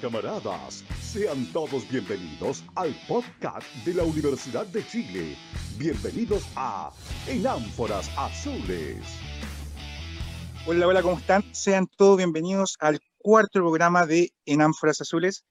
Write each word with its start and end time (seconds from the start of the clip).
camaradas, 0.00 0.84
sean 1.02 1.44
todos 1.52 1.88
bienvenidos 1.88 2.62
al 2.76 2.94
podcast 3.08 3.66
de 3.84 3.94
la 3.94 4.04
Universidad 4.04 4.66
de 4.66 4.86
Chile. 4.86 5.36
Bienvenidos 5.76 6.46
a 6.54 6.92
En 7.26 7.46
Ánforas 7.46 8.08
Azules. 8.16 9.02
Hola, 10.66 10.86
hola, 10.86 11.02
¿cómo 11.02 11.18
están? 11.18 11.42
Sean 11.52 11.88
todos 11.96 12.16
bienvenidos 12.18 12.76
al 12.78 13.00
cuarto 13.18 13.60
programa 13.60 14.06
de 14.06 14.32
En 14.46 14.60
Ánforas 14.60 15.00
Azules. 15.00 15.44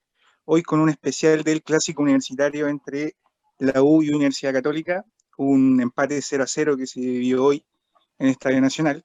Hoy 0.44 0.62
con 0.62 0.80
un 0.80 0.88
especial 0.88 1.42
del 1.44 1.62
clásico 1.62 2.02
universitario 2.02 2.68
entre 2.68 3.16
la 3.58 3.82
U 3.82 4.02
y 4.02 4.10
Universidad 4.10 4.54
Católica, 4.54 5.04
un 5.36 5.80
empate 5.80 6.14
de 6.14 6.22
0 6.22 6.44
a 6.44 6.46
0 6.46 6.76
que 6.78 6.86
se 6.86 7.00
vivió 7.00 7.44
hoy 7.44 7.66
en 8.18 8.28
Estadio 8.28 8.60
Nacional. 8.60 9.04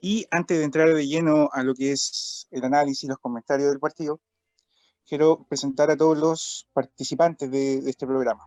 Y 0.00 0.26
antes 0.30 0.58
de 0.58 0.64
entrar 0.64 0.94
de 0.94 1.06
lleno 1.06 1.50
a 1.52 1.62
lo 1.62 1.74
que 1.74 1.92
es 1.92 2.46
el 2.50 2.64
análisis, 2.64 3.06
los 3.06 3.18
comentarios 3.18 3.68
del 3.68 3.78
partido, 3.78 4.18
quiero 5.10 5.44
presentar 5.48 5.90
a 5.90 5.96
todos 5.96 6.16
los 6.16 6.68
participantes 6.72 7.50
de, 7.50 7.78
este 7.90 8.06
programa. 8.06 8.46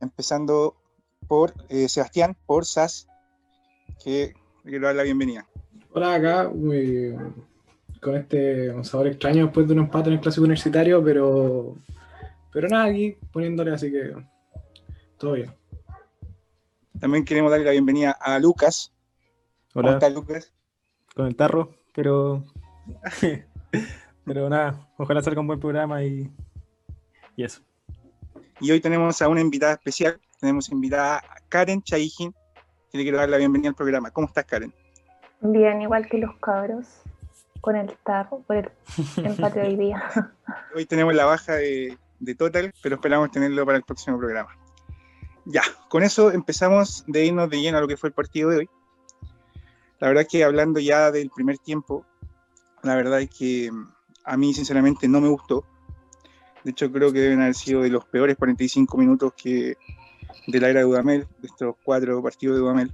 Empezando 0.00 0.76
por 1.26 1.52
eh, 1.68 1.88
Sebastián, 1.88 2.36
por 2.46 2.64
SAS, 2.64 3.08
que 4.02 4.34
quiero 4.62 4.86
dar 4.86 4.94
la 4.94 5.02
bienvenida. 5.02 5.48
Hola, 5.92 6.14
acá, 6.14 6.48
con 8.00 8.14
este 8.14 8.84
sabor 8.84 9.08
extraño 9.08 9.46
después 9.46 9.66
de 9.66 9.72
un 9.72 9.80
empate 9.80 10.10
en 10.10 10.14
el 10.14 10.20
clásico 10.20 10.44
universitario, 10.44 11.02
pero, 11.02 11.76
pero 12.52 12.68
nada, 12.68 12.84
aquí 12.84 13.16
poniéndole, 13.32 13.72
así 13.72 13.90
que 13.90 14.14
todo 15.18 15.32
bien. 15.32 15.52
También 17.00 17.24
queremos 17.24 17.50
darle 17.50 17.66
la 17.66 17.72
bienvenida 17.72 18.12
a 18.12 18.38
Lucas. 18.38 18.92
Hola. 19.74 19.88
¿Cómo 19.88 19.90
estás, 19.94 20.14
Lucas? 20.14 20.52
Con 21.16 21.26
el 21.26 21.34
tarro, 21.34 21.74
pero. 21.92 22.44
pero 24.24 24.48
nada, 24.48 24.88
ojalá 24.96 25.22
salga 25.22 25.40
un 25.40 25.46
buen 25.46 25.60
programa 25.60 26.02
y, 26.02 26.30
y 27.36 27.44
eso. 27.44 27.62
Y 28.60 28.70
hoy 28.70 28.80
tenemos 28.80 29.20
a 29.20 29.28
una 29.28 29.40
invitada 29.40 29.74
especial. 29.74 30.20
Tenemos 30.40 30.70
invitada 30.70 31.18
a 31.18 31.36
Karen 31.48 31.82
Chaijin, 31.82 32.32
que 32.90 32.98
le 32.98 33.04
quiero 33.04 33.18
dar 33.18 33.28
la 33.28 33.36
bienvenida 33.36 33.70
al 33.70 33.74
programa. 33.74 34.10
¿Cómo 34.10 34.26
estás, 34.26 34.44
Karen? 34.44 34.72
Bien, 35.40 35.82
igual 35.82 36.06
que 36.06 36.18
los 36.18 36.34
cabros, 36.38 36.86
con 37.60 37.76
el 37.76 37.92
tarro, 38.04 38.40
por 38.46 38.56
el 38.56 38.70
empate 39.16 39.60
de 39.60 39.68
hoy 39.68 39.76
día. 39.76 40.02
Hoy 40.74 40.86
tenemos 40.86 41.14
la 41.14 41.26
baja 41.26 41.54
de, 41.54 41.98
de 42.20 42.34
Total, 42.34 42.72
pero 42.82 42.96
esperamos 42.96 43.30
tenerlo 43.30 43.66
para 43.66 43.78
el 43.78 43.84
próximo 43.84 44.18
programa. 44.18 44.56
Ya, 45.44 45.62
con 45.90 46.02
eso 46.02 46.30
empezamos 46.30 47.04
de 47.06 47.26
irnos 47.26 47.50
de 47.50 47.60
lleno 47.60 47.78
a 47.78 47.80
lo 47.80 47.88
que 47.88 47.98
fue 47.98 48.08
el 48.08 48.14
partido 48.14 48.50
de 48.50 48.58
hoy. 48.58 48.70
La 49.98 50.08
verdad 50.08 50.22
es 50.22 50.28
que 50.28 50.44
hablando 50.44 50.80
ya 50.80 51.10
del 51.10 51.30
primer 51.30 51.58
tiempo, 51.58 52.06
la 52.82 52.94
verdad 52.94 53.20
es 53.20 53.30
que 53.30 53.70
a 54.24 54.36
mí 54.36 54.54
sinceramente 54.54 55.08
no 55.08 55.20
me 55.20 55.28
gustó. 55.28 55.64
De 56.64 56.70
hecho 56.70 56.90
creo 56.90 57.12
que 57.12 57.20
deben 57.20 57.42
haber 57.42 57.54
sido 57.54 57.82
de 57.82 57.90
los 57.90 58.04
peores 58.06 58.36
45 58.36 58.96
minutos 58.96 59.32
que 59.36 59.76
de 60.46 60.60
la 60.60 60.70
era 60.70 60.80
de 60.80 60.86
Dudamel, 60.86 61.26
de 61.38 61.46
estos 61.46 61.76
cuatro 61.82 62.22
partidos 62.22 62.56
de 62.56 62.60
Dudamel. 62.60 62.92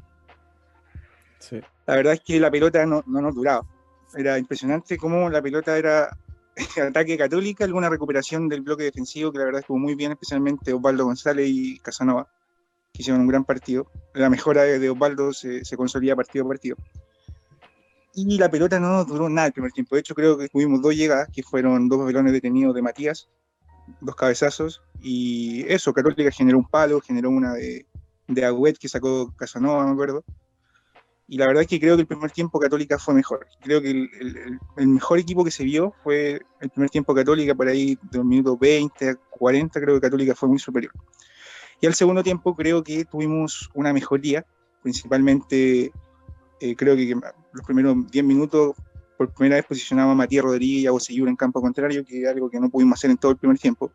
La 1.86 1.96
verdad 1.96 2.14
es 2.14 2.20
que 2.20 2.38
la 2.38 2.50
pelota 2.50 2.84
no, 2.84 3.02
no 3.06 3.20
nos 3.20 3.34
duraba. 3.34 3.66
Era 4.14 4.38
impresionante 4.38 4.98
cómo 4.98 5.30
la 5.30 5.40
pelota 5.40 5.78
era 5.78 6.16
ataque 6.88 7.16
católica, 7.16 7.64
alguna 7.64 7.88
recuperación 7.88 8.48
del 8.48 8.62
bloque 8.62 8.84
defensivo 8.84 9.32
que 9.32 9.38
la 9.38 9.44
verdad 9.44 9.60
estuvo 9.60 9.78
muy 9.78 9.94
bien, 9.94 10.12
especialmente 10.12 10.72
Osvaldo 10.72 11.04
González 11.04 11.48
y 11.48 11.78
Casanova 11.78 12.28
que 12.92 13.02
hicieron 13.02 13.22
un 13.22 13.28
gran 13.28 13.44
partido. 13.44 13.86
La 14.14 14.28
mejora 14.28 14.62
de, 14.62 14.90
Osvaldo 14.90 15.32
se, 15.32 15.64
se, 15.64 15.76
consolida 15.76 16.16
partido 16.16 16.44
a 16.44 16.48
partido. 16.48 16.76
Y 18.14 18.38
la 18.38 18.50
pelota 18.50 18.80
no 18.80 19.04
duró 19.04 19.28
nada 19.28 19.48
el 19.48 19.52
primer 19.52 19.72
tiempo. 19.72 19.94
De 19.94 20.00
hecho, 20.00 20.14
creo 20.14 20.36
que 20.36 20.48
tuvimos 20.48 20.82
dos 20.82 20.94
llegadas, 20.94 21.28
que 21.32 21.42
fueron 21.42 21.88
dos 21.88 22.04
velones 22.04 22.32
detenidos 22.32 22.74
de 22.74 22.82
Matías, 22.82 23.28
dos 24.00 24.16
cabezazos. 24.16 24.82
Y 25.00 25.64
eso, 25.68 25.92
Católica 25.92 26.30
generó 26.30 26.58
un 26.58 26.66
palo, 26.66 27.00
generó 27.00 27.30
una 27.30 27.54
de, 27.54 27.86
de 28.26 28.44
Agüet 28.44 28.78
que 28.78 28.88
sacó 28.88 29.32
Casanova, 29.36 29.86
me 29.86 29.92
acuerdo. 29.92 30.24
Y 31.28 31.38
la 31.38 31.46
verdad 31.46 31.62
es 31.62 31.68
que 31.68 31.78
creo 31.78 31.94
que 31.94 32.02
el 32.02 32.08
primer 32.08 32.32
tiempo 32.32 32.58
Católica 32.58 32.98
fue 32.98 33.14
mejor. 33.14 33.46
Creo 33.60 33.80
que 33.80 33.90
el, 33.90 34.58
el, 34.76 34.88
mejor 34.88 35.20
equipo 35.20 35.44
que 35.44 35.52
se 35.52 35.62
vio 35.62 35.94
fue 36.02 36.40
el 36.60 36.70
primer 36.70 36.90
tiempo 36.90 37.14
Católica, 37.14 37.54
por 37.54 37.68
ahí 37.68 37.96
de 38.10 38.18
los 38.18 38.26
minutos 38.26 38.58
20 38.58 39.10
a 39.10 39.14
40, 39.14 39.80
creo 39.80 39.94
que 39.94 40.00
Católica 40.00 40.34
fue 40.34 40.48
muy 40.48 40.58
superior. 40.58 40.92
Y 41.80 41.86
al 41.86 41.94
segundo 41.94 42.24
tiempo 42.24 42.56
creo 42.56 42.82
que 42.82 43.04
tuvimos 43.04 43.70
una 43.74 43.92
mejoría, 43.92 44.44
principalmente 44.82 45.92
eh, 46.60 46.76
creo 46.76 46.96
que 46.96 47.14
los 47.52 47.66
primeros 47.66 48.10
10 48.10 48.24
minutos 48.24 48.76
por 49.16 49.32
primera 49.34 49.56
vez 49.56 49.66
posicionaba 49.66 50.12
a 50.12 50.14
Matías 50.14 50.44
Rodríguez 50.44 50.82
y 50.82 50.86
a 50.86 50.92
Bosellura 50.92 51.30
en 51.30 51.36
campo 51.36 51.60
contrario, 51.60 52.04
que 52.04 52.22
es 52.22 52.28
algo 52.28 52.48
que 52.48 52.60
no 52.60 52.70
pudimos 52.70 52.98
hacer 52.98 53.10
en 53.10 53.18
todo 53.18 53.32
el 53.32 53.38
primer 53.38 53.58
tiempo. 53.58 53.92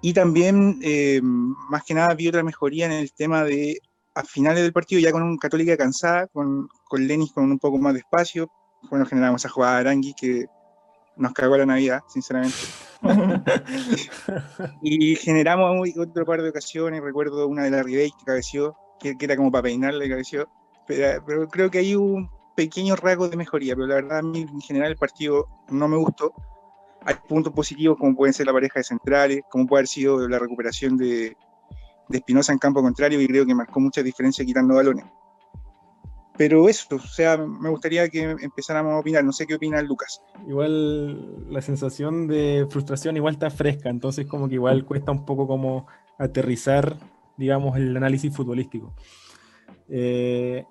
Y 0.00 0.12
también, 0.12 0.78
eh, 0.82 1.20
más 1.22 1.84
que 1.84 1.94
nada, 1.94 2.14
vi 2.14 2.28
otra 2.28 2.42
mejoría 2.42 2.86
en 2.86 2.92
el 2.92 3.12
tema 3.12 3.44
de, 3.44 3.78
a 4.14 4.24
finales 4.24 4.62
del 4.62 4.72
partido, 4.72 5.00
ya 5.00 5.12
con 5.12 5.22
un 5.22 5.38
Católica 5.38 5.76
cansada, 5.76 6.26
con, 6.28 6.68
con 6.88 7.06
Lenis 7.06 7.32
con 7.32 7.50
un 7.50 7.58
poco 7.58 7.78
más 7.78 7.94
de 7.94 8.00
espacio, 8.00 8.50
bueno, 8.90 9.06
generamos 9.06 9.44
a 9.46 9.48
jugada 9.48 9.78
Arangui, 9.78 10.14
que 10.14 10.46
nos 11.16 11.32
cagó 11.32 11.56
la 11.56 11.66
Navidad, 11.66 12.00
sinceramente. 12.08 12.56
y 14.82 15.16
generamos 15.16 15.88
otro 15.98 16.24
par 16.24 16.42
de 16.42 16.48
ocasiones, 16.48 17.02
recuerdo 17.02 17.46
una 17.46 17.64
de 17.64 17.70
la 17.70 17.82
Ribey 17.82 18.10
que 18.10 18.24
cabeció, 18.24 18.76
que, 19.00 19.16
era 19.20 19.36
como 19.36 19.50
para 19.50 19.62
peinarle, 19.62 20.08
cabeció, 20.08 20.48
pero, 20.86 21.24
pero, 21.24 21.48
creo 21.48 21.70
que 21.70 21.78
hay 21.78 21.94
un 21.94 22.28
pequeño 22.54 22.96
rasgo 22.96 23.28
de 23.28 23.36
mejoría, 23.36 23.74
pero 23.74 23.86
la 23.86 23.94
verdad 23.96 24.18
a 24.18 24.20
en 24.20 24.60
general 24.60 24.92
el 24.92 24.96
partido 24.96 25.46
no 25.70 25.88
me 25.88 25.96
gustó. 25.96 26.32
Hay 27.04 27.16
puntos 27.28 27.52
positivos 27.52 27.98
como 27.98 28.14
pueden 28.14 28.32
ser 28.32 28.46
la 28.46 28.52
pareja 28.52 28.80
de 28.80 28.84
centrales, 28.84 29.42
como 29.50 29.66
puede 29.66 29.80
haber 29.80 29.88
sido 29.88 30.28
la 30.28 30.38
recuperación 30.38 30.96
de, 30.96 31.36
de 32.08 32.18
Espinosa 32.18 32.52
en 32.52 32.58
campo 32.58 32.82
contrario 32.82 33.20
y 33.20 33.26
creo 33.26 33.44
que 33.44 33.54
marcó 33.54 33.80
mucha 33.80 34.02
diferencia 34.02 34.44
quitando 34.44 34.74
balones. 34.74 35.04
Pero 36.36 36.68
eso, 36.68 36.96
o 36.96 36.98
sea, 36.98 37.36
me 37.36 37.68
gustaría 37.68 38.08
que 38.08 38.22
empezáramos 38.22 38.94
a 38.94 38.98
opinar. 38.98 39.22
No 39.22 39.32
sé 39.32 39.46
qué 39.46 39.54
opina 39.54 39.82
Lucas. 39.82 40.22
Igual 40.46 41.52
la 41.52 41.60
sensación 41.60 42.26
de 42.26 42.66
frustración 42.70 43.16
igual 43.16 43.34
está 43.34 43.50
fresca, 43.50 43.90
entonces 43.90 44.26
como 44.26 44.48
que 44.48 44.54
igual 44.54 44.86
cuesta 44.86 45.12
un 45.12 45.26
poco 45.26 45.46
como 45.46 45.86
aterrizar, 46.18 46.96
digamos, 47.36 47.76
el 47.76 47.96
análisis 47.96 48.34
futbolístico. 48.34 48.94
Eh, 49.88 50.64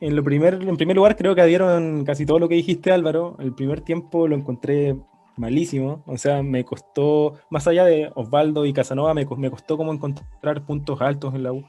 en, 0.00 0.16
lo 0.16 0.22
primer, 0.22 0.54
en 0.54 0.76
primer 0.76 0.96
lugar 0.96 1.16
creo 1.16 1.34
que 1.34 1.40
adhieron 1.40 2.04
casi 2.04 2.26
todo 2.26 2.38
lo 2.38 2.48
que 2.48 2.54
dijiste 2.54 2.92
Álvaro. 2.92 3.36
El 3.38 3.54
primer 3.54 3.80
tiempo 3.80 4.28
lo 4.28 4.36
encontré 4.36 4.96
malísimo, 5.36 6.02
o 6.06 6.18
sea, 6.18 6.42
me 6.42 6.64
costó, 6.64 7.34
más 7.50 7.66
allá 7.66 7.84
de 7.84 8.10
Osvaldo 8.14 8.66
y 8.66 8.72
Casanova, 8.72 9.14
me, 9.14 9.26
me 9.36 9.50
costó 9.50 9.76
como 9.76 9.92
encontrar 9.92 10.64
puntos 10.64 11.00
altos 11.00 11.34
en 11.34 11.42
la 11.42 11.52
U. 11.52 11.64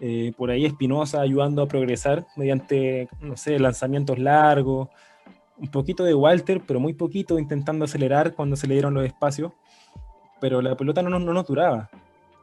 Eh, 0.00 0.32
por 0.36 0.50
ahí 0.50 0.64
Espinosa 0.64 1.20
ayudando 1.20 1.62
a 1.62 1.68
progresar 1.68 2.26
mediante, 2.36 3.08
no 3.20 3.36
sé, 3.36 3.58
lanzamientos 3.58 4.18
largos, 4.18 4.88
un 5.58 5.68
poquito 5.68 6.04
de 6.04 6.14
Walter, 6.14 6.62
pero 6.66 6.80
muy 6.80 6.94
poquito, 6.94 7.38
intentando 7.38 7.84
acelerar 7.84 8.34
cuando 8.34 8.56
se 8.56 8.66
le 8.66 8.74
dieron 8.74 8.94
los 8.94 9.04
espacios, 9.04 9.52
pero 10.40 10.62
la 10.62 10.74
pelota 10.74 11.02
no, 11.02 11.10
no 11.10 11.32
nos 11.32 11.46
duraba. 11.46 11.90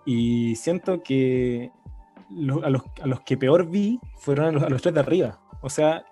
Y 0.05 0.55
siento 0.55 1.01
que 1.01 1.71
a, 2.63 2.69
los, 2.69 3.21
que 3.21 3.37
peor 3.37 3.69
vi 3.69 3.99
fueron 4.15 4.57
a 4.63 4.69
los, 4.69 4.81
tres 4.81 4.93
de 4.93 4.99
arriba. 4.99 5.39
O 5.61 5.69
sea, 5.69 6.05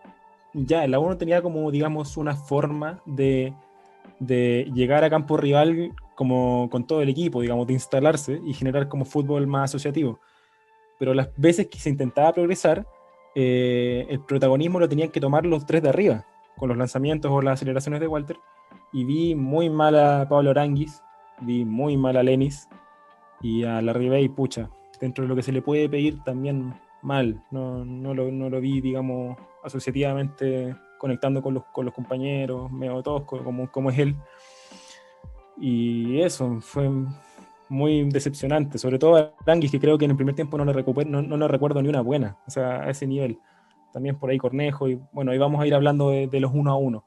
ya 0.54 0.88
la 0.88 1.00
uno 1.00 1.18
tenía 1.18 1.42
como, 1.42 1.70
digamos, 1.72 2.18
una 2.18 2.36
forma 2.36 3.02
de, 3.06 3.54
llegar 4.20 5.04
a 5.04 5.10
campo 5.10 5.38
rival 5.38 5.94
como 6.16 6.70
con 6.70 6.88
todo 6.88 7.02
el 7.02 7.10
equipo, 7.10 7.42
digamos, 7.42 7.68
de 7.68 7.74
instalarse 7.74 8.42
y 8.46 8.54
generar 8.54 8.88
como 8.88 9.06
fútbol 9.06 9.48
más 9.48 9.72
asociativo 9.72 10.20
pero 10.98 11.14
las 11.14 11.30
veces 11.38 11.68
que 11.68 11.80
se 11.80 11.90
intentaba 11.90 12.34
progresar, 12.34 12.88
eh, 13.36 14.06
el 14.10 14.22
protagonismo 14.22 14.80
lo 14.80 14.90
tenían 14.90 15.10
que 15.10 15.20
tomar 15.20 15.46
los 15.46 15.66
tres 15.66 15.82
de 15.84 15.90
arriba, 15.90 16.26
con 16.58 16.70
los 16.70 16.78
lanzamientos 16.78 17.32
o 17.32 17.42
las 17.42 17.56
aceleraciones 17.56 18.00
de 18.00 18.08
Walter. 18.08 18.38
Y 18.94 19.04
vi 19.04 19.36
muy 19.36 19.70
mal 19.70 19.98
a 19.98 20.28
Pablo 20.28 20.52
Aranguis, 20.52 21.02
vi 21.42 21.66
muy 21.66 21.98
mal 21.98 22.16
a 22.18 22.24
Lenis 22.24 22.70
y 23.42 23.64
a 23.64 23.82
la 23.82 24.20
y 24.20 24.30
pucha, 24.30 24.70
dentro 25.00 25.24
de 25.24 25.28
lo 25.28 25.36
que 25.36 25.44
se 25.44 25.52
le 25.52 25.62
puede 25.62 25.90
pedir 25.90 26.24
también 26.24 26.74
mal. 27.02 27.44
No, 27.52 27.86
no, 27.86 28.14
lo, 28.14 28.32
no 28.32 28.50
lo, 28.50 28.60
vi, 28.62 28.82
digamos, 28.82 29.38
asociativamente 29.64 30.76
conectando 30.98 31.42
con 31.42 31.54
los, 31.54 31.66
con 31.66 31.86
los 31.86 31.94
compañeros, 31.94 32.72
medio 32.72 33.02
tosco, 33.04 33.44
como, 33.44 33.72
como 33.72 33.90
es 33.92 34.00
él. 34.00 34.16
Y 35.58 36.22
eso, 36.22 36.60
fue, 36.62 36.90
muy 37.70 38.04
decepcionante, 38.10 38.78
sobre 38.78 39.00
todo 39.00 39.16
a 39.16 39.34
Aranguis, 39.42 39.72
que 39.72 39.80
creo 39.80 39.98
que 39.98 40.06
en 40.06 40.12
el 40.12 40.18
primer 40.18 40.36
tiempo 40.36 40.58
no 40.58 40.66
le, 40.66 40.74
recupero, 40.74 41.10
no, 41.10 41.22
no 41.22 41.38
le 41.38 41.48
recuerdo 41.48 41.82
ni 41.82 41.90
una 41.90 42.02
buena, 42.02 42.38
o 42.48 42.52
sea, 42.52 42.84
a 42.84 42.90
ese 42.90 43.08
nivel. 43.08 43.40
También 43.92 44.18
por 44.20 44.30
ahí 44.30 44.38
Cornejo, 44.38 44.90
y 44.90 45.00
bueno, 45.12 45.32
ahí 45.32 45.38
vamos 45.38 45.62
a 45.62 45.68
ir 45.68 45.74
hablando 45.74 46.10
de, 46.10 46.40
los 46.40 46.52
uno 46.54 46.72
a 46.72 46.78
uno. 46.78 47.06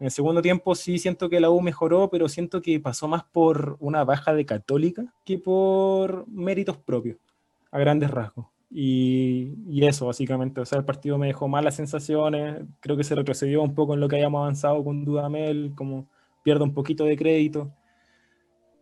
En 0.00 0.06
el 0.06 0.10
segundo 0.10 0.40
tiempo 0.40 0.74
sí 0.74 0.98
siento 0.98 1.28
que 1.28 1.40
la 1.40 1.50
U 1.50 1.60
mejoró, 1.60 2.08
pero 2.08 2.26
siento 2.26 2.62
que 2.62 2.80
pasó 2.80 3.06
más 3.06 3.22
por 3.22 3.76
una 3.80 4.02
baja 4.02 4.32
de 4.32 4.46
católica 4.46 5.04
que 5.26 5.38
por 5.38 6.26
méritos 6.26 6.78
propios, 6.78 7.18
a 7.70 7.78
grandes 7.78 8.10
rasgos. 8.10 8.46
Y, 8.70 9.54
y 9.68 9.84
eso, 9.84 10.06
básicamente. 10.06 10.60
O 10.62 10.64
sea, 10.64 10.78
el 10.78 10.86
partido 10.86 11.18
me 11.18 11.26
dejó 11.26 11.48
malas 11.48 11.76
sensaciones. 11.76 12.62
Creo 12.80 12.96
que 12.96 13.04
se 13.04 13.14
retrocedió 13.14 13.62
un 13.62 13.74
poco 13.74 13.92
en 13.92 14.00
lo 14.00 14.08
que 14.08 14.16
habíamos 14.16 14.40
avanzado 14.40 14.82
con 14.82 15.04
Dudamel, 15.04 15.72
como 15.74 16.08
pierde 16.42 16.64
un 16.64 16.72
poquito 16.72 17.04
de 17.04 17.16
crédito. 17.18 17.70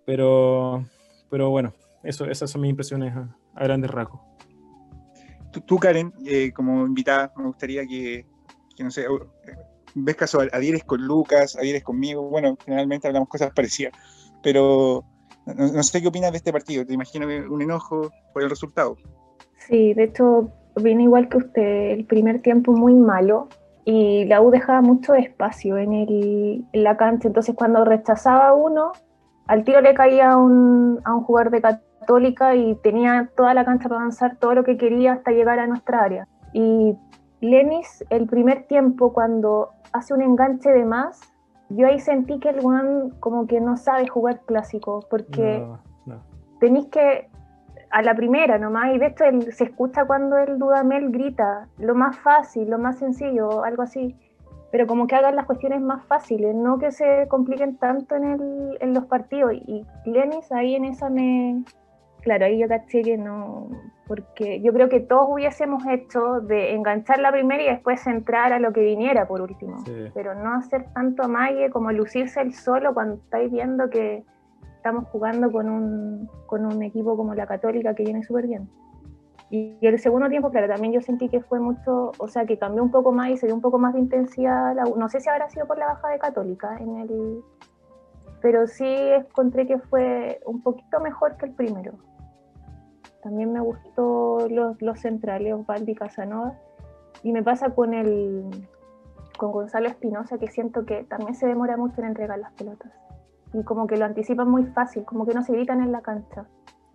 Pero, 0.07 0.85
pero 1.29 1.51
bueno, 1.51 1.75
eso, 2.05 2.27
esas 2.27 2.49
son 2.49 2.61
mis 2.61 2.71
impresiones 2.71 3.13
a, 3.17 3.37
a 3.55 3.65
grandes 3.65 3.91
rasgos. 3.91 4.21
Tú, 5.67 5.79
Karen, 5.79 6.13
eh, 6.25 6.53
como 6.53 6.87
invitada, 6.87 7.33
me 7.37 7.47
gustaría 7.47 7.85
que, 7.87 8.25
que 8.77 8.85
no 8.85 8.91
sé, 8.93 9.07
ves 10.05 10.17
caso, 10.17 10.41
adhieres 10.53 10.85
con 10.85 11.03
Lucas, 11.03 11.57
adhieres 11.57 11.83
conmigo. 11.83 12.23
Bueno, 12.23 12.57
generalmente 12.65 13.07
hablamos 13.07 13.29
cosas 13.29 13.53
parecidas, 13.55 13.93
pero 14.43 15.05
no, 15.47 15.73
no 15.73 15.83
sé 15.83 16.01
qué 16.01 16.09
opinas 16.09 16.33
de 16.33 16.39
este 16.39 16.53
partido. 16.53 16.85
¿Te 16.85 16.95
imagino 16.95 17.27
un 17.27 17.63
enojo 17.63 18.11
por 18.33 18.43
el 18.43 18.51
resultado? 18.51 18.97
Sí, 19.69 19.95
de 19.95 20.05
hecho, 20.05 20.51
viene 20.77 21.05
igual 21.05 21.29
que 21.29 21.39
usted, 21.39 21.91
el 21.91 22.05
primer 22.07 22.41
tiempo 22.41 22.73
muy 22.73 22.95
malo 22.95 23.49
y 23.85 24.25
la 24.27 24.43
U 24.43 24.51
dejaba 24.51 24.83
mucho 24.83 25.15
espacio 25.15 25.79
en, 25.79 25.95
el, 25.95 26.65
en 26.73 26.85
la 26.85 26.97
cancha, 26.97 27.29
entonces 27.29 27.55
cuando 27.55 27.85
rechazaba 27.85 28.53
uno, 28.53 28.93
al 29.47 29.65
tiro 29.65 29.81
le 29.81 29.95
caía 29.95 30.37
un, 30.37 31.01
a 31.05 31.15
un 31.15 31.25
jugador 31.25 31.51
de 31.51 31.63
Católica 31.63 32.55
y 32.55 32.75
tenía 32.83 33.31
toda 33.35 33.55
la 33.55 33.65
cancha 33.65 33.89
para 33.89 34.03
avanzar 34.03 34.37
todo 34.37 34.55
lo 34.55 34.65
que 34.65 34.77
quería 34.77 35.15
hasta 35.15 35.31
llegar 35.31 35.59
a 35.59 35.67
nuestra 35.67 36.03
área. 36.03 36.29
Y 36.53 36.97
Lenis, 37.41 38.05
el 38.11 38.27
primer 38.27 38.65
tiempo, 38.65 39.13
cuando 39.13 39.71
hace 39.93 40.15
un 40.15 40.23
enganche 40.23 40.71
de 40.71 40.85
más, 40.85 41.21
yo 41.69 41.87
ahí 41.87 42.01
sentí 42.01 42.39
que 42.39 42.51
el 42.51 42.61
Juan 42.61 43.11
como 43.21 43.47
que 43.47 43.61
no 43.61 43.77
sabe 43.77 44.09
jugar 44.09 44.41
clásico, 44.47 45.05
porque 45.11 45.61
No, 45.61 45.79
no. 46.07 46.21
tenéis 46.61 46.87
que 46.87 47.29
a 47.91 48.03
la 48.03 48.15
primera 48.15 48.59
nomás, 48.59 48.95
y 48.95 48.99
de 48.99 49.07
hecho 49.07 49.25
él, 49.25 49.53
se 49.53 49.65
escucha 49.65 50.05
cuando 50.05 50.37
el 50.37 50.59
Dudamel 50.59 51.11
grita, 51.11 51.69
lo 51.79 51.95
más 51.95 52.19
fácil, 52.19 52.69
lo 52.69 52.79
más 52.79 52.99
sencillo, 52.99 53.65
algo 53.65 53.83
así, 53.83 54.17
pero 54.71 54.87
como 54.87 55.07
que 55.07 55.15
hagan 55.17 55.37
las 55.37 55.47
cuestiones 55.47 55.81
más 55.81 56.05
fáciles, 56.05 56.55
no 56.55 56.79
que 56.79 56.91
se 56.91 57.27
compliquen 57.29 57.77
tanto 57.77 58.17
en, 58.17 58.25
el, 58.25 58.79
en 58.81 58.93
los 58.93 59.07
partidos. 59.07 59.53
Y 59.55 59.87
Lenis 60.05 60.53
ahí 60.53 60.75
en 60.75 60.85
esa 60.85 61.09
me... 61.09 61.65
Claro, 62.21 62.45
ahí 62.45 62.59
yo 62.59 62.69
caché 62.69 63.03
que 63.03 63.17
no, 63.17 63.69
porque 64.09 64.61
yo 64.63 64.73
creo 64.73 64.89
que 64.89 65.01
todos 65.01 65.27
hubiésemos 65.31 65.87
hecho 65.87 66.41
de 66.41 66.75
enganchar 66.75 67.19
la 67.21 67.31
primera 67.31 67.63
y 67.63 67.67
después 67.67 68.05
entrar 68.07 68.53
a 68.55 68.59
lo 68.59 68.73
que 68.73 68.81
viniera 68.81 69.29
por 69.29 69.43
último, 69.43 69.79
Sí. 69.85 70.11
pero 70.15 70.35
no 70.35 70.55
hacer 70.55 70.87
tanto 70.95 71.23
amague 71.25 71.71
como 71.71 71.93
lucirse 71.93 72.41
el 72.41 72.55
solo 72.55 72.95
cuando 72.95 73.17
estáis 73.17 73.53
viendo 73.53 73.91
que 73.91 74.25
estamos 74.77 75.07
jugando 75.09 75.53
con 75.53 75.69
un, 75.69 76.29
con 76.47 76.65
un 76.65 76.83
equipo 76.83 77.17
como 77.17 77.35
la 77.35 77.47
Católica 77.47 77.95
que 77.95 78.05
viene 78.05 78.23
súper 78.23 78.47
bien. 78.47 78.69
Y, 79.51 79.77
y 79.81 79.87
el 79.87 79.99
segundo 79.99 80.29
tiempo, 80.29 80.51
claro, 80.51 80.69
también 80.69 80.93
yo 80.93 81.01
sentí 81.01 81.29
que 81.29 81.41
fue 81.41 81.59
mucho, 81.61 82.13
o 82.19 82.29
sea, 82.29 82.45
que 82.47 82.59
cambió 82.59 82.83
un 82.83 82.91
poco 82.91 83.13
más 83.13 83.31
y 83.31 83.37
se 83.37 83.47
dio 83.47 83.55
un 83.55 83.61
poco 83.63 83.79
más 83.79 83.93
de 83.95 84.01
intensidad. 84.01 84.75
la 84.75 84.85
no 84.85 85.09
sé 85.09 85.21
si 85.21 85.29
habrá 85.29 85.49
sido 85.51 85.67
por 85.67 85.79
la 85.79 85.87
baja 85.87 86.09
de 86.09 86.19
Católica 86.19 86.77
en 86.79 86.97
el, 86.99 87.41
pero 88.41 88.67
sí 88.67 88.85
encontré 88.87 89.67
que 89.67 89.79
fue 89.79 90.41
un 90.47 90.63
poquito 90.63 91.01
mejor 91.01 91.37
que 91.37 91.47
el 91.47 91.53
primero. 91.53 91.93
También 93.23 93.53
me 93.53 93.61
gustó 93.61 94.49
los, 94.49 94.81
los 94.81 95.01
centrales, 95.01 95.55
Osvaldo 95.55 95.91
y 95.91 95.95
Casanova. 95.95 96.55
Y 97.23 97.33
me 97.33 97.43
pasa 97.43 97.71
con 97.71 97.95
el 97.95 98.69
con 99.39 99.53
Gonzalo 99.53 99.89
Espinosa, 99.89 100.37
que 100.39 100.49
siento 100.49 100.85
que 100.85 101.05
también 101.05 101.35
se 101.35 101.47
demora 101.47 101.77
mucho 101.77 102.01
en 102.01 102.09
entregar 102.09 102.39
las 102.39 102.53
pelotas. 102.53 102.93
Y 103.55 103.63
como 103.63 103.87
que 103.87 103.97
lo 103.97 104.05
anticipan 104.05 104.51
muy 104.51 104.67
fácil, 104.67 105.05
como 105.05 105.25
que 105.25 105.33
no 105.33 105.43
se 105.43 105.53
gritan 105.53 105.81
en 105.81 105.93
la 105.93 106.03
cancha. 106.03 106.47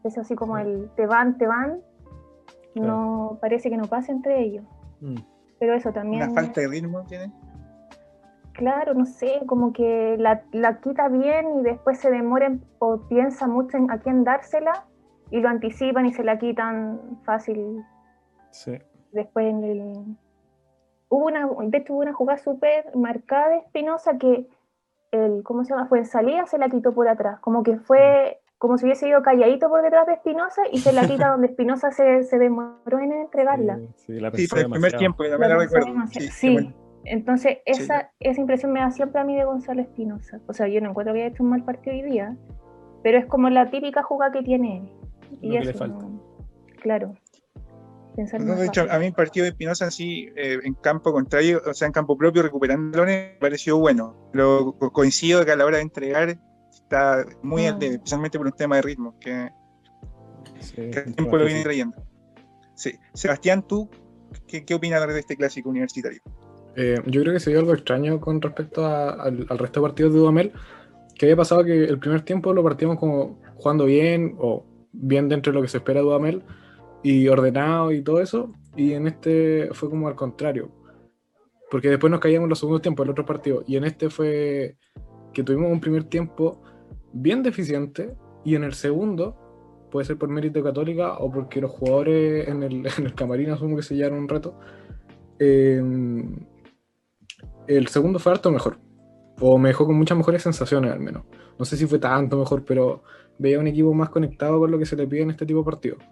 Es 0.04 0.18
así 0.18 0.36
como 0.36 0.58
el 0.58 0.92
te 0.96 1.08
van, 1.08 1.38
te 1.38 1.48
van, 1.48 1.80
no 2.76 3.38
parece 3.42 3.70
que 3.70 3.78
no 3.78 3.86
pasa 3.86 4.12
entre 4.12 4.42
ellos. 4.42 4.66
Mm. 5.00 5.16
Pero 5.60 5.74
eso 5.74 5.92
también. 5.92 6.24
Una 6.24 6.34
falta 6.34 6.62
de 6.62 6.68
ritmo 6.68 7.04
tiene. 7.04 7.32
Claro, 8.54 8.94
no 8.94 9.06
sé, 9.06 9.42
como 9.48 9.74
que 9.74 10.16
la, 10.20 10.44
la 10.52 10.80
quita 10.80 11.08
bien 11.08 11.60
y 11.60 11.64
después 11.64 12.00
se 12.00 12.12
demoran 12.12 12.64
o 12.78 12.98
piensa 13.08 13.48
mucho 13.48 13.78
en 13.78 13.90
a 13.90 14.00
quién 14.00 14.24
dársela 14.24 14.86
y 15.34 15.42
lo 15.42 15.50
anticipan 15.50 16.06
y 16.06 16.14
se 16.14 16.24
la 16.24 16.38
quitan 16.38 17.00
fácil 17.26 17.84
Sí. 18.52 18.78
después 19.12 19.48
en 19.48 19.64
el... 19.64 20.18
Hubo 21.10 21.26
una, 21.26 21.48
de 21.70 21.78
hecho 21.80 21.94
hubo 21.94 22.02
una 22.04 22.14
jugada 22.14 22.38
súper 22.38 22.96
marcada 22.96 23.50
de 23.50 23.58
Espinosa 23.58 24.20
que 24.20 24.48
el, 25.12 25.42
¿cómo 25.42 25.64
se 25.64 25.72
llama? 25.74 25.88
Fue 25.88 25.98
en 26.00 26.06
salida, 26.06 26.46
se 26.46 26.60
la 26.60 26.70
quitó 26.70 26.94
por 26.94 27.08
atrás, 27.08 27.40
como 27.40 27.64
que 27.64 27.78
fue 27.78 28.40
como 28.60 28.78
si 28.78 28.86
hubiese 28.86 29.10
ido 29.10 29.24
calladito 29.24 29.70
por 29.70 29.82
detrás 29.82 30.06
de 30.06 30.14
Espinosa 30.14 30.62
y 30.72 30.78
se 30.78 30.94
la 30.94 31.02
quita 31.08 31.30
donde 31.30 31.48
Espinosa 31.48 31.90
se, 31.92 32.24
se 32.26 32.38
demoró 32.38 33.00
en 33.00 33.12
entregarla. 33.12 33.78
Sí, 33.78 33.90
sí, 33.96 34.20
la 34.20 34.30
Sí, 34.32 34.46
fue 34.48 34.62
el 34.62 34.70
primer 34.70 34.96
tiempo, 34.98 35.24
también 35.24 35.50
La 35.50 35.56
la 35.58 35.64
recuerdo. 35.64 35.88
Sí, 36.12 36.20
Sí, 36.30 36.48
qué 36.48 36.54
bueno. 36.62 36.76
entonces 37.06 37.58
Sí. 37.66 37.72
esa, 37.84 38.12
esa 38.20 38.40
impresión 38.40 38.72
me 38.72 38.82
da 38.82 38.92
siempre 38.92 39.20
a 39.20 39.24
mí 39.24 39.36
de 39.36 39.46
Gonzalo 39.46 39.82
Espinosa. 39.82 40.40
O 40.48 40.54
sea, 40.54 40.68
yo 40.68 40.80
no 40.80 40.92
encuentro 40.92 41.14
que 41.16 41.22
haya 41.24 41.30
hecho 41.30 41.42
un 41.44 41.50
mal 41.50 41.64
partido 41.64 41.96
hoy 41.96 42.04
día, 42.04 42.38
pero 43.02 43.18
es 43.18 43.26
como 43.26 43.50
la 43.50 43.70
típica 43.72 44.04
jugada 44.04 44.32
que 44.32 44.44
tiene 44.44 44.78
él. 44.78 44.90
Y 45.42 45.48
Lo 45.54 45.60
que 45.60 45.66
le 45.66 45.74
falta. 45.74 45.98
no- 46.06 46.22
claro. 46.82 47.16
Pensar 48.16 48.42
No, 48.42 48.48
más 48.50 48.60
de 48.60 48.68
hecho, 48.68 48.86
a 48.92 49.00
mí 49.00 49.08
el 49.08 49.14
partido 49.14 49.44
de 49.46 49.50
Espinosa 49.50 49.86
en 49.86 49.92
sí, 49.92 50.30
eh, 50.36 50.60
en 50.64 50.74
campo 50.76 51.12
contrario, 51.12 51.62
o 51.66 51.74
sea, 51.74 51.88
en 51.88 51.92
campo 51.94 52.16
propio, 52.16 52.44
recuperando 52.44 53.04
me 53.06 53.38
pareció 53.40 53.78
bueno. 53.80 54.30
Pero 54.32 54.76
co- 54.78 54.92
coincido 54.92 55.44
que 55.44 55.52
a 55.52 55.56
la 55.56 55.66
hora 55.66 55.78
de 55.78 55.84
entregar 55.84 56.38
está 56.72 57.26
muy 57.42 57.66
al 57.66 57.76
Mm. 57.76 57.80
debe, 57.80 57.96
especialmente 57.96 58.38
por 58.38 58.46
un 58.48 58.54
tema 58.54 58.76
de 58.76 58.82
ritmo, 58.84 59.16
que, 59.20 59.50
Sí, 60.60 60.76
que 60.76 61.00
el 61.00 61.16
tiempo 61.16 61.38
lo 61.38 61.46
viene 61.46 61.64
trayendo. 61.64 61.96
Sí. 62.76 62.92
Sebastián, 63.14 63.66
¿tú 63.68 63.90
qué, 64.48 64.64
qué 64.64 64.76
opinas 64.76 65.06
de 65.08 65.20
este 65.20 65.36
clásico 65.36 65.70
universitario? 65.70 66.22
Eh, 66.76 67.00
yo 67.08 67.22
creo 67.22 67.34
que 67.34 67.40
se 67.40 67.50
dio 67.50 67.60
algo 67.60 67.74
extraño 67.74 68.20
con 68.22 68.42
respecto 68.42 68.86
a- 68.86 69.12
al, 69.12 69.46
al 69.50 69.58
resto 69.58 69.80
de 69.82 69.88
partidos 69.88 70.14
de 70.14 70.20
Dudamel, 70.20 70.52
que 71.16 71.26
había 71.26 71.36
pasado 71.36 71.64
que 71.64 71.84
el 71.84 72.00
primer 72.00 72.22
tiempo 72.22 72.54
lo 72.54 72.64
partimos 72.64 72.98
como 73.00 73.40
jugando 73.58 73.86
bien 73.86 74.36
o 74.40 74.66
bien 74.94 75.28
dentro 75.28 75.52
de 75.52 75.56
lo 75.56 75.62
que 75.62 75.68
se 75.68 75.78
espera 75.78 76.00
de 76.00 76.06
Dudamel 76.06 76.44
y 77.04 77.28
ordenado 77.28 77.92
y 77.92 78.02
todo 78.02 78.22
eso, 78.22 78.54
y 78.76 78.94
en 78.94 79.08
este 79.08 79.70
fue 79.74 79.90
como 79.90 80.08
al 80.08 80.16
contrario, 80.16 80.72
porque 81.70 81.90
después 81.90 82.10
nos 82.10 82.20
caíamos 82.20 82.48
los 82.48 82.60
segundos 82.60 82.82
tiempos, 82.82 83.04
el 83.04 83.12
otro 83.12 83.26
partido, 83.26 83.64
y 83.68 83.76
en 83.76 83.84
este 83.84 84.10
fue 84.10 84.78
que 85.34 85.44
tuvimos 85.44 85.72
un 85.72 85.82
primer 85.82 86.06
tiempo 86.06 86.62
bien 87.12 87.44
deficiente 87.44 88.16
y 88.46 88.56
en 88.56 88.64
el 88.64 88.74
segundo, 88.74 89.36
puede 89.92 90.06
ser 90.06 90.18
por 90.18 90.30
mérito 90.30 90.64
católica 90.64 91.18
o 91.18 91.32
porque 91.32 91.62
los 91.62 91.72
jugadores 91.72 92.48
en 92.48 92.64
el, 92.64 92.86
en 92.98 93.06
el 93.06 93.14
camarín 93.14 93.52
asumo 93.52 93.76
que 93.76 93.84
se 93.84 93.96
llevaron 93.96 94.20
un 94.20 94.30
reto, 94.30 94.58
eh, 95.40 95.82
el 97.68 97.88
segundo 97.88 98.20
fue 98.20 98.32
harto 98.32 98.52
mejor. 98.52 98.78
O 99.40 99.58
me 99.58 99.70
dejó 99.70 99.86
con 99.86 99.96
muchas 99.96 100.18
mejores 100.18 100.44
sensaciones 100.44 100.92
al 100.92 101.00
menos. 101.00 101.24
No 101.58 101.66
sé 101.66 101.76
si 101.76 101.86
fue 101.86 102.00
tanto 102.00 102.38
mejor, 102.38 102.64
pero 102.64 103.04
veía 103.38 103.60
un 103.60 103.68
equipo 103.68 103.94
más 103.94 104.10
conectado 104.10 104.60
con 104.60 104.72
lo 104.72 104.80
que 104.80 104.86
se 104.86 104.96
le 104.96 105.08
pide 105.08 105.22
en 105.22 105.32
este 105.32 105.46
tipo 105.46 105.60
de 105.60 105.66
partidos. 105.66 106.04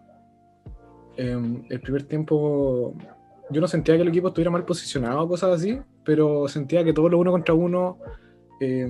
Eh, 1.18 1.63
el 1.70 1.82
primer 1.82 2.04
tiempo 2.04 2.94
yo 3.50 3.62
no 3.62 3.68
sentía 3.68 3.96
que 3.96 4.01
el 4.01 4.08
equipo 4.08 4.30
estuviera 4.30 4.50
mal 4.50 4.66
posicionado 4.66 5.28
cosas 5.28 5.60
así, 5.60 5.80
pero 6.06 6.48
sentía 6.48 6.84
que 6.84 6.94
todos 6.94 7.12
los 7.12 7.20
uno 7.20 7.32
contra 7.32 7.54
uno 7.54 7.98
eh, 8.62 8.88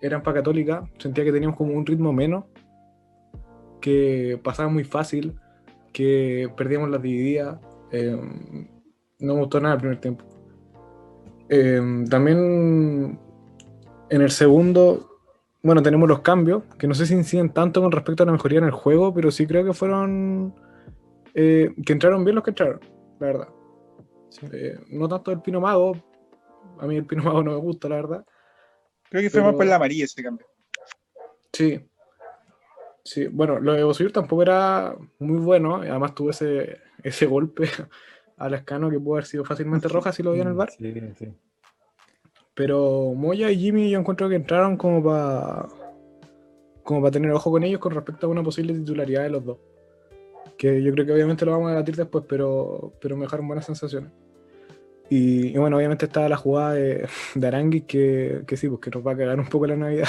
eran 0.00 0.22
para 0.22 0.38
Católica. 0.38 0.88
Sentía 0.98 1.24
que 1.24 1.32
teníamos 1.32 1.56
como 1.56 1.72
un 1.72 1.86
ritmo 1.86 2.12
menos, 2.12 2.44
que 3.80 4.38
pasaba 4.42 4.68
muy 4.68 4.84
fácil, 4.84 5.34
que 5.92 6.50
perdíamos 6.56 6.90
las 6.90 7.02
divididas. 7.02 7.58
eh, 7.92 8.20
no 9.18 9.34
me 9.34 9.40
gustó 9.40 9.60
nada 9.60 9.74
el 9.74 9.80
primer 9.80 10.00
tiempo. 10.00 10.24
También 12.08 13.18
en 14.08 14.20
el 14.20 14.30
segundo, 14.30 15.11
bueno, 15.62 15.82
tenemos 15.82 16.08
los 16.08 16.20
cambios, 16.20 16.62
que 16.78 16.86
no 16.88 16.94
sé 16.94 17.06
si 17.06 17.14
inciden 17.14 17.50
tanto 17.50 17.80
con 17.80 17.92
respecto 17.92 18.22
a 18.22 18.26
la 18.26 18.32
mejoría 18.32 18.58
en 18.58 18.64
el 18.64 18.70
juego, 18.72 19.12
pero 19.14 19.30
sí 19.30 19.46
creo 19.46 19.64
que 19.64 19.72
fueron. 19.72 20.54
eh, 21.34 21.74
que 21.86 21.92
entraron 21.92 22.24
bien 22.24 22.34
los 22.34 22.44
que 22.44 22.50
entraron, 22.50 22.80
la 23.20 23.26
verdad. 23.26 23.48
Sí. 24.30 24.46
Eh, 24.52 24.78
no 24.90 25.08
tanto 25.08 25.30
el 25.30 25.40
Pino 25.40 25.60
Mago, 25.60 25.96
a 26.78 26.86
mí 26.86 26.96
el 26.96 27.06
Pino 27.06 27.22
Mago 27.22 27.42
no 27.42 27.52
me 27.52 27.56
gusta, 27.58 27.88
la 27.88 27.96
verdad. 27.96 28.24
Creo 29.08 29.22
que 29.22 29.30
fue 29.30 29.40
Pero- 29.40 29.52
más 29.52 29.56
por 29.56 29.66
la 29.66 29.76
amarilla 29.76 30.04
ese 30.04 30.22
cambio. 30.22 30.46
Sí. 31.52 31.80
Sí, 33.04 33.26
bueno, 33.26 33.58
lo 33.58 33.72
de 33.74 33.82
Bosir 33.84 34.12
tampoco 34.12 34.42
era 34.42 34.94
muy 35.18 35.38
bueno, 35.40 35.84
y 35.84 35.88
además 35.88 36.14
tuvo 36.14 36.30
ese, 36.30 36.78
ese 37.02 37.26
golpe 37.26 37.64
a 38.36 38.48
Lascano 38.48 38.90
que 38.90 38.98
pudo 39.00 39.14
haber 39.14 39.26
sido 39.26 39.44
fácilmente 39.44 39.88
roja 39.88 40.12
si 40.12 40.22
lo 40.22 40.32
vio 40.32 40.42
en 40.42 40.48
el 40.48 40.54
bar. 40.54 40.70
Sí, 40.70 40.94
sí. 41.16 41.34
Pero 42.54 43.14
Moya 43.14 43.50
y 43.50 43.58
Jimmy 43.58 43.90
yo 43.90 43.98
encuentro 43.98 44.28
que 44.28 44.36
entraron 44.36 44.76
como 44.76 45.02
para 45.02 45.68
como 46.82 47.00
para 47.00 47.12
tener 47.12 47.30
ojo 47.30 47.50
con 47.50 47.62
ellos 47.62 47.80
con 47.80 47.94
respecto 47.94 48.26
a 48.26 48.30
una 48.30 48.42
posible 48.42 48.74
titularidad 48.74 49.22
de 49.22 49.30
los 49.30 49.44
dos. 49.44 49.58
Que 50.58 50.82
yo 50.82 50.92
creo 50.92 51.06
que 51.06 51.12
obviamente 51.12 51.44
lo 51.44 51.52
vamos 51.52 51.68
a 51.68 51.72
debatir 51.72 51.96
después, 51.96 52.24
pero, 52.28 52.92
pero 53.00 53.16
me 53.16 53.22
dejaron 53.22 53.46
buenas 53.46 53.66
sensaciones. 53.66 54.10
Y, 55.08 55.48
y 55.48 55.58
bueno, 55.58 55.76
obviamente 55.76 56.06
estaba 56.06 56.28
la 56.28 56.36
jugada 56.36 56.74
de, 56.74 57.08
de 57.34 57.46
Aranguis 57.46 57.84
que, 57.84 58.42
que 58.46 58.56
sí, 58.56 58.68
pues 58.68 58.80
que 58.80 58.90
nos 58.90 59.06
va 59.06 59.12
a 59.12 59.16
cagar 59.16 59.38
un 59.38 59.48
poco 59.48 59.66
la 59.66 59.76
Navidad. 59.76 60.08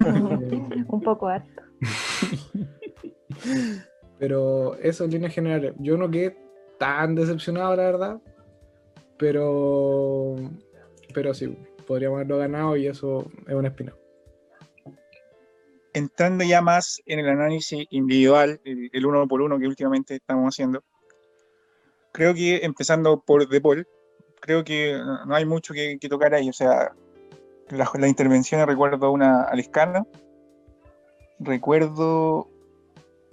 un 0.88 1.00
poco 1.00 1.28
harto. 1.28 1.62
Pero 4.18 4.76
eso 4.76 5.04
en 5.04 5.10
líneas 5.10 5.34
generales. 5.34 5.74
Yo 5.78 5.96
no 5.96 6.10
quedé 6.10 6.36
tan 6.78 7.14
decepcionado, 7.14 7.76
la 7.76 7.82
verdad. 7.84 8.20
Pero. 9.18 10.36
Pero 11.16 11.32
sí, 11.32 11.46
podríamos 11.86 12.16
haberlo 12.16 12.36
ganado 12.36 12.76
y 12.76 12.86
eso 12.88 13.24
es 13.46 13.54
una 13.54 13.68
espina. 13.68 13.94
Entrando 15.94 16.44
ya 16.44 16.60
más 16.60 17.00
en 17.06 17.20
el 17.20 17.28
análisis 17.30 17.86
individual, 17.88 18.60
el, 18.64 19.06
uno 19.06 19.26
por 19.26 19.40
uno 19.40 19.58
que 19.58 19.66
últimamente 19.66 20.16
estamos 20.16 20.54
haciendo, 20.54 20.84
creo 22.12 22.34
que 22.34 22.56
empezando 22.58 23.18
por 23.18 23.48
De 23.48 23.62
Paul, 23.62 23.88
creo 24.40 24.62
que 24.62 24.92
no 25.26 25.34
hay 25.34 25.46
mucho 25.46 25.72
que, 25.72 25.96
tocar 26.06 26.34
ahí. 26.34 26.50
O 26.50 26.52
sea, 26.52 26.92
las 27.70 27.88
la 27.98 28.08
intervenciones 28.08 28.66
recuerdo 28.66 29.10
una 29.10 29.44
aliscana, 29.44 30.06
recuerdo 31.38 32.50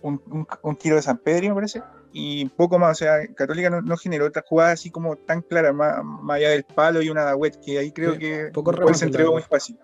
un, 0.02 0.22
un- 0.32 0.48
un 0.62 0.76
tiro 0.78 0.96
de 0.96 1.02
San 1.02 1.18
Pedro, 1.18 1.50
me 1.50 1.56
parece, 1.56 1.82
y 2.14 2.46
poco 2.50 2.78
más. 2.80 2.92
O 2.92 2.96
sea, 3.04 3.28
Católica 3.36 3.70
no, 3.70 3.82
no 3.82 3.98
generó 3.98 4.28
otra 4.28 4.44
jugada 4.48 4.72
así 4.72 4.90
como 4.92 5.16
tan 5.18 5.42
clara, 5.42 5.74
más, 5.74 6.04
más 6.04 6.38
allá 6.38 6.52
del 6.52 6.64
palo 6.64 7.02
y 7.02 7.10
una 7.10 7.36
web, 7.36 7.60
que 7.66 7.80
ahí 7.80 7.92
creo 7.92 8.14
Sí, 8.14 8.20
que 8.20 8.50
poco 8.54 8.72
Paul 8.72 8.80
remate, 8.80 8.98
se 9.00 9.06
entregó 9.06 9.34
muy 9.34 9.42
fácil. 9.42 9.78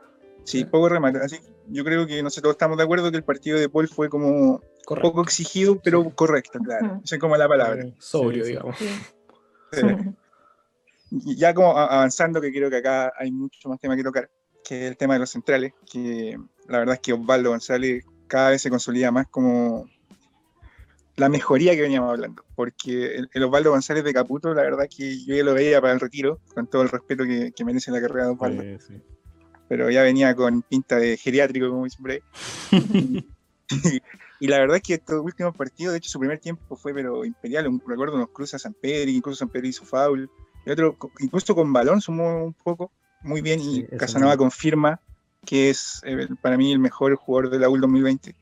Sí, 0.46 0.60
Sí. 0.60 0.66
poco 0.66 0.88
remate. 0.90 1.20
Así 1.20 1.40
que 1.40 1.46
yo 1.68 1.84
creo 1.84 2.08
que 2.08 2.24
no 2.24 2.30
sé, 2.30 2.42
todos 2.42 2.54
estamos 2.54 2.78
de 2.78 2.84
acuerdo 2.84 3.12
que 3.12 3.18
el 3.18 3.24
partido 3.24 3.60
de 3.60 3.68
Paul 3.70 3.88
fue 3.88 4.10
como 4.10 4.62
Correcto. 4.86 5.10
poco 5.10 5.24
exigido, 5.24 5.80
pero 5.84 6.04
Sí. 6.04 6.10
correcto, 6.16 6.60
claro. 6.60 7.02
Esa 7.04 7.16
es 7.16 7.22
como 7.22 7.36
la 7.38 7.48
palabra. 7.48 7.86
Sobrio, 8.00 8.44
Sí, 8.44 8.48
sí. 8.48 8.52
digamos. 8.54 8.78
Sí. 8.78 8.90
Sí. 9.74 9.82
Y 11.12 11.36
ya 11.38 11.54
como 11.54 11.78
avanzando, 11.78 12.40
que 12.40 12.52
creo 12.52 12.70
que 12.70 12.78
acá 12.78 13.12
hay 13.18 13.32
mucho 13.32 13.68
más 13.70 13.80
tema 13.80 13.96
que 13.96 14.04
tocar, 14.04 14.30
que 14.64 14.86
es 14.86 14.92
el 14.92 14.98
tema 14.98 15.14
de 15.16 15.22
los 15.22 15.30
centrales, 15.32 15.74
que 15.92 16.38
la 16.68 16.80
verdad 16.80 16.96
es 16.96 17.02
que 17.02 17.14
Osvaldo 17.14 17.50
González 17.50 18.06
cada 18.28 18.52
vez 18.52 18.62
se 18.62 18.70
consolida 18.70 19.10
más 19.12 19.26
como 19.28 19.86
la 21.18 21.30
mejoría 21.30 21.76
que 21.76 21.82
veníamos 21.82 22.12
hablando, 22.12 22.44
porque 22.56 23.16
el, 23.16 23.30
el 23.34 23.44
Osvaldo 23.44 23.72
González 23.72 24.04
de 24.04 24.14
Caputo, 24.14 24.54
la 24.54 24.62
verdad 24.64 24.88
que 24.90 25.18
yo 25.26 25.36
ya 25.36 25.44
lo 25.44 25.54
veía 25.54 25.82
para 25.82 25.94
el 25.94 26.00
retiro, 26.00 26.40
con 26.54 26.68
todo 26.68 26.82
el 26.84 26.90
respeto 26.90 27.26
que, 27.26 27.52
que 27.54 27.66
merece 27.66 27.92
la 27.92 28.00
carrera 28.02 28.26
de 28.28 28.32
Osvaldo, 28.32 28.64
Sí, 28.64 28.78
sí. 28.88 29.02
pero 29.68 29.90
ya 29.90 30.02
venía 30.04 30.34
con 30.36 30.62
pinta 30.62 30.96
de 30.98 31.18
geriátrico, 31.18 31.70
como 31.70 31.88
siempre. 31.90 32.22
y, 33.70 34.00
y 34.40 34.48
la 34.48 34.60
verdad 34.60 34.78
es 34.78 34.84
que 34.84 34.94
estos 34.96 35.22
últimos 35.24 35.56
partidos, 35.56 35.92
de 35.94 35.98
hecho 35.98 36.10
su 36.10 36.20
primer 36.20 36.40
tiempo 36.40 36.76
fue 36.76 36.94
pero 36.94 37.26
imperial, 37.26 37.68
un- 37.68 37.82
recuerdo 37.86 38.16
unos 38.16 38.30
cruces 38.32 38.56
a 38.56 38.60
San 38.60 38.74
Pedro, 38.80 39.12
incluso 39.12 39.40
San 39.40 39.50
Pedro 39.50 39.68
hizo 39.68 39.86
foul, 39.86 40.30
y 40.66 40.72
otro, 40.72 40.96
incluso 41.20 41.54
con 41.56 41.72
balón 41.74 42.02
sumó 42.02 42.46
un 42.46 42.54
poco, 42.54 42.92
muy 43.22 43.42
bien, 43.42 43.60
y 43.62 43.86
Casanova 43.98 44.32
mismo. 44.32 44.44
confirma 44.46 45.02
que 45.46 45.70
es 45.70 46.02
eh, 46.04 46.28
para 46.42 46.58
mí 46.58 46.72
el 46.72 46.80
mejor 46.80 47.16
jugador 47.16 47.50
de 47.50 47.60
la 47.60 47.70
UL 47.70 47.82
2020, 47.82 48.36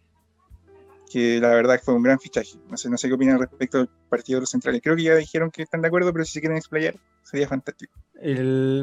que 1.09 1.39
la 1.39 1.49
verdad 1.49 1.79
fue 1.83 1.93
un 1.93 2.03
gran 2.03 2.19
fichaje. 2.19 2.57
No 2.69 2.77
sé, 2.77 2.89
no 2.89 2.97
sé 2.97 3.07
qué 3.07 3.13
opinan 3.13 3.39
respecto 3.39 3.79
al 3.79 3.89
partido 4.09 4.37
de 4.37 4.41
los 4.41 4.49
centrales. 4.49 4.81
Creo 4.83 4.95
que 4.95 5.03
ya 5.03 5.15
dijeron 5.15 5.49
que 5.51 5.63
están 5.63 5.81
de 5.81 5.87
acuerdo, 5.87 6.11
pero 6.13 6.25
si 6.25 6.33
se 6.33 6.39
quieren 6.41 6.57
explayar, 6.57 6.95
sería 7.23 7.47
fantástico. 7.47 7.97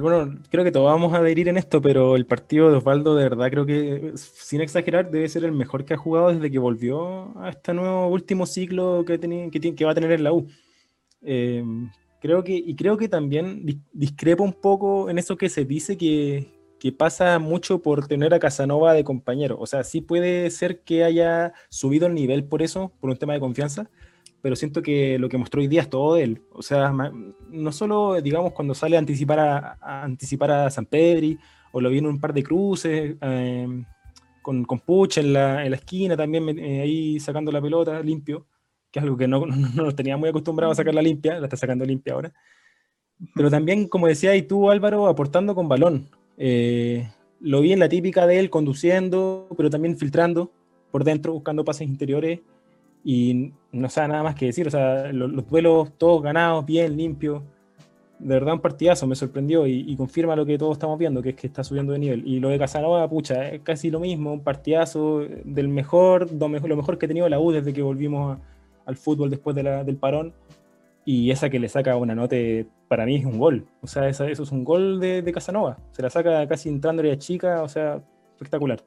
Bueno, 0.01 0.39
creo 0.51 0.65
que 0.65 0.71
todos 0.71 0.87
vamos 0.87 1.13
a 1.13 1.19
adherir 1.19 1.49
en 1.49 1.57
esto, 1.57 1.81
pero 1.83 2.17
el 2.17 2.25
partido 2.27 2.71
de 2.71 2.77
Osvaldo, 2.77 3.15
de 3.17 3.25
verdad, 3.25 3.51
creo 3.51 3.67
que, 3.67 4.13
sin 4.15 4.61
exagerar, 4.61 5.11
debe 5.11 5.29
ser 5.29 5.45
el 5.45 5.53
mejor 5.53 5.85
que 5.85 5.95
ha 5.95 5.97
jugado 5.97 6.33
desde 6.33 6.51
que 6.51 6.59
volvió 6.59 7.37
a 7.41 7.51
este 7.51 7.75
nuevo 7.75 8.09
último 8.09 8.47
ciclo 8.47 9.05
que, 9.05 9.19
tiene- 9.19 9.51
que 9.51 9.85
va 9.85 9.91
a 9.91 9.95
tener 9.95 10.13
en 10.13 10.25
la 10.25 10.33
U. 10.33 10.47
Eh, 11.23 11.65
creo 12.21 12.45
que, 12.45 12.55
y 12.55 12.75
creo 12.77 12.97
que 12.97 13.09
también 13.09 13.65
dis- 13.65 13.81
discrepo 13.93 14.45
un 14.45 14.53
poco 14.53 15.11
en 15.11 15.19
eso 15.19 15.37
que 15.37 15.49
se 15.49 15.65
dice 15.65 15.97
que, 15.97 16.47
que 16.85 16.93
pasa 16.93 17.39
mucho 17.39 17.81
por 17.81 18.07
tener 18.09 18.35
a 18.35 18.39
Casanova 18.39 18.93
de 18.93 19.05
compañero. 19.05 19.57
O 19.59 19.65
sea, 19.65 19.85
sí 19.85 20.03
puede 20.03 20.51
ser 20.51 20.83
que 20.83 21.03
haya 21.03 21.55
subido 21.71 22.07
el 22.07 22.13
nivel 22.13 22.45
por 22.45 22.61
eso, 22.61 22.93
por 23.01 23.09
un 23.09 23.17
tema 23.17 23.33
de 23.33 23.41
confianza, 23.41 23.89
pero 24.43 24.55
siento 24.55 24.83
que 24.83 25.19
lo 25.19 25.31
que 25.31 25.39
mostró 25.39 25.63
hoy 25.63 25.67
día 25.67 25.81
es 25.81 25.89
todo 25.89 26.17
de 26.17 26.25
él. 26.25 26.43
O 26.53 26.61
sea, 26.61 26.93
no 27.49 27.73
solo, 27.73 28.21
digamos, 28.21 28.53
cuando 28.53 28.75
sale 28.75 28.97
a 28.97 28.99
anticipar 28.99 29.39
a, 29.39 30.03
anticipar 30.03 30.51
a 30.51 30.69
San 30.69 30.85
Pedri, 30.85 31.39
o 31.73 31.81
lo 31.81 31.89
vi 31.89 32.01
un 32.01 32.21
par 32.21 32.35
de 32.35 32.43
cruces, 32.43 33.17
eh, 33.19 33.85
con, 34.43 34.65
con 34.65 34.81
Puch 34.81 35.17
en 35.17 35.33
la, 35.33 35.65
en 35.65 35.71
la 35.71 35.79
esquina 35.79 36.19
también, 36.19 36.47
eh, 36.59 36.83
ahí 36.83 37.19
sacando 37.19 37.51
la 37.51 37.63
pelota 37.63 37.99
limpio, 38.01 38.47
que 38.91 38.99
es 38.99 39.03
algo 39.05 39.17
que 39.17 39.27
no, 39.27 39.47
no, 39.47 39.57
no 39.57 39.85
nos 39.85 39.97
tenía 39.97 40.19
muy 40.19 40.29
acostumbrado 40.29 40.73
a 40.73 40.75
sacarla 40.75 41.01
limpia, 41.01 41.39
la 41.39 41.47
está 41.47 41.57
sacando 41.57 41.87
limpia 41.87 42.13
ahora. 42.13 42.35
Pero 43.35 43.49
también, 43.49 43.89
como 43.89 44.07
decía 44.07 44.37
y 44.37 44.43
tú, 44.43 44.71
Álvaro, 44.71 45.07
aportando 45.07 45.55
con 45.55 45.67
balón. 45.67 46.11
Eh, 46.39 47.09
lo 47.41 47.61
vi 47.61 47.73
en 47.73 47.79
la 47.79 47.89
típica 47.89 48.27
de 48.27 48.39
él 48.39 48.51
conduciendo, 48.51 49.49
pero 49.57 49.71
también 49.71 49.97
filtrando 49.97 50.51
por 50.91 51.05
dentro, 51.05 51.33
buscando 51.33 51.65
pases 51.65 51.89
interiores 51.89 52.41
y 53.05 53.53
no 53.73 53.89
sabe 53.91 54.09
nada 54.09 54.23
más 54.23 54.35
que 54.35 54.47
decir. 54.47 54.67
O 54.67 54.71
sea, 54.71 55.13
lo- 55.13 55.29
los, 55.29 55.49
duelos 55.49 55.93
todos 55.99 56.23
ganados, 56.23 56.65
bien, 56.65 56.97
limpios. 56.97 57.43
De 58.19 58.29
verdad, 58.35 58.55
un 58.55 58.61
partidazo, 58.61 59.07
me 59.07 59.17
sorprendió 59.17 59.67
y, 59.67 59.85
y 59.87 59.97
confirma 59.97 60.37
lo 60.37 60.47
que 60.47 60.57
todos 60.57 60.73
estamos 60.75 60.99
viendo, 60.99 61.21
que 61.21 61.31
es 61.31 61.35
que 61.35 61.49
está 61.49 61.63
subiendo 61.65 61.93
de 61.93 61.99
nivel. 61.99 62.27
Y 62.27 62.39
lo 62.41 62.49
de 62.49 62.59
Casanova, 62.59 63.07
pucha, 63.11 63.49
es 63.51 63.61
casi 63.63 63.91
lo 63.91 64.01
mismo, 64.01 64.33
un 64.33 64.41
partidazo 64.41 65.21
del 65.45 65.69
mejor, 65.69 66.33
lo 66.33 66.49
mejor, 66.49 66.69
lo 66.71 66.77
mejor 66.77 66.97
que 66.97 67.07
ha 67.07 67.09
tenido 67.09 67.29
la 67.29 67.41
U 67.41 67.51
desde 67.51 67.73
que 67.75 67.83
volvimos 67.83 68.39
al 68.87 68.97
fútbol 68.97 69.31
después 69.31 69.55
del 69.57 69.97
parón. 69.97 70.33
Y 71.07 71.31
esa 71.31 71.51
que 71.51 71.59
le 71.59 71.69
saca 71.69 71.97
una 71.97 72.15
nota, 72.15 72.37
para 72.89 73.05
mí 73.05 73.17
es 73.17 73.25
un 73.27 73.39
gol. 73.39 73.67
O 73.83 73.87
sea, 73.87 74.09
esa- 74.09 74.29
eso 74.29 74.43
es 74.43 74.53
un 74.53 74.65
gol 74.65 75.01
de, 75.01 75.21
de 75.23 75.33
Casanova. 75.33 75.77
Se 75.93 76.01
la 76.03 76.09
saca 76.11 76.47
casi 76.49 76.69
entrándole 76.71 77.13
a 77.13 77.19
chica, 77.19 77.63
o 77.63 77.69
sea, 77.69 78.01
espectacular. 78.35 78.81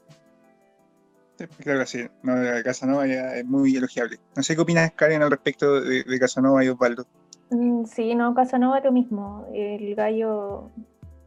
Creo 1.59 1.77
que 1.79 1.85
sí, 1.85 1.99
no, 2.23 2.33
Casanova 2.63 3.05
ya 3.05 3.35
es 3.35 3.45
muy 3.45 3.75
elogiable. 3.75 4.17
No 4.35 4.41
sé 4.41 4.55
qué 4.55 4.61
opinas, 4.61 4.91
Karen, 4.93 5.21
al 5.21 5.29
respecto 5.29 5.81
de, 5.81 6.03
de 6.03 6.19
Casanova 6.19 6.65
y 6.65 6.69
Osvaldo. 6.69 7.05
Mm, 7.51 7.85
Sí, 7.85 8.15
no, 8.15 8.33
Casanova 8.33 8.79
lo 8.79 8.91
mismo. 8.91 9.45
El 9.53 9.93
gallo, 9.93 10.71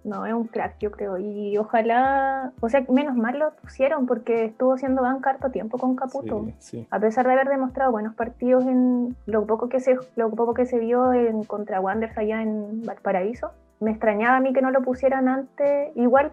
no, 0.02 0.24
es 0.24 0.32
un 0.32 0.44
crack, 0.44 0.78
yo 0.78 0.90
creo. 0.90 1.18
Y 1.18 1.58
ojalá, 1.58 2.52
o 2.60 2.68
sea, 2.68 2.84
menos 2.88 3.16
mal 3.16 3.38
lo 3.38 3.52
pusieron 3.52 4.06
porque 4.06 4.46
estuvo 4.46 4.74
haciendo 4.74 5.02
banca 5.02 5.30
harto 5.30 5.50
tiempo 5.50 5.78
con 5.78 5.94
Caputo. 5.94 6.44
Sí, 6.46 6.54
sí. 6.58 6.86
A 6.90 6.98
pesar 6.98 7.26
de 7.26 7.32
haber 7.32 7.48
demostrado 7.48 7.92
buenos 7.92 8.14
partidos 8.14 8.64
en 8.66 9.14
lo 9.26 9.46
poco 9.46 9.68
que 9.68 9.80
se, 9.80 9.98
lo 10.16 10.30
poco 10.30 10.54
que 10.54 10.64
se 10.64 10.78
vio 10.78 11.12
en 11.12 11.44
contra 11.44 11.80
Wanderers 11.80 12.16
allá 12.16 12.42
en 12.42 12.82
Valparaíso, 12.82 13.50
me 13.80 13.90
extrañaba 13.90 14.36
a 14.36 14.40
mí 14.40 14.52
que 14.52 14.62
no 14.62 14.70
lo 14.70 14.82
pusieran 14.82 15.28
antes. 15.28 15.94
Igual, 15.96 16.32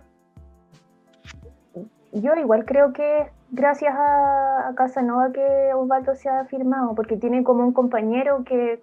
yo 2.13 2.35
igual 2.35 2.65
creo 2.65 2.93
que 2.93 3.29
gracias 3.51 3.93
a, 3.95 4.69
a 4.69 4.75
Casanova 4.75 5.31
que 5.33 5.73
Osvaldo 5.73 6.15
se 6.15 6.29
ha 6.29 6.45
firmado, 6.45 6.95
porque 6.95 7.17
tiene 7.17 7.43
como 7.43 7.65
un 7.65 7.73
compañero 7.73 8.43
que 8.45 8.81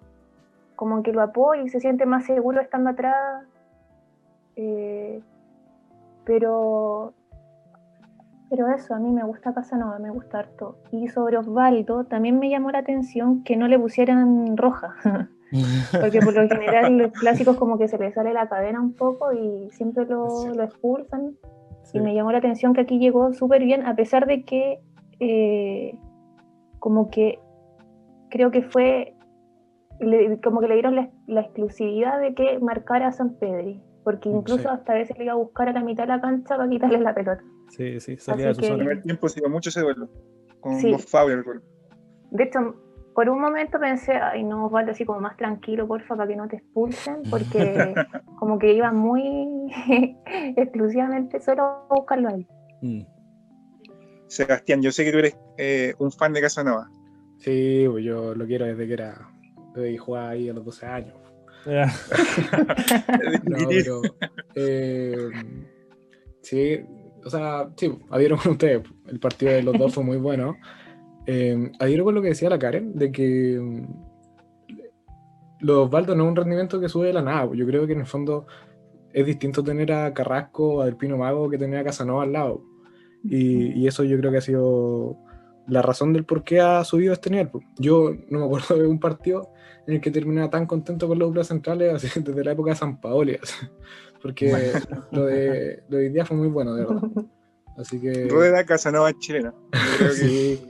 como 0.75 1.03
que 1.03 1.13
lo 1.13 1.21
apoya 1.21 1.63
y 1.63 1.69
se 1.69 1.79
siente 1.79 2.05
más 2.05 2.25
seguro 2.25 2.61
estando 2.61 2.91
atrás. 2.91 3.45
Eh, 4.55 5.21
pero 6.25 7.13
pero 8.49 8.67
eso, 8.73 8.93
a 8.93 8.99
mí 8.99 9.09
me 9.11 9.23
gusta 9.23 9.53
Casanova, 9.53 9.97
me 9.99 10.11
gusta 10.11 10.39
harto. 10.39 10.77
Y 10.91 11.07
sobre 11.07 11.37
Osvaldo, 11.37 12.05
también 12.05 12.39
me 12.39 12.49
llamó 12.49 12.71
la 12.71 12.79
atención 12.79 13.43
que 13.43 13.57
no 13.57 13.67
le 13.67 13.77
pusieran 13.79 14.55
roja. 14.55 14.95
Porque 16.01 16.19
por 16.21 16.33
lo 16.33 16.47
general 16.47 16.97
los 16.97 17.11
clásicos 17.11 17.55
como 17.57 17.77
que 17.77 17.87
se 17.87 17.97
le 17.97 18.11
sale 18.11 18.33
la 18.33 18.47
cadena 18.49 18.81
un 18.81 18.93
poco 18.93 19.31
y 19.33 19.69
siempre 19.71 20.05
lo, 20.05 20.53
lo 20.53 20.63
expulsan. 20.63 21.35
Sí. 21.83 21.97
Y 21.97 22.01
me 22.01 22.13
llamó 22.13 22.31
la 22.31 22.39
atención 22.39 22.73
que 22.73 22.81
aquí 22.81 22.99
llegó 22.99 23.31
súper 23.33 23.63
bien, 23.63 23.85
a 23.85 23.95
pesar 23.95 24.25
de 24.25 24.43
que 24.43 24.79
eh, 25.19 25.97
como 26.79 27.09
que 27.09 27.39
creo 28.29 28.51
que 28.51 28.61
fue, 28.63 29.15
le- 29.99 30.39
como 30.41 30.61
que 30.61 30.67
le 30.67 30.73
dieron 30.75 30.95
la, 30.95 31.09
la 31.27 31.41
exclusividad 31.41 32.19
de 32.19 32.33
que 32.33 32.59
marcara 32.59 33.07
a 33.07 33.11
San 33.11 33.35
Pedri. 33.35 33.81
Porque 34.05 34.29
incluso 34.29 34.61
Sí. 34.63 34.67
hasta 34.71 34.93
a 34.93 34.95
veces 34.95 35.17
le 35.17 35.25
iba 35.25 35.33
a 35.33 35.35
buscar 35.35 35.67
a 35.67 35.73
la 35.73 35.81
mitad 35.81 36.03
de 36.03 36.09
la 36.09 36.21
cancha 36.21 36.55
para 36.55 36.69
quitarle 36.69 36.99
la 36.99 37.13
pelota. 37.13 37.43
Sí, 37.69 37.99
sí, 37.99 38.15
salía 38.15 38.47
de 38.47 38.55
su 38.55 38.63
En 38.63 38.71
el 38.71 38.77
primer 38.77 39.01
tiempo 39.03 39.27
se 39.27 39.41
dio 39.41 39.49
mucho 39.49 39.69
ese 39.69 39.81
duelo. 39.81 40.07
Con 40.61 40.79
Sí. 40.79 40.93
fouls, 40.97 41.35
recuerdo. 41.35 41.61
De 42.31 42.43
hecho, 42.43 42.75
por 43.13 43.27
un 43.29 43.41
momento 43.41 43.79
pensé, 43.79 44.13
ay, 44.13 44.43
no, 44.43 44.67
Osvaldo, 44.67 44.91
así 44.91 45.05
como 45.05 45.19
más 45.19 45.35
tranquilo, 45.37 45.87
porfa, 45.87 46.15
para 46.15 46.27
que 46.27 46.35
no 46.35 46.47
te 46.47 46.57
expulsen, 46.57 47.23
porque 47.29 47.93
como 48.39 48.59
que 48.59 48.73
iba 48.73 48.91
muy 48.91 49.69
exclusivamente 50.55 51.39
solo 51.41 51.63
a 51.63 51.87
buscarlo 51.89 52.29
a 52.29 52.33
él. 52.33 52.47
Mm. 52.81 53.01
Sebastián, 54.27 54.81
yo 54.81 54.91
sé 54.91 55.03
que 55.05 55.11
tú 55.11 55.17
eres 55.19 55.37
eh, 55.57 55.93
un 55.99 56.11
fan 56.11 56.33
de 56.33 56.41
Casanova. 56.41 56.89
Sí, 57.37 57.85
pues 57.89 58.03
yo 58.03 58.35
lo 58.35 58.45
quiero 58.45 58.65
desde 58.65 58.87
que 58.87 58.93
era. 58.93 59.29
Desde 59.73 59.91
que 59.91 59.97
jugaba 59.97 60.29
ahí 60.29 60.49
a 60.49 60.53
los 60.53 60.63
12 60.65 60.85
años. 60.85 61.13
No, 63.43 63.57
pero. 63.67 64.01
eh, 64.55 65.29
sí, 66.41 66.79
o 67.23 67.29
sea, 67.29 67.69
sí, 67.75 67.91
adhiero 68.09 68.37
con 68.37 68.53
ustedes. 68.53 68.83
El 69.07 69.19
partido 69.19 69.51
de 69.51 69.63
los 69.63 69.77
dos 69.77 69.93
fue 69.93 70.03
muy 70.03 70.17
bueno. 70.17 70.55
Eh, 71.25 71.71
adhiero 71.79 72.03
con 72.03 72.15
lo 72.15 72.21
que 72.21 72.29
decía 72.29 72.49
la 72.49 72.59
Karen, 72.59 72.93
de 72.95 73.11
que 73.11 73.59
mm, 73.59 73.85
los 75.61 75.87
Osvaldo 75.87 76.15
no 76.15 76.25
es 76.25 76.29
un 76.29 76.35
rendimiento 76.35 76.79
que 76.79 76.89
sube 76.89 77.07
de 77.07 77.13
la 77.13 77.23
nada. 77.23 77.49
Yo 77.53 77.65
creo 77.65 77.87
que 77.87 77.93
en 77.93 78.01
el 78.01 78.05
fondo 78.05 78.45
es 79.11 79.25
distinto 79.25 79.63
tener 79.63 79.91
a 79.91 80.13
Carrasco, 80.13 80.81
a 80.81 80.85
Del 80.85 80.97
Pino 80.97 81.17
Mago, 81.17 81.49
que 81.49 81.57
tener 81.57 81.79
a 81.79 81.83
Casanova 81.83 82.23
al 82.23 82.33
lado. 82.33 82.61
Y, 83.23 83.71
y 83.79 83.87
eso 83.87 84.03
yo 84.03 84.17
creo 84.19 84.31
que 84.31 84.37
ha 84.37 84.41
sido 84.41 85.17
la 85.67 85.81
razón 85.81 86.13
del 86.13 86.25
por 86.25 86.43
qué 86.43 86.59
ha 86.59 86.83
subido 86.83 87.13
este 87.13 87.31
nivel. 87.31 87.49
Yo 87.79 88.11
no 88.29 88.39
me 88.39 88.45
acuerdo 88.45 88.75
de 88.75 88.87
un 88.87 88.99
partido 88.99 89.49
en 89.87 89.95
el 89.95 90.01
que 90.01 90.11
terminaba 90.11 90.49
tan 90.49 90.65
contento 90.65 91.07
con 91.07 91.19
los 91.19 91.29
duplas 91.29 91.47
centrales 91.47 91.93
así, 92.05 92.19
desde 92.19 92.43
la 92.43 92.51
época 92.51 92.71
de 92.71 92.75
San 92.77 92.99
Paoli, 92.99 93.35
así. 93.41 93.65
porque 94.21 94.51
lo 95.11 95.25
de, 95.25 95.83
lo 95.89 95.97
de 95.97 96.05
hoy 96.05 96.09
día 96.09 96.25
fue 96.25 96.37
muy 96.37 96.47
bueno, 96.47 96.75
de 96.75 96.85
verdad. 96.85 97.01
Así 97.77 97.99
que 97.99 98.27
Rueda 98.29 98.65
Casanova 98.65 99.11
chilena. 99.19 99.53
Creo 99.97 100.09
que 100.09 100.15
sí, 100.15 100.61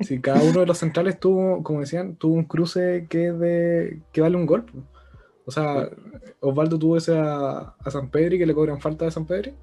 sí, 0.00 0.20
cada 0.20 0.42
uno 0.42 0.58
de 0.60 0.66
los 0.66 0.76
centrales 0.78 1.20
tuvo, 1.20 1.62
como 1.62 1.80
decían, 1.80 2.16
tuvo 2.16 2.34
un 2.34 2.44
cruce 2.44 3.06
que, 3.08 3.28
es 3.28 3.38
de, 3.38 4.02
que 4.12 4.20
vale 4.20 4.36
un 4.36 4.46
gol. 4.46 4.64
po. 4.64 4.78
O 5.44 5.50
sea, 5.52 5.88
Osvaldo 6.40 6.78
tuvo 6.78 6.96
ese 6.96 7.16
a, 7.16 7.74
a 7.78 7.90
San 7.92 8.10
Pedri, 8.10 8.38
que 8.38 8.46
le 8.46 8.54
cobran 8.54 8.80
falta 8.80 9.04
de 9.04 9.12
San 9.12 9.24
Pedri, 9.24 9.54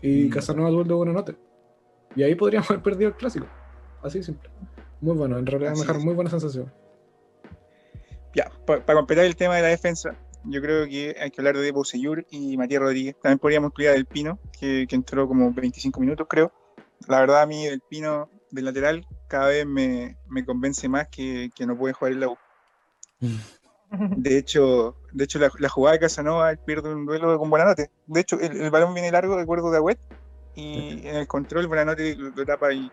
y 0.00 0.26
Mm. 0.26 0.30
Casanova 0.30 0.70
tuvo 0.70 0.82
el 0.82 0.88
de 0.88 0.94
Buenanote. 0.94 1.36
Y 2.14 2.22
ahí 2.22 2.34
podríamos 2.36 2.70
haber 2.70 2.82
perdido 2.82 3.08
el 3.10 3.16
clásico. 3.16 3.46
Así 4.02 4.18
de 4.18 4.24
simple. 4.24 4.48
Muy 5.00 5.16
bueno, 5.16 5.38
en 5.38 5.46
realidad 5.46 5.72
me 5.72 5.80
dejaron 5.80 6.04
muy 6.04 6.14
buena 6.14 6.30
sensación. 6.30 6.72
Ya, 8.36 8.52
para 8.66 8.84
completar 8.84 9.24
el 9.24 9.34
tema 9.34 9.56
de 9.56 9.62
la 9.62 9.68
defensa, 9.68 10.14
yo 10.44 10.60
creo 10.60 10.86
que 10.86 11.16
hay 11.18 11.30
que 11.30 11.40
hablar 11.40 11.56
de 11.56 11.72
Bosellur 11.72 12.26
y 12.30 12.58
Matías 12.58 12.82
Rodríguez. 12.82 13.16
También 13.22 13.38
podríamos 13.38 13.70
incluir 13.70 13.88
a 13.88 13.92
Del 13.94 14.04
Pino, 14.04 14.38
que, 14.60 14.86
que 14.86 14.94
entró 14.94 15.26
como 15.26 15.50
25 15.54 15.98
minutos, 16.00 16.26
creo. 16.28 16.52
La 17.08 17.20
verdad, 17.20 17.40
a 17.40 17.46
mí 17.46 17.64
Del 17.64 17.80
Pino 17.80 18.28
del 18.50 18.66
lateral 18.66 19.06
cada 19.26 19.48
vez 19.48 19.64
me, 19.64 20.18
me 20.28 20.44
convence 20.44 20.86
más 20.86 21.08
que, 21.08 21.48
que 21.56 21.64
no 21.64 21.78
puede 21.78 21.94
jugar 21.94 22.12
en 22.12 22.20
la 22.20 22.28
U. 22.28 22.36
De 24.18 24.36
hecho, 24.36 24.96
de 25.12 25.24
hecho 25.24 25.38
la, 25.38 25.50
la 25.58 25.70
jugada 25.70 25.94
de 25.94 26.00
Casanova 26.00 26.54
pierde 26.56 26.94
un 26.94 27.06
duelo 27.06 27.38
con 27.38 27.48
Buenanote. 27.48 27.90
De 28.06 28.20
hecho, 28.20 28.38
el, 28.38 28.60
el 28.60 28.70
balón 28.70 28.92
viene 28.92 29.10
largo, 29.10 29.34
recuerdo 29.38 29.70
de 29.70 29.78
Agüet, 29.78 29.98
y 30.54 31.08
en 31.08 31.16
el 31.16 31.26
control 31.26 31.68
Buenanote 31.68 32.14
lo, 32.16 32.28
lo 32.28 32.44
tapa 32.44 32.70
y 32.74 32.92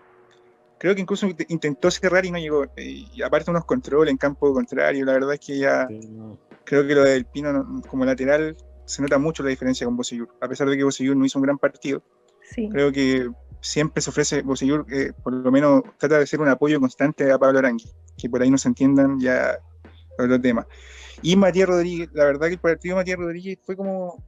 creo 0.77 0.95
que 0.95 1.01
incluso 1.01 1.27
int- 1.27 1.45
intentó 1.49 1.89
cerrar 1.91 2.25
y 2.25 2.31
no 2.31 2.37
llegó. 2.37 2.65
Y 2.77 3.21
aparte 3.21 3.51
unos 3.51 3.65
controles 3.65 4.11
en 4.11 4.17
campo 4.17 4.53
contrario, 4.53 5.05
la 5.05 5.13
verdad 5.13 5.33
es 5.33 5.39
que 5.39 5.57
ya 5.57 5.87
Sí, 5.87 6.07
no. 6.09 6.37
creo 6.65 6.85
que 6.87 6.95
lo 6.95 7.03
del 7.03 7.25
Pino 7.25 7.51
no- 7.53 7.81
como 7.89 8.05
lateral 8.05 8.55
se 8.85 9.01
nota 9.01 9.17
mucho 9.17 9.43
la 9.43 9.49
diferencia 9.49 9.85
con 9.85 9.95
Bosellur. 9.95 10.29
A 10.41 10.47
pesar 10.47 10.69
de 10.69 10.75
que 10.77 10.83
Bosellur 10.83 11.15
no 11.15 11.25
hizo 11.25 11.39
un 11.39 11.43
gran 11.43 11.57
partido, 11.57 12.03
Sí. 12.53 12.67
creo 12.69 12.91
que 12.91 13.29
siempre 13.61 14.01
se 14.01 14.09
ofrece 14.09 14.41
Bosellur, 14.41 14.85
eh, 14.91 15.13
por 15.23 15.31
lo 15.33 15.49
menos 15.51 15.83
trata 15.97 16.19
de 16.19 16.27
ser 16.27 16.41
un 16.41 16.49
apoyo 16.49 16.79
constante 16.81 17.31
a 17.31 17.39
Pablo 17.39 17.59
Arangui, 17.59 17.89
que 18.17 18.29
por 18.29 18.41
ahí 18.41 18.49
no 18.51 18.57
se 18.57 18.67
entiendan 18.67 19.19
ya 19.19 19.57
otro 20.19 20.39
tema. 20.41 20.67
Y 21.21 21.37
Matías 21.37 21.69
Rodríguez, 21.69 22.09
la 22.11 22.25
verdad 22.25 22.47
que 22.47 22.53
el 22.55 22.59
partido 22.59 22.95
de 22.95 23.01
Matías 23.01 23.17
Rodríguez 23.17 23.57
fue 23.63 23.77
como 23.77 24.21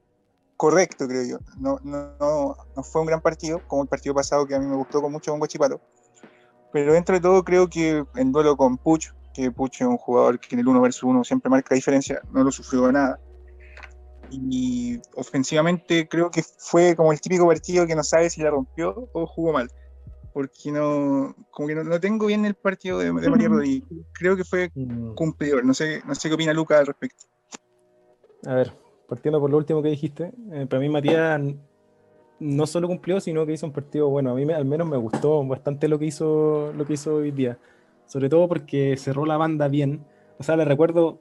correcto, 0.55 1.05
creo 1.05 1.23
yo. 1.25 1.37
No, 1.59 1.77
no, 1.83 2.15
no, 2.17 2.55
no 2.77 2.83
fue 2.83 3.01
un 3.01 3.07
gran 3.07 3.19
partido, 3.19 3.61
como 3.67 3.81
el 3.83 3.89
partido 3.89 4.15
pasado 4.15 4.47
que 4.47 4.55
a 4.55 4.59
mí 4.59 4.65
me 4.65 4.75
gustó 4.77 5.01
con 5.01 5.11
mucho 5.11 5.31
con 5.31 5.39
Guachipato. 5.39 5.81
Pero 6.75 6.91
dentro 6.91 7.15
de 7.15 7.21
todo 7.21 7.41
creo 7.45 7.69
que 7.69 8.03
en 8.15 8.33
duelo 8.33 8.57
con 8.57 8.77
Puch, 8.77 9.07
que 9.33 9.49
Puch 9.49 9.75
es 9.75 9.87
un 9.87 9.95
jugador 9.95 10.41
que 10.41 10.55
en 10.55 10.59
el 10.59 10.67
1 10.67 10.81
versus 10.81 11.03
1 11.03 11.23
siempre 11.23 11.49
marca 11.49 11.73
diferencia, 11.73 12.21
no 12.33 12.43
lo 12.43 12.51
sufrió 12.51 12.91
nada. 12.91 13.17
Y 14.29 14.99
ofensivamente 15.15 16.05
creo 16.09 16.29
que 16.29 16.43
fue 16.43 16.93
como 16.97 17.13
el 17.13 17.21
típico 17.21 17.47
partido 17.47 17.87
que 17.87 17.95
no 17.95 18.03
sabe 18.03 18.29
si 18.29 18.41
la 18.41 18.49
rompió 18.49 19.09
o 19.13 19.25
jugó 19.25 19.53
mal. 19.53 19.69
Porque 20.33 20.69
no, 20.73 21.33
como 21.49 21.69
que 21.69 21.75
no, 21.75 21.85
no 21.85 21.97
tengo 22.01 22.25
bien 22.25 22.43
el 22.45 22.55
partido 22.55 22.99
de, 22.99 23.05
de 23.05 23.29
Matías 23.29 23.51
Rodríguez. 23.51 23.83
Creo 24.11 24.35
que 24.35 24.43
fue 24.43 24.69
Mm. 24.75 25.13
cumplidor. 25.13 25.63
No 25.63 25.73
sé, 25.73 26.01
no 26.05 26.13
sé 26.13 26.27
qué 26.27 26.35
opina 26.35 26.51
Luca 26.51 26.77
al 26.77 26.87
respecto. 26.87 27.23
A 28.47 28.53
ver, 28.53 28.73
partiendo 29.07 29.39
por 29.39 29.49
lo 29.49 29.55
último 29.55 29.81
que 29.81 29.91
dijiste, 29.91 30.33
eh, 30.51 30.67
para 30.69 30.81
mí 30.81 30.89
Matías 30.89 31.41
no 32.39 32.67
solo 32.67 32.87
cumplió, 32.87 33.19
sino 33.19 33.45
que 33.45 33.53
hizo 33.53 33.65
un 33.65 33.71
partido 33.73 34.09
bueno. 34.09 34.31
A 34.31 34.35
mí 34.35 34.45
me- 34.45 34.53
al 34.53 34.65
menos 34.65 34.87
me 34.87 34.97
gustó 34.97 35.45
bastante 35.45 35.87
lo 35.87 35.97
que 35.99 36.05
hizo, 36.05 36.73
lo 36.75 36.85
que 36.85 36.93
hizo 36.93 37.15
hoy 37.15 37.31
día. 37.31 37.57
Sobre 38.05 38.29
todo 38.29 38.47
porque 38.47 38.97
cerró 38.97 39.25
la 39.25 39.37
banda 39.37 39.67
bien. 39.67 40.05
O 40.37 40.43
sea, 40.43 40.55
le 40.57 40.65
recuerdo 40.65 41.19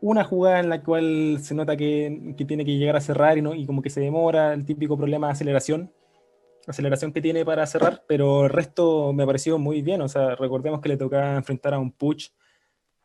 una 0.00 0.22
jugada 0.24 0.60
en 0.60 0.68
la 0.68 0.82
cual 0.82 1.38
se 1.40 1.54
nota 1.54 1.76
que, 1.76 2.34
que 2.36 2.44
tiene 2.44 2.64
que 2.64 2.76
llegar 2.76 2.96
a 2.96 3.00
cerrar 3.00 3.38
y, 3.38 3.42
no, 3.42 3.54
y 3.54 3.64
como 3.66 3.80
que 3.82 3.90
se 3.90 4.00
demora, 4.00 4.52
el 4.52 4.64
típico 4.66 4.96
problema 4.96 5.28
de 5.28 5.32
aceleración. 5.32 5.90
Aceleración 6.66 7.12
que 7.12 7.20
tiene 7.20 7.44
para 7.44 7.66
cerrar, 7.66 8.04
pero 8.06 8.44
el 8.44 8.50
resto 8.50 9.12
me 9.12 9.26
pareció 9.26 9.58
muy 9.58 9.82
bien. 9.82 10.00
O 10.02 10.08
sea, 10.08 10.34
recordemos 10.36 10.80
que 10.80 10.88
le 10.90 10.96
tocaba 10.96 11.36
enfrentar 11.36 11.74
a 11.74 11.78
un 11.78 11.90
Puch 11.90 12.30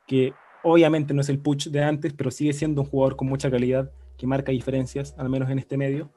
que 0.07 0.33
obviamente 0.63 1.13
no 1.13 1.21
es 1.21 1.29
el 1.29 1.39
Puch 1.39 1.67
de 1.67 1.83
antes, 1.83 2.13
pero 2.13 2.31
sigue 2.31 2.53
siendo 2.53 2.81
un 2.81 2.87
jugador 2.87 3.15
con 3.15 3.27
mucha 3.27 3.49
calidad, 3.51 3.91
que 4.17 4.27
marca 4.27 4.51
diferencias, 4.51 5.15
al 5.17 5.29
menos 5.29 5.49
en 5.49 5.59
este 5.59 5.77
medio, 5.77 6.09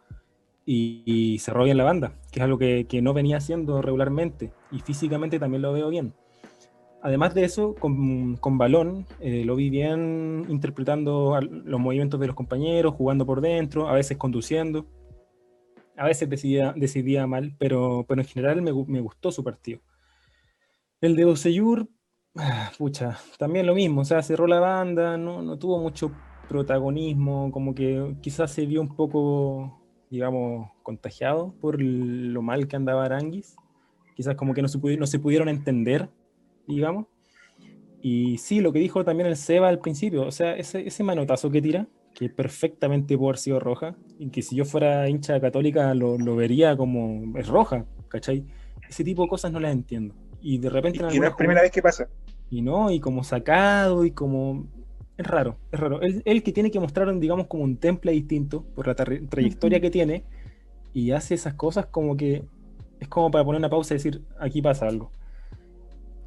y, 0.64 1.02
y 1.06 1.38
cerró 1.38 1.64
bien 1.64 1.76
la 1.76 1.84
banda, 1.84 2.14
que 2.30 2.40
es 2.40 2.44
algo 2.44 2.58
que, 2.58 2.86
no 3.02 3.14
venía 3.14 3.38
haciendo 3.38 3.82
regularmente, 3.82 4.52
y 4.70 4.80
físicamente 4.80 5.38
también 5.38 5.62
lo 5.62 5.72
veo 5.72 5.88
bien. 5.88 6.14
Además 7.02 7.34
de 7.34 7.44
eso, 7.44 7.74
con, 7.74 8.38
balón, 8.58 9.06
eh, 9.20 9.44
lo 9.44 9.56
vi 9.56 9.70
bien 9.70 10.46
interpretando 10.48 11.38
los 11.40 11.80
movimientos 11.80 12.20
de 12.20 12.28
los 12.28 12.36
compañeros, 12.36 12.94
jugando 12.94 13.26
por 13.26 13.40
dentro, 13.40 13.88
a 13.88 13.94
veces 13.94 14.16
conduciendo, 14.18 14.86
a 15.96 16.04
veces 16.04 16.28
decidía, 16.28 16.74
decidía 16.76 17.26
mal, 17.26 17.54
pero, 17.58 18.04
pero 18.06 18.20
en 18.20 18.26
general 18.28 18.60
me, 18.62 18.72
gu- 18.72 18.86
me 18.86 19.00
gustó 19.00 19.32
su 19.32 19.42
partido. 19.42 19.80
El 21.02 21.16
de 21.16 21.24
Oseyur, 21.26 21.88
Pucha, 22.78 23.18
también 23.38 23.66
lo 23.66 23.74
mismo, 23.74 24.00
o 24.02 24.04
sea, 24.04 24.22
cerró 24.22 24.46
la 24.46 24.60
banda, 24.60 25.18
no, 25.18 25.42
no 25.42 25.58
tuvo 25.58 25.78
mucho 25.78 26.12
protagonismo, 26.48 27.50
como 27.52 27.74
que 27.74 28.16
quizás 28.22 28.52
se 28.52 28.64
vio 28.66 28.80
un 28.80 28.96
poco, 28.96 29.81
digamos, 30.12 30.68
contagiado 30.82 31.54
por 31.60 31.80
lo 31.80 32.42
mal 32.42 32.68
que 32.68 32.76
andaba 32.76 33.04
Aranguis, 33.06 33.56
quizás 34.14 34.34
como 34.36 34.52
que 34.52 34.60
no 34.60 34.68
se, 34.68 34.78
no 34.98 35.06
se 35.06 35.18
pudieron 35.18 35.48
entender, 35.48 36.10
digamos. 36.68 37.06
Y 38.02 38.36
sí, 38.38 38.60
lo 38.60 38.72
que 38.72 38.78
dijo 38.78 39.04
también 39.04 39.26
el 39.28 39.36
Seba 39.36 39.68
al 39.68 39.78
principio, 39.78 40.26
o 40.26 40.30
sea, 40.30 40.54
ese, 40.54 40.86
ese 40.86 41.02
manotazo 41.02 41.50
que 41.50 41.62
tira, 41.62 41.86
que 42.14 42.28
perfectamente 42.28 43.16
pudo 43.16 43.28
haber 43.30 43.38
sido 43.38 43.58
roja, 43.58 43.96
y 44.18 44.28
que 44.28 44.42
si 44.42 44.54
yo 44.54 44.66
fuera 44.66 45.08
hincha 45.08 45.40
católica 45.40 45.94
lo, 45.94 46.18
lo 46.18 46.36
vería 46.36 46.76
como 46.76 47.38
es 47.38 47.48
roja, 47.48 47.86
¿cachai? 48.08 48.44
Ese 48.86 49.04
tipo 49.04 49.22
de 49.22 49.28
cosas 49.28 49.50
no 49.50 49.60
las 49.60 49.72
entiendo. 49.72 50.14
Y 50.42 50.58
de 50.58 50.68
repente 50.68 50.98
en 50.98 51.14
Y 51.14 51.20
no 51.20 51.26
es 51.28 51.34
primera 51.34 51.60
jugada- 51.60 51.62
vez 51.62 51.70
que 51.72 51.80
pasa. 51.82 52.08
y 52.50 52.60
no, 52.60 52.90
y 52.90 53.00
como 53.00 53.24
sacado, 53.24 54.04
y 54.04 54.10
como. 54.10 54.66
Es 55.22 55.26
raro, 55.28 55.56
es 55.70 55.78
raro. 55.80 56.00
Él, 56.02 56.22
él 56.24 56.42
que 56.42 56.52
tiene 56.52 56.70
que 56.70 56.80
mostrar, 56.80 57.16
digamos, 57.18 57.46
como 57.46 57.62
un 57.64 57.76
temple 57.76 58.12
distinto 58.12 58.64
por 58.74 58.86
la 58.86 58.96
tra- 58.96 59.28
trayectoria 59.28 59.80
que 59.80 59.90
tiene, 59.90 60.24
y 60.92 61.12
hace 61.12 61.34
esas 61.34 61.54
cosas 61.54 61.86
como 61.86 62.16
que. 62.16 62.44
Es 63.00 63.08
como 63.08 63.30
para 63.30 63.44
poner 63.44 63.58
una 63.58 63.68
pausa 63.70 63.94
y 63.94 63.96
decir, 63.98 64.22
aquí 64.38 64.62
pasa 64.62 64.86
algo. 64.86 65.10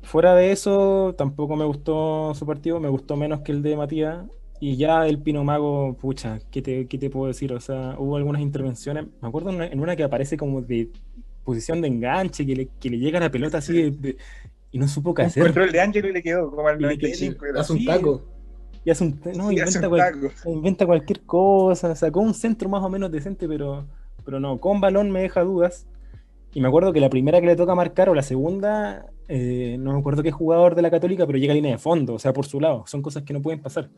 Fuera 0.03 0.35
de 0.35 0.51
eso, 0.51 1.15
tampoco 1.17 1.55
me 1.55 1.65
gustó 1.65 2.33
su 2.35 2.45
partido, 2.45 2.79
me 2.79 2.89
gustó 2.89 3.15
menos 3.15 3.41
que 3.41 3.51
el 3.51 3.61
de 3.63 3.75
Matías. 3.75 4.25
Y 4.59 4.77
ya 4.77 5.05
el 5.07 5.19
Pino 5.19 5.43
Mago, 5.43 5.97
pucha, 5.99 6.39
¿qué 6.51 6.61
te, 6.61 6.87
qué 6.87 6.97
te 6.97 7.09
puedo 7.09 7.27
decir? 7.27 7.51
O 7.53 7.59
sea, 7.59 7.95
hubo 7.97 8.15
algunas 8.15 8.41
intervenciones. 8.41 9.05
Me 9.21 9.27
acuerdo 9.27 9.49
en 9.49 9.55
una, 9.55 9.67
en 9.67 9.79
una 9.79 9.95
que 9.95 10.03
aparece 10.03 10.37
como 10.37 10.61
de 10.61 10.89
posición 11.43 11.81
de 11.81 11.87
enganche, 11.89 12.45
que 12.45 12.55
le, 12.55 12.67
que 12.79 12.89
le 12.89 12.97
llega 12.99 13.19
la 13.19 13.29
pelota 13.31 13.57
así 13.57 13.73
de- 13.73 13.91
de- 13.91 14.17
y 14.71 14.77
no 14.77 14.87
supo 14.87 15.13
qué 15.13 15.23
Un 15.23 15.27
hacer. 15.27 15.43
control 15.43 15.71
de 15.71 15.79
Ángelo 15.81 16.09
y 16.09 16.13
le 16.13 16.23
quedó 16.23 16.49
como 16.51 16.67
al 16.67 16.79
Y 16.79 16.83
le 16.85 16.97
quedó- 16.97 17.07
95. 17.07 17.45
era 17.45 17.61
Hace 17.61 17.73
un 17.73 17.79
Sí, 17.79 17.85
taco. 17.85 18.23
Y 18.85 18.91
hace 18.91 19.03
un, 19.03 19.19
no, 19.35 19.47
hace 19.49 19.79
inventa, 19.79 19.79
un 19.81 19.89
cual- 19.89 20.31
taco. 20.31 20.49
inventa 20.51 20.85
cualquier 20.85 21.21
cosa, 21.23 21.95
sacó 21.95 22.21
un 22.21 22.33
centro 22.33 22.69
más 22.69 22.83
o 22.83 22.89
menos 22.89 23.11
decente, 23.11 23.47
pero, 23.47 23.85
pero 24.23 24.39
no, 24.39 24.59
con 24.59 24.79
balón 24.79 25.11
me 25.11 25.21
deja 25.21 25.41
dudas. 25.43 25.85
Y 26.53 26.61
me 26.61 26.69
acuerdo 26.69 26.93
que 26.93 27.01
la 27.01 27.09
primera 27.09 27.41
que 27.41 27.47
le 27.47 27.55
toca 27.57 27.75
marcar, 27.75 28.07
o 28.09 28.15
la 28.15 28.21
segunda, 28.21 29.07
eh, 29.27 29.75
no 29.77 29.91
me 29.91 29.99
acuerdo 29.99 30.23
qué 30.23 30.31
jugador 30.31 30.73
de 30.75 30.83
la 30.83 30.89
Católica, 30.91 31.25
pero 31.27 31.37
llega 31.37 31.51
a 31.51 31.55
línea 31.55 31.71
de 31.73 31.77
fondo, 31.77 32.13
o 32.13 32.19
sea, 32.19 32.31
por 32.31 32.45
su 32.45 32.61
lado. 32.61 32.85
Son 32.87 33.01
cosas 33.01 33.23
que 33.23 33.33
no 33.33 33.41
pueden 33.41 33.61
pasar. 33.61 33.89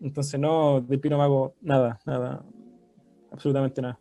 Entonces, 0.00 0.40
no, 0.40 0.80
de 0.80 0.96
Pino 0.98 1.18
Mago, 1.18 1.54
nada, 1.60 2.00
nada, 2.06 2.42
absolutamente 3.30 3.82
nada. 3.82 3.98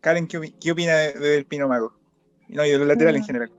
Karen, 0.00 0.26
¿qué, 0.26 0.40
qué 0.60 0.72
opina 0.72 0.94
de, 0.96 1.12
de 1.12 1.28
Del 1.28 1.44
Pino 1.46 1.68
Mago? 1.68 1.92
No, 2.48 2.64
y 2.66 2.70
de 2.70 2.78
los 2.78 2.88
laterales 2.88 3.20
en 3.20 3.22
Mm. 3.22 3.26
general. 3.26 3.50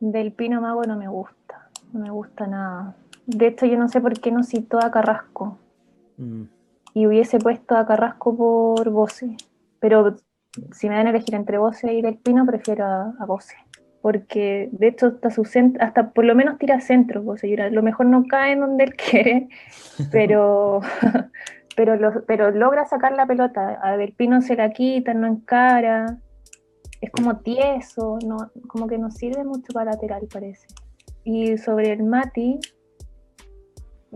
Del 0.00 0.32
Pino 0.32 0.60
Mago 0.60 0.82
no 0.84 0.96
me 0.96 1.08
gusta, 1.08 1.70
no 1.92 2.00
me 2.00 2.10
gusta 2.10 2.46
nada. 2.46 2.96
De 3.26 3.48
hecho, 3.48 3.66
yo 3.66 3.76
no 3.78 3.88
sé 3.88 4.00
por 4.00 4.18
qué 4.20 4.30
no 4.30 4.42
citó 4.44 4.78
a 4.82 4.90
Carrasco 4.90 5.58
Mm. 6.18 6.44
y 6.94 7.06
hubiese 7.06 7.38
puesto 7.38 7.76
a 7.76 7.84
Carrasco 7.86 8.34
por 8.36 8.88
Bose. 8.90 9.36
Pero 9.80 10.16
si 10.72 10.88
me 10.88 10.94
dan 10.94 11.06
a 11.08 11.10
elegir 11.10 11.34
entre 11.34 11.58
Bose 11.58 11.92
y 11.92 12.00
Del 12.00 12.16
Pino, 12.16 12.46
prefiero 12.46 12.86
a, 12.86 13.14
a 13.20 13.26
Bose. 13.26 13.54
Porque 14.00 14.68
de 14.72 14.86
hecho 14.88 15.08
hasta, 15.08 15.30
su 15.30 15.42
hasta 15.80 16.10
por 16.12 16.24
lo 16.24 16.34
menos 16.34 16.56
tira 16.58 16.80
centro, 16.80 17.22
Bose. 17.22 17.48
Y 17.48 17.56
a 17.56 17.68
lo 17.68 17.82
mejor 17.82 18.06
no 18.06 18.24
cae 18.24 18.52
en 18.52 18.60
donde 18.60 18.84
él 18.84 18.94
quiere, 18.96 19.48
pero, 20.10 20.80
pero, 21.76 21.96
lo- 21.96 22.24
pero 22.24 22.50
logra 22.52 22.86
sacar 22.86 23.12
la 23.12 23.26
pelota. 23.26 23.78
A 23.82 23.96
Del 23.98 24.12
Pino 24.12 24.40
se 24.40 24.56
la 24.56 24.70
quita, 24.70 25.12
no 25.12 25.26
encara. 25.26 26.18
Es 27.02 27.10
como 27.10 27.36
tieso, 27.40 28.18
no, 28.26 28.36
como 28.68 28.86
que 28.86 28.96
no 28.96 29.10
sirve 29.10 29.44
mucho 29.44 29.72
para 29.74 29.90
lateral, 29.90 30.26
parece. 30.32 30.66
Y 31.24 31.58
sobre 31.58 31.92
el 31.92 32.04
Mati, 32.04 32.58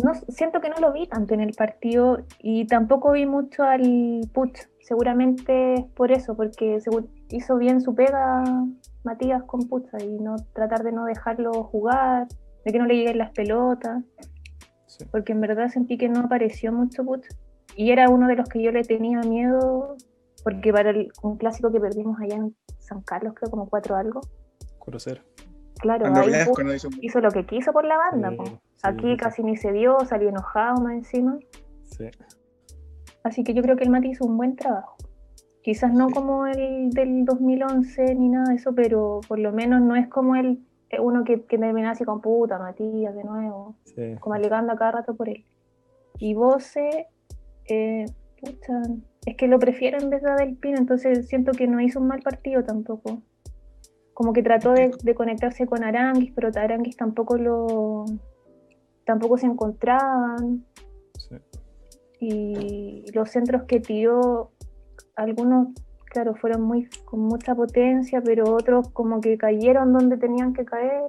no, 0.05 0.15
siento 0.29 0.61
que 0.61 0.69
no 0.69 0.77
lo 0.77 0.93
vi 0.93 1.07
tanto 1.07 1.35
en 1.35 1.41
el 1.41 1.53
partido 1.55 2.19
y 2.39 2.67
tampoco 2.67 3.13
vi 3.13 3.27
mucho 3.27 3.63
al 3.65 4.21
Puch. 4.33 4.59
Seguramente 4.81 5.75
es 5.75 5.85
por 5.95 6.11
eso, 6.13 6.37
porque 6.37 6.79
hizo 7.31 7.57
bien 7.57 7.81
su 7.81 7.95
pega 7.95 8.43
Matías 9.05 9.43
con 9.45 9.69
Pucha 9.69 9.99
y 10.03 10.19
no 10.19 10.37
tratar 10.53 10.83
de 10.83 10.93
no 10.93 11.05
dejarlo 11.05 11.53
jugar, 11.65 12.27
de 12.65 12.73
que 12.73 12.79
no 12.79 12.87
le 12.87 12.97
lleguen 12.97 13.19
las 13.19 13.31
pelotas, 13.31 14.03
Sí. 14.87 15.05
porque 15.11 15.33
en 15.33 15.41
verdad 15.41 15.69
sentí 15.69 15.97
que 15.97 16.09
no 16.09 16.21
apareció 16.21 16.73
mucho 16.73 17.05
Pucha. 17.05 17.29
Y 17.77 17.93
era 17.93 18.09
uno 18.11 18.27
de 18.27 18.37
los 18.37 18.49
que 18.49 18.63
yo 18.63 18.73
le 18.73 18.83
tenía 18.83 19.21
miedo, 19.21 19.97
porque 20.43 20.73
para 20.73 20.91
el- 20.91 21.13
un 21.23 21.37
clásico 21.37 21.71
que 21.71 21.81
perdimos 21.81 22.21
allá 22.21 22.37
en 22.37 22.57
San 22.79 23.01
Carlos, 23.03 23.35
creo 23.35 23.51
como 23.51 23.69
cuatro 23.69 23.95
algo, 23.97 24.21
4-0. 24.79 25.21
Claro, 25.81 26.01
Cuando 26.03 26.21
ahí 26.21 26.29
Blasco 26.29 26.55
Puch 26.55 26.65
no 26.65 26.75
hizo 26.75 26.89
hizo 27.01 27.21
lo 27.21 27.31
que 27.31 27.47
quiso 27.47 27.73
por 27.73 27.85
la 27.85 27.97
banda. 27.97 28.31
Sí, 28.31 28.37
po. 28.37 28.45
sí, 28.47 28.59
Aquí 28.83 29.11
sí. 29.13 29.17
casi 29.17 29.43
ni 29.43 29.57
se 29.57 29.73
vio, 29.73 29.99
salió 30.07 30.29
enojado 30.29 30.81
más 30.83 30.95
encima. 30.95 31.39
Sí. 31.85 32.07
Así 33.23 33.45
que 33.45 33.53
yo 33.55 33.63
creo 33.63 33.77
que 33.77 33.85
el 33.85 33.91
Mati 33.91 34.09
hizo 34.11 34.25
un 34.25 34.37
buen 34.37 34.57
trabajo. 34.57 34.97
Quizás 35.63 35.93
no 35.93 36.09
Sí. 36.09 36.15
como 36.15 36.47
el 36.47 36.91
del 36.91 37.25
2011 37.27 38.15
ni 38.15 38.29
nada 38.31 38.49
de 38.51 38.57
eso, 38.57 38.75
pero 38.75 39.21
por 39.29 39.39
lo 39.39 39.53
menos 39.53 39.83
no 39.83 39.95
es 39.97 40.09
como 40.09 40.37
el 40.37 40.61
eh, 40.89 40.99
uno 41.01 41.23
que, 41.25 41.43
que 41.45 41.59
termina 41.59 41.91
así 41.93 42.05
con 42.05 42.21
puta, 42.21 42.59
Matías 42.59 43.15
de 43.15 43.23
nuevo, 43.25 43.77
sí. 43.85 44.17
como 44.21 44.35
alegando 44.35 44.73
a 44.73 44.77
cada 44.77 44.93
rato 44.93 45.15
por 45.15 45.29
él. 45.29 45.45
Y 46.19 46.35
Bose, 46.35 47.07
eh, 47.67 48.07
pucha, 48.41 48.83
es 49.27 49.37
que 49.37 49.47
lo 49.49 49.59
prefiero 49.59 49.99
en 49.99 50.11
vez 50.11 50.23
de 50.23 50.33
del 50.35 50.57
Pino, 50.57 50.79
entonces 50.79 51.29
siento 51.29 51.53
que 51.53 51.67
no 51.69 51.81
hizo 51.81 52.01
un 52.01 52.09
mal 52.09 52.23
partido 52.23 52.65
tampoco. 52.65 53.23
Como 54.21 54.35
que 54.35 54.43
trató 54.43 54.73
de, 54.75 54.91
de 55.03 55.15
conectarse 55.15 55.65
con 55.65 55.83
Aranguis, 55.83 56.31
pero 56.35 56.51
Aranguis 56.55 56.95
tampoco 56.95 57.39
lo 57.39 58.05
tampoco 59.07 59.39
se 59.39 59.47
encontraban 59.47 60.67
sí. 61.17 61.37
y 62.21 63.11
los 63.15 63.31
centros 63.31 63.63
que 63.63 63.81
tiró, 63.81 64.51
algunos, 65.17 65.69
claro, 66.05 66.35
fueron 66.35 66.61
muy 66.61 66.87
con 67.07 67.21
mucha 67.21 67.55
potencia, 67.55 68.21
pero 68.23 68.55
otros 68.55 68.91
como 68.91 69.23
que 69.23 69.39
cayeron 69.39 69.95
donde 69.95 70.19
tenían 70.19 70.53
que 70.53 70.67
caer. 70.67 71.05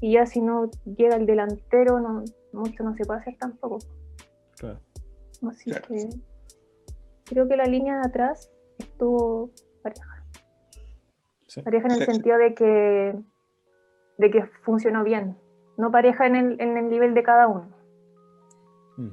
Y 0.00 0.14
ya 0.14 0.24
si 0.24 0.40
no 0.40 0.70
llega 0.96 1.16
el 1.16 1.26
delantero, 1.26 2.00
no, 2.00 2.24
mucho 2.54 2.84
no 2.84 2.96
se 2.96 3.04
puede 3.04 3.20
hacer 3.20 3.36
tampoco. 3.38 3.80
Claro. 4.58 4.80
Así 5.46 5.72
Claro. 5.72 5.88
que 5.88 6.08
creo 7.26 7.46
que 7.46 7.56
la 7.58 7.66
línea 7.66 7.96
de 7.96 8.06
atrás 8.08 8.50
estuvo 8.78 9.50
pareja. 9.82 10.13
Sí. 11.54 11.62
Pareja 11.62 11.86
en 11.86 11.92
el 11.92 11.98
Sí. 11.98 12.04
sentido 12.06 12.36
de 12.36 12.54
que, 12.54 13.14
de 14.18 14.30
que 14.30 14.44
funcionó 14.64 15.04
bien. 15.04 15.36
No 15.76 15.92
pareja 15.92 16.26
en 16.26 16.34
el, 16.34 16.60
en 16.60 16.76
el 16.76 16.88
nivel 16.88 17.14
de 17.14 17.22
cada 17.22 17.46
uno. 17.46 17.70
Mm. 18.96 19.10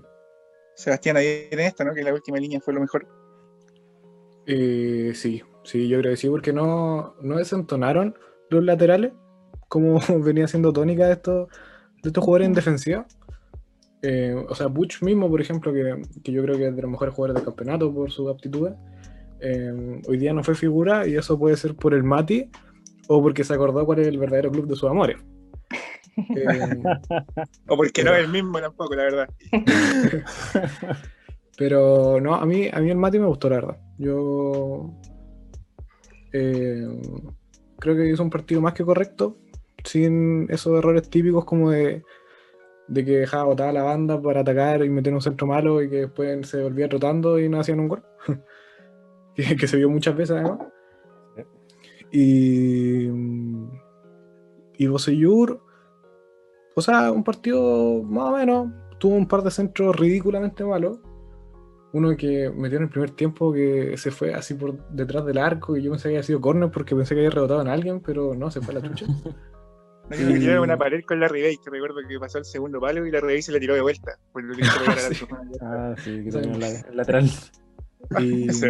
Sebastián 0.76 1.18
ahí 1.18 1.48
en 1.52 1.60
esta, 1.60 1.84
¿no? 1.84 1.94
Que 1.94 2.04
la 2.04 2.14
última 2.14 2.38
línea 2.38 2.60
fue 2.60 2.74
lo 2.74 2.82
mejor. 2.82 3.08
Eh, 4.48 5.12
sí, 5.14 5.44
sí, 5.64 5.88
yo 5.88 6.00
creo 6.00 6.14
que 6.14 6.18
sí, 6.18 6.30
porque 6.30 6.52
no, 6.52 7.16
no 7.22 7.38
desentonaron 7.38 8.16
los 8.50 8.64
laterales, 8.64 9.14
como 9.68 10.00
venía 10.24 10.48
siendo 10.48 10.74
tónica 10.74 11.06
de 11.06 11.14
estos, 11.14 11.48
de 12.02 12.10
estos 12.10 12.24
jugadores 12.24 12.48
en 12.48 12.54
defensiva. 12.54 13.06
Eh, 14.02 14.34
o 14.50 14.56
sea, 14.56 14.66
Butch 14.66 15.04
mismo, 15.04 15.30
por 15.30 15.42
ejemplo, 15.42 15.72
que, 15.72 16.02
que 16.24 16.32
yo 16.32 16.42
creo 16.42 16.58
que 16.58 16.70
es 16.70 16.76
de 16.76 16.82
los 16.82 16.90
mejores 16.90 17.14
jugadores 17.14 17.36
del 17.36 17.46
campeonato 17.46 17.94
por 17.94 18.10
sus 18.10 18.32
aptitudes, 18.32 18.74
eh, 19.42 20.02
hoy 20.08 20.18
día 20.18 20.34
no 20.34 20.44
fue 20.44 20.56
figura 20.56 21.08
y 21.08 21.16
eso 21.16 21.38
puede 21.38 21.58
ser 21.58 21.76
por 21.76 21.94
el 21.94 22.04
Mati 22.04 22.50
o 23.08 23.22
porque 23.22 23.44
se 23.44 23.54
acordó 23.54 23.86
cuál 23.86 24.00
es 24.00 24.08
el 24.08 24.18
verdadero 24.18 24.52
club 24.52 24.68
de 24.68 24.76
sus 24.76 24.90
amores. 24.90 25.18
Eh, 26.18 26.46
O 27.68 27.78
porque 27.78 28.04
no 28.04 28.14
es 28.14 28.24
el 28.24 28.30
mismo 28.30 28.60
tampoco, 28.60 28.96
la 28.96 29.04
verdad. 29.04 29.30
Pero 31.58 32.20
no, 32.22 32.36
a 32.36 32.46
mí, 32.46 32.70
a 32.72 32.80
mí 32.80 32.90
el 32.90 32.98
Mati 32.98 33.20
me 33.20 33.28
gustó, 33.28 33.50
la 33.50 33.56
verdad. 33.56 33.78
Yo 33.98 34.94
eh, 36.34 36.88
creo 37.80 37.96
que 37.96 38.10
hizo 38.10 38.24
un 38.24 38.30
partido 38.30 38.62
más 38.62 38.74
que 38.74 38.86
correcto, 38.86 39.38
sin 39.84 40.48
esos 40.50 40.78
errores 40.78 41.10
típicos 41.10 41.46
como 41.46 41.72
de, 41.72 42.04
de 42.88 43.06
que 43.06 43.12
dejaba 43.12 43.46
botada 43.46 43.72
la 43.72 43.84
banda 43.84 44.22
para 44.22 44.42
atacar 44.42 44.84
y 44.84 44.90
meter 44.90 45.14
un 45.14 45.22
centro 45.22 45.48
malo 45.48 45.82
y 45.82 45.90
que 45.90 45.98
después 45.98 46.48
se 46.48 46.62
volvía 46.62 46.90
trotando 46.90 47.40
y 47.40 47.50
no 47.50 47.60
hacían 47.60 47.80
un 47.80 47.90
gol. 47.90 48.04
que, 49.36 49.56
que 49.56 49.68
se 49.68 49.78
vio 49.78 49.90
muchas 49.90 50.16
veces 50.16 50.38
además. 50.38 50.60
Y, 52.12 53.08
y 54.78 54.88
Bosellur, 54.88 55.62
o 56.76 56.82
sea, 56.82 57.12
un 57.12 57.24
partido 57.24 58.04
más 58.04 58.26
o 58.34 58.38
menos, 58.38 58.72
tuvo 59.00 59.16
un 59.16 59.28
par 59.28 59.42
de 59.44 59.52
centros 59.52 59.96
ridículamente 59.96 60.64
malos. 60.66 61.00
Uno 61.94 62.16
que 62.16 62.50
metió 62.56 62.78
en 62.78 62.84
el 62.84 62.90
primer 62.90 63.12
tiempo 63.12 63.52
que 63.52 63.98
se 63.98 64.12
fue 64.12 64.34
así 64.34 64.54
por 64.54 64.88
detrás 64.90 65.26
del 65.26 65.38
arco 65.38 65.76
y 65.76 65.84
yo 65.84 65.92
pensé 65.92 66.04
que 66.08 66.16
había 66.16 66.24
sido 66.24 66.40
córner 66.40 66.72
porque 66.72 66.96
pensé 66.96 67.14
que 67.16 67.20
había 67.22 67.32
rebotado 67.32 67.62
en 67.62 67.68
alguien, 67.68 68.00
pero 68.02 68.34
no, 68.34 68.50
se 68.50 68.62
fue 68.62 68.76
a 68.76 68.80
la 68.80 68.88
chucha. 68.90 69.06
No 70.10 70.18
que 70.18 70.60
una 70.60 70.78
pared 70.78 71.06
con 71.08 71.22
la 71.22 71.30
Ribey, 71.30 71.56
que 71.64 71.70
recuerdo 71.70 71.96
que 72.06 72.20
pasó 72.20 72.38
el 72.38 72.44
segundo 72.44 72.82
palo 72.82 73.06
y 73.06 73.12
la 73.12 73.22
Ribey 73.22 73.42
se 73.42 73.54
la 73.54 73.60
tiró 73.62 73.76
de 73.76 73.82
vuelta. 73.82 74.20
Por 74.34 74.44
lo 74.44 74.54
que 74.56 74.64
quiso 74.64 74.80
pegar 74.80 75.00
a 75.00 75.02
la 75.04 75.10
Sí. 75.16 75.26
persona. 75.26 75.52
Ah, 75.62 75.96
sí, 75.98 76.24
que 76.26 76.32
tenía 76.32 76.58
la- 76.58 76.68
el 76.90 76.98
lateral. 76.98 77.30
Y, 78.20 78.50
Sí. 78.52 78.68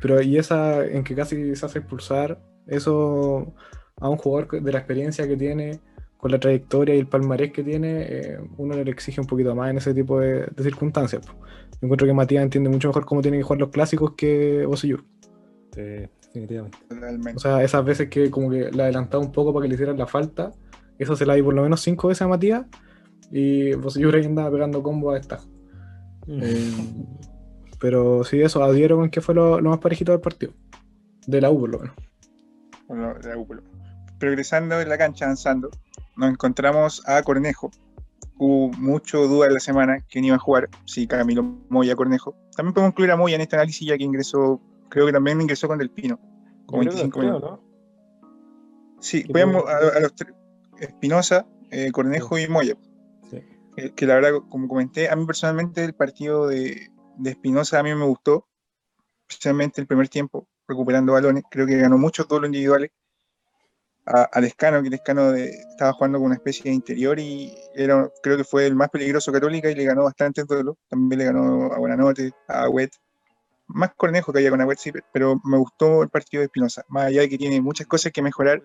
Pero 0.00 0.20
y 0.22 0.38
esa 0.38 0.84
en 0.84 1.04
que 1.04 1.14
casi 1.14 1.54
se 1.54 1.66
hace 1.66 1.80
expulsar, 1.80 2.40
eso 2.66 3.52
a 4.00 4.08
un 4.08 4.16
jugador 4.16 4.62
de 4.62 4.72
la 4.72 4.78
experiencia 4.78 5.26
que 5.26 5.36
tiene, 5.36 5.80
con 6.16 6.30
la 6.30 6.38
trayectoria 6.38 6.94
y 6.94 6.98
el 6.98 7.06
palmarés 7.06 7.52
que 7.52 7.62
tiene, 7.62 8.02
eh, 8.02 8.38
uno 8.58 8.74
le 8.74 8.90
exige 8.90 9.20
un 9.20 9.26
poquito 9.26 9.54
más 9.54 9.70
en 9.70 9.78
ese 9.78 9.94
tipo 9.94 10.20
de, 10.20 10.46
de 10.46 10.62
circunstancias. 10.62 11.26
po. 11.26 11.32
Yo 11.32 11.86
encuentro 11.86 12.06
que 12.06 12.12
Matías 12.12 12.42
entiende 12.42 12.68
mucho 12.68 12.88
mejor 12.88 13.06
cómo 13.06 13.22
tienen 13.22 13.40
que 13.40 13.44
jugar 13.44 13.60
los 13.60 13.70
clásicos 13.70 14.12
que 14.16 14.66
Bosellur. 14.66 15.04
Sí, 15.74 15.80
definitivamente. 16.22 16.78
O 17.34 17.38
sea, 17.38 17.62
esas 17.62 17.84
veces 17.84 18.08
que 18.08 18.30
como 18.30 18.50
que 18.50 18.70
la 18.70 18.84
adelantaba 18.84 19.22
un 19.22 19.32
poco 19.32 19.52
para 19.52 19.64
que 19.64 19.68
le 19.68 19.74
hicieran 19.74 19.96
la 19.96 20.06
falta, 20.06 20.52
eso 20.98 21.16
se 21.16 21.24
la 21.24 21.34
di 21.34 21.42
por 21.42 21.54
lo 21.54 21.62
menos 21.62 21.80
cinco 21.80 22.08
veces 22.08 22.22
a 22.22 22.28
Matías 22.28 22.66
y 23.30 23.72
Bosellur 23.74 24.14
ahí 24.14 24.26
andaba 24.26 24.50
pegando 24.50 24.82
combo 24.82 25.12
a 25.12 25.18
esta. 25.18 25.40
Eh, 26.28 26.72
pero 27.80 28.22
sí, 28.24 28.40
eso, 28.40 28.62
adhiero 28.62 28.96
con 28.96 29.10
que 29.10 29.20
fue 29.20 29.34
lo, 29.34 29.60
lo 29.60 29.70
más 29.70 29.78
parejito 29.80 30.12
del 30.12 30.20
partido. 30.20 30.52
De 31.26 31.40
la 31.40 31.50
U, 31.50 31.60
por 31.60 31.70
lo 31.70 31.78
menos. 31.80 31.94
Bueno, 32.88 33.14
la 33.22 33.34
cúpula. 33.36 33.62
Progresando 34.18 34.80
en 34.80 34.88
la 34.88 34.98
cancha, 34.98 35.24
avanzando, 35.26 35.70
nos 36.16 36.30
encontramos 36.30 37.02
a 37.08 37.22
Cornejo. 37.22 37.70
Hubo 38.38 38.68
mucho 38.78 39.26
duda 39.26 39.46
en 39.48 39.54
la 39.54 39.60
semana 39.60 39.98
quién 40.10 40.24
iba 40.24 40.36
a 40.36 40.38
jugar, 40.38 40.68
si 40.86 41.06
Camilo 41.06 41.42
Moya 41.68 41.94
Cornejo. 41.94 42.34
También 42.56 42.72
podemos 42.74 42.92
incluir 42.92 43.10
a 43.10 43.16
Moya 43.16 43.34
en 43.36 43.42
este 43.42 43.56
análisis, 43.56 43.86
ya 43.86 43.96
que 43.98 44.04
ingresó, 44.04 44.60
creo 44.88 45.06
que 45.06 45.12
también 45.12 45.40
ingresó 45.40 45.68
con 45.68 45.78
Del 45.78 45.90
Pino. 45.90 46.18
Con 46.66 46.82
Yo 46.82 46.90
creo 46.90 46.96
que 46.96 47.02
25 47.02 47.18
creo, 47.18 47.30
minutos. 47.32 47.50
¿no? 47.50 49.00
Sí, 49.00 49.24
tuvo- 49.24 49.68
a, 49.68 49.96
a 49.96 50.00
los 50.00 50.14
tres: 50.14 50.32
Espinosa, 50.80 51.46
eh, 51.70 51.90
Cornejo 51.92 52.38
y 52.38 52.48
Moya. 52.48 52.74
Sí. 53.30 53.42
Que, 53.76 53.92
que 53.94 54.06
la 54.06 54.14
verdad, 54.14 54.30
como 54.48 54.68
comenté, 54.68 55.08
a 55.10 55.16
mí 55.16 55.24
personalmente 55.26 55.84
el 55.84 55.94
partido 55.94 56.46
de, 56.48 56.88
de 57.22 57.30
Espinosa 57.30 57.78
a 57.78 57.82
mí 57.82 57.94
me 57.94 58.04
gustó, 58.04 58.46
especialmente 59.28 59.80
el 59.80 59.86
primer 59.86 60.08
tiempo, 60.08 60.48
recuperando 60.66 61.12
balones. 61.12 61.44
Creo 61.50 61.66
que 61.66 61.76
ganó 61.76 61.98
muchos 61.98 62.26
duelos 62.28 62.48
individuales. 62.48 62.90
A, 64.06 64.22
a 64.22 64.40
Lescano, 64.40 64.82
que 64.82 64.90
Lescano 64.90 65.30
de- 65.30 65.50
estaba 65.50 65.92
jugando 65.92 66.18
con 66.18 66.26
una 66.26 66.34
especie 66.36 66.64
de 66.64 66.70
interior 66.74 67.18
y 67.20 67.54
era, 67.74 68.10
creo 68.22 68.36
que 68.36 68.44
fue 68.44 68.66
el 68.66 68.74
más 68.74 68.88
peligroso 68.88 69.30
Católica 69.30 69.70
y 69.70 69.74
le 69.74 69.84
ganó 69.84 70.04
bastantes 70.04 70.46
duelos. 70.46 70.76
También 70.88 71.18
le 71.18 71.24
ganó 71.26 71.72
a 71.72 71.78
Buenanote, 71.78 72.32
a 72.48 72.62
Agüet. 72.62 72.90
Más 73.66 73.92
Cornejo 73.96 74.32
que 74.32 74.38
había 74.40 74.50
con 74.50 74.60
Agüet, 74.60 74.78
sí, 74.78 74.90
pero 75.12 75.40
me 75.44 75.58
gustó 75.58 76.02
el 76.02 76.08
partido 76.08 76.40
de 76.40 76.46
Espinosa. 76.46 76.82
Más 76.88 77.04
allá 77.06 77.20
de 77.20 77.28
que 77.28 77.38
tiene 77.38 77.60
muchas 77.60 77.86
cosas 77.86 78.10
que 78.10 78.22
mejorar, 78.22 78.62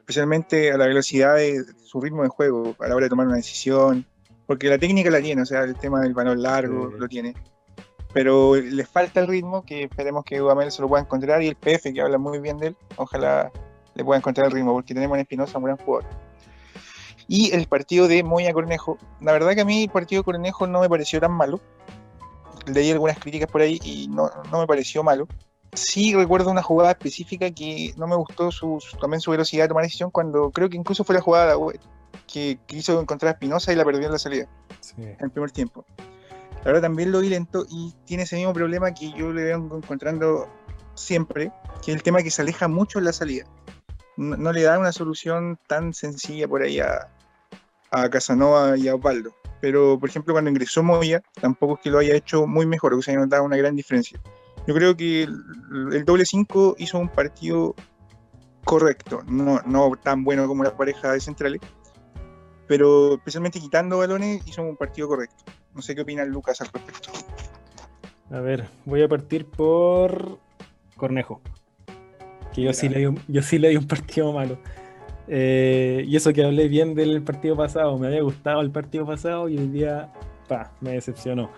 especialmente 0.00 0.70
a 0.72 0.76
la 0.76 0.86
velocidad 0.86 1.36
de 1.36 1.64
su 1.82 1.98
ritmo 2.00 2.24
de 2.24 2.28
juego, 2.28 2.76
a 2.80 2.88
la 2.88 2.96
hora 2.96 3.04
de 3.06 3.10
tomar 3.10 3.26
una 3.26 3.36
decisión, 3.36 4.04
porque 4.46 4.68
la 4.68 4.76
técnica 4.76 5.08
la 5.08 5.22
tiene, 5.22 5.40
o 5.40 5.46
sea, 5.46 5.62
el 5.62 5.76
tema 5.76 6.00
del 6.00 6.12
balón 6.12 6.42
largo 6.42 6.90
Sí. 6.90 6.96
lo 6.98 7.08
tiene, 7.08 7.34
pero 8.14 8.54
le 8.54 8.86
falta 8.86 9.20
el 9.20 9.26
ritmo, 9.26 9.62
que 9.62 9.82
esperemos 9.82 10.24
que 10.24 10.38
Dudamel 10.38 10.70
se 10.72 10.80
lo 10.80 10.88
pueda 10.88 11.02
encontrar, 11.02 11.42
y 11.42 11.48
el 11.48 11.56
PF, 11.56 11.92
que 11.92 12.00
habla 12.00 12.16
muy 12.16 12.38
bien 12.38 12.56
de 12.58 12.68
él, 12.68 12.76
ojalá 12.96 13.50
le 13.94 14.04
pueda 14.04 14.18
encontrar 14.18 14.46
el 14.46 14.52
ritmo, 14.52 14.72
porque 14.72 14.94
tenemos 14.94 15.16
en 15.16 15.22
Espinosa 15.22 15.58
un 15.58 15.64
gran 15.64 15.76
jugador. 15.76 16.08
Y 17.26 17.52
el 17.54 17.66
partido 17.66 18.06
de 18.06 18.22
Moya 18.22 18.52
Cornejo, 18.52 18.98
la 19.20 19.32
verdad 19.32 19.54
que 19.54 19.62
a 19.62 19.64
mí 19.64 19.84
el 19.84 19.90
partido 19.90 20.20
de 20.20 20.24
Cornejo 20.24 20.66
no 20.66 20.80
me 20.80 20.88
pareció 20.88 21.20
tan 21.20 21.32
malo, 21.32 21.60
leí 22.66 22.90
algunas 22.90 23.18
críticas 23.18 23.50
por 23.50 23.60
ahí 23.60 23.80
y 23.82 24.08
no, 24.08 24.30
no 24.50 24.60
me 24.60 24.66
pareció 24.66 25.02
malo, 25.02 25.26
sí 25.72 26.14
recuerdo 26.14 26.50
una 26.50 26.62
jugada 26.62 26.92
específica 26.92 27.50
que 27.50 27.92
no 27.96 28.06
me 28.06 28.16
gustó 28.16 28.52
su, 28.52 28.78
también 29.00 29.20
su 29.20 29.30
velocidad 29.32 29.64
de 29.64 29.68
tomar 29.68 29.84
decisión 29.84 30.10
cuando 30.10 30.50
creo 30.50 30.68
que 30.68 30.76
incluso 30.76 31.02
fue 31.02 31.16
la 31.16 31.20
jugada 31.20 31.56
que 32.32 32.58
quiso 32.66 33.00
encontrar 33.00 33.30
a 33.30 33.32
Espinosa 33.32 33.72
y 33.72 33.76
la 33.76 33.84
perdió 33.84 34.06
en 34.06 34.12
la 34.12 34.18
salida, 34.18 34.46
Sí. 34.80 34.94
en 35.02 35.16
el 35.18 35.30
primer 35.30 35.50
tiempo. 35.50 35.84
Verdad 36.64 36.82
también 36.82 37.12
lo 37.12 37.20
vi 37.20 37.28
lento 37.28 37.66
y 37.68 37.94
tiene 38.06 38.22
ese 38.22 38.36
mismo 38.36 38.52
problema 38.52 38.94
que 38.94 39.12
yo 39.12 39.32
le 39.32 39.44
vengo 39.44 39.76
encontrando 39.76 40.48
siempre, 40.94 41.52
que 41.84 41.90
es 41.90 41.96
el 41.96 42.02
tema 42.02 42.22
que 42.22 42.30
se 42.30 42.42
aleja 42.42 42.68
mucho 42.68 42.98
en 42.98 43.04
la 43.04 43.12
salida. 43.12 43.44
No, 44.16 44.36
no 44.36 44.52
le 44.52 44.62
da 44.62 44.78
una 44.78 44.92
solución 44.92 45.58
tan 45.66 45.92
sencilla 45.92 46.48
por 46.48 46.62
ahí 46.62 46.80
a, 46.80 47.10
Casanova 48.10 48.76
y 48.76 48.88
a 48.88 48.96
Osvaldo. 48.96 49.32
Pero, 49.60 49.98
por 50.00 50.08
ejemplo, 50.08 50.34
cuando 50.34 50.50
ingresó 50.50 50.82
Moya, 50.82 51.22
tampoco 51.40 51.74
es 51.74 51.80
que 51.80 51.90
lo 51.90 51.98
haya 51.98 52.14
hecho 52.14 52.46
muy 52.46 52.66
mejor, 52.66 52.92
o 52.94 53.02
sea, 53.02 53.14
notaba 53.14 53.42
una 53.42 53.56
gran 53.56 53.76
diferencia. 53.76 54.20
Yo 54.66 54.74
creo 54.74 54.96
que 54.96 55.22
el, 55.22 55.34
el 55.92 56.04
doble 56.04 56.26
5 56.26 56.76
hizo 56.78 56.98
un 56.98 57.08
partido 57.08 57.74
correcto, 58.64 59.22
no, 59.26 59.60
no 59.64 59.92
tan 60.02 60.24
bueno 60.24 60.46
como 60.48 60.64
la 60.64 60.76
pareja 60.76 61.12
de 61.12 61.20
centrales, 61.20 61.60
pero 62.66 63.14
especialmente 63.14 63.60
quitando 63.60 63.98
balones 63.98 64.42
hizo 64.46 64.62
un 64.62 64.76
partido 64.76 65.06
correcto. 65.06 65.44
No 65.74 65.82
sé 65.82 65.94
qué 65.94 66.02
opina 66.02 66.24
Lucas 66.24 66.60
al 66.60 66.68
respecto. 66.68 67.10
A 68.30 68.40
ver, 68.40 68.66
voy 68.84 69.02
a 69.02 69.08
partir 69.08 69.46
por 69.46 70.38
Cornejo. 70.96 71.40
Que 72.52 72.62
yo 72.62 72.72
sí, 72.72 72.88
le 72.88 73.00
di 73.00 73.06
un, 73.06 73.20
yo 73.28 73.42
sí 73.42 73.58
le 73.58 73.70
di 73.70 73.76
un 73.76 73.86
partido 73.86 74.32
malo. 74.32 74.58
Eh, 75.26 76.04
y 76.06 76.16
eso 76.16 76.32
que 76.32 76.44
hablé 76.44 76.68
bien 76.68 76.94
del 76.94 77.22
partido 77.22 77.56
pasado, 77.56 77.98
me 77.98 78.06
había 78.06 78.22
gustado 78.22 78.60
el 78.60 78.70
partido 78.70 79.06
pasado 79.06 79.48
y 79.48 79.58
hoy 79.58 79.68
día, 79.68 80.12
pa, 80.48 80.72
me 80.80 80.92
decepcionó. 80.92 81.50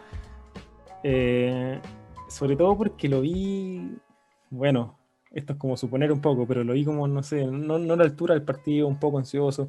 Eh, 1.03 1.81
sobre 2.29 2.57
todo 2.57 2.77
porque 2.77 3.09
lo 3.09 3.21
vi, 3.21 3.97
bueno, 4.51 4.99
esto 5.31 5.53
es 5.53 5.59
como 5.59 5.77
suponer 5.77 6.11
un 6.13 6.21
poco, 6.21 6.47
pero 6.47 6.65
lo 6.65 6.73
vi 6.73 6.85
como, 6.85 7.07
no 7.07 7.23
sé, 7.23 7.47
no, 7.47 7.79
no 7.79 7.95
a 7.95 7.97
la 7.97 8.05
altura 8.05 8.35
del 8.35 8.45
partido, 8.45 8.89
un 8.89 8.99
poco 8.99 9.19
ansioso. 9.19 9.69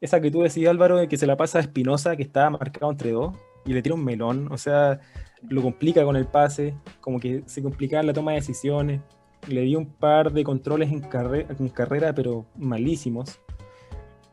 Esa 0.00 0.20
que 0.20 0.30
tú 0.30 0.42
decías, 0.42 0.70
Álvaro, 0.70 0.96
de 0.96 1.08
que 1.08 1.16
se 1.16 1.26
la 1.26 1.36
pasa 1.36 1.58
a 1.58 1.62
Espinosa, 1.62 2.16
que 2.16 2.22
estaba 2.22 2.50
marcado 2.50 2.90
entre 2.90 3.12
dos, 3.12 3.34
y 3.64 3.72
le 3.72 3.82
tira 3.82 3.94
un 3.94 4.04
melón, 4.04 4.50
o 4.50 4.58
sea, 4.58 5.00
lo 5.48 5.62
complica 5.62 6.04
con 6.04 6.16
el 6.16 6.26
pase, 6.26 6.74
como 7.00 7.18
que 7.20 7.42
se 7.46 7.62
complica 7.62 8.02
la 8.02 8.12
toma 8.12 8.32
de 8.32 8.38
decisiones. 8.38 9.00
Le 9.48 9.62
dio 9.62 9.78
un 9.78 9.86
par 9.86 10.32
de 10.32 10.44
controles 10.44 10.90
en, 10.90 11.02
en 11.02 11.68
carrera, 11.70 12.14
pero 12.14 12.46
malísimos. 12.56 13.40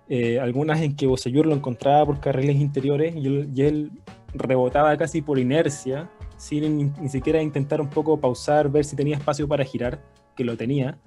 Eh, 0.09 0.39
algunas 0.39 0.81
en 0.81 0.95
que 0.95 1.05
Bosellur 1.05 1.45
lo 1.45 1.55
encontraba 1.55 2.05
por 2.05 2.19
carriles 2.19 2.57
interiores 2.57 3.13
y 3.15 3.61
él, 3.61 3.91
rebotaba 4.33 4.95
casi 4.97 5.21
por 5.21 5.39
inercia, 5.39 6.09
sin 6.37 6.93
ni 7.01 7.09
siquiera 7.09 7.41
intentar 7.41 7.81
un 7.81 7.89
poco 7.89 8.19
pausar, 8.19 8.69
ver 8.69 8.85
si 8.85 8.95
tenía 8.95 9.15
espacio 9.15 9.47
para 9.47 9.63
girar, 9.63 10.03
que 10.35 10.43
lo 10.43 10.55
tenía. 10.55 10.99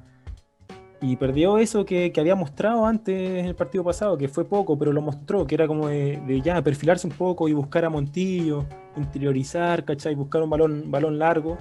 Y 1.03 1.17
perdió 1.17 1.57
eso 1.57 1.87
que, 1.87 2.13
había 2.19 2.35
mostrado 2.35 2.85
antes 2.85 3.19
en 3.19 3.47
el 3.47 3.55
partido 3.55 3.83
pasado, 3.83 4.19
que 4.19 4.29
fue 4.29 4.45
poco, 4.45 4.79
pero 4.79 4.93
lo 4.93 5.01
mostró, 5.01 5.47
que 5.47 5.55
era 5.55 5.67
como 5.67 5.89
de, 5.89 6.41
ya 6.45 6.61
perfilarse 6.63 7.07
un 7.07 7.15
poco 7.15 7.49
y 7.49 7.55
buscar 7.55 7.87
a 7.87 7.91
Montillo, 7.91 8.67
interiorizar, 8.97 9.85
¿cachai? 9.87 10.15
Buscar 10.15 10.43
un 10.43 10.51
balón, 10.51 10.91
balón 10.91 11.19
largo. 11.19 11.57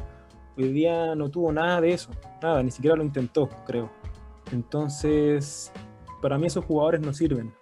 Hoy 0.57 0.73
día 0.73 1.15
no 1.15 1.29
tuvo 1.29 1.53
nada 1.53 1.79
de 1.79 1.93
eso, 1.93 2.11
nada, 2.41 2.61
ni 2.61 2.71
siquiera 2.71 2.97
lo 2.97 3.03
intentó, 3.03 3.47
creo. 3.65 3.89
Entonces, 4.51 5.71
para 6.21 6.37
mí 6.37 6.47
esos 6.47 6.65
jugadores 6.65 6.99
no 6.99 7.13
sirven. 7.13 7.53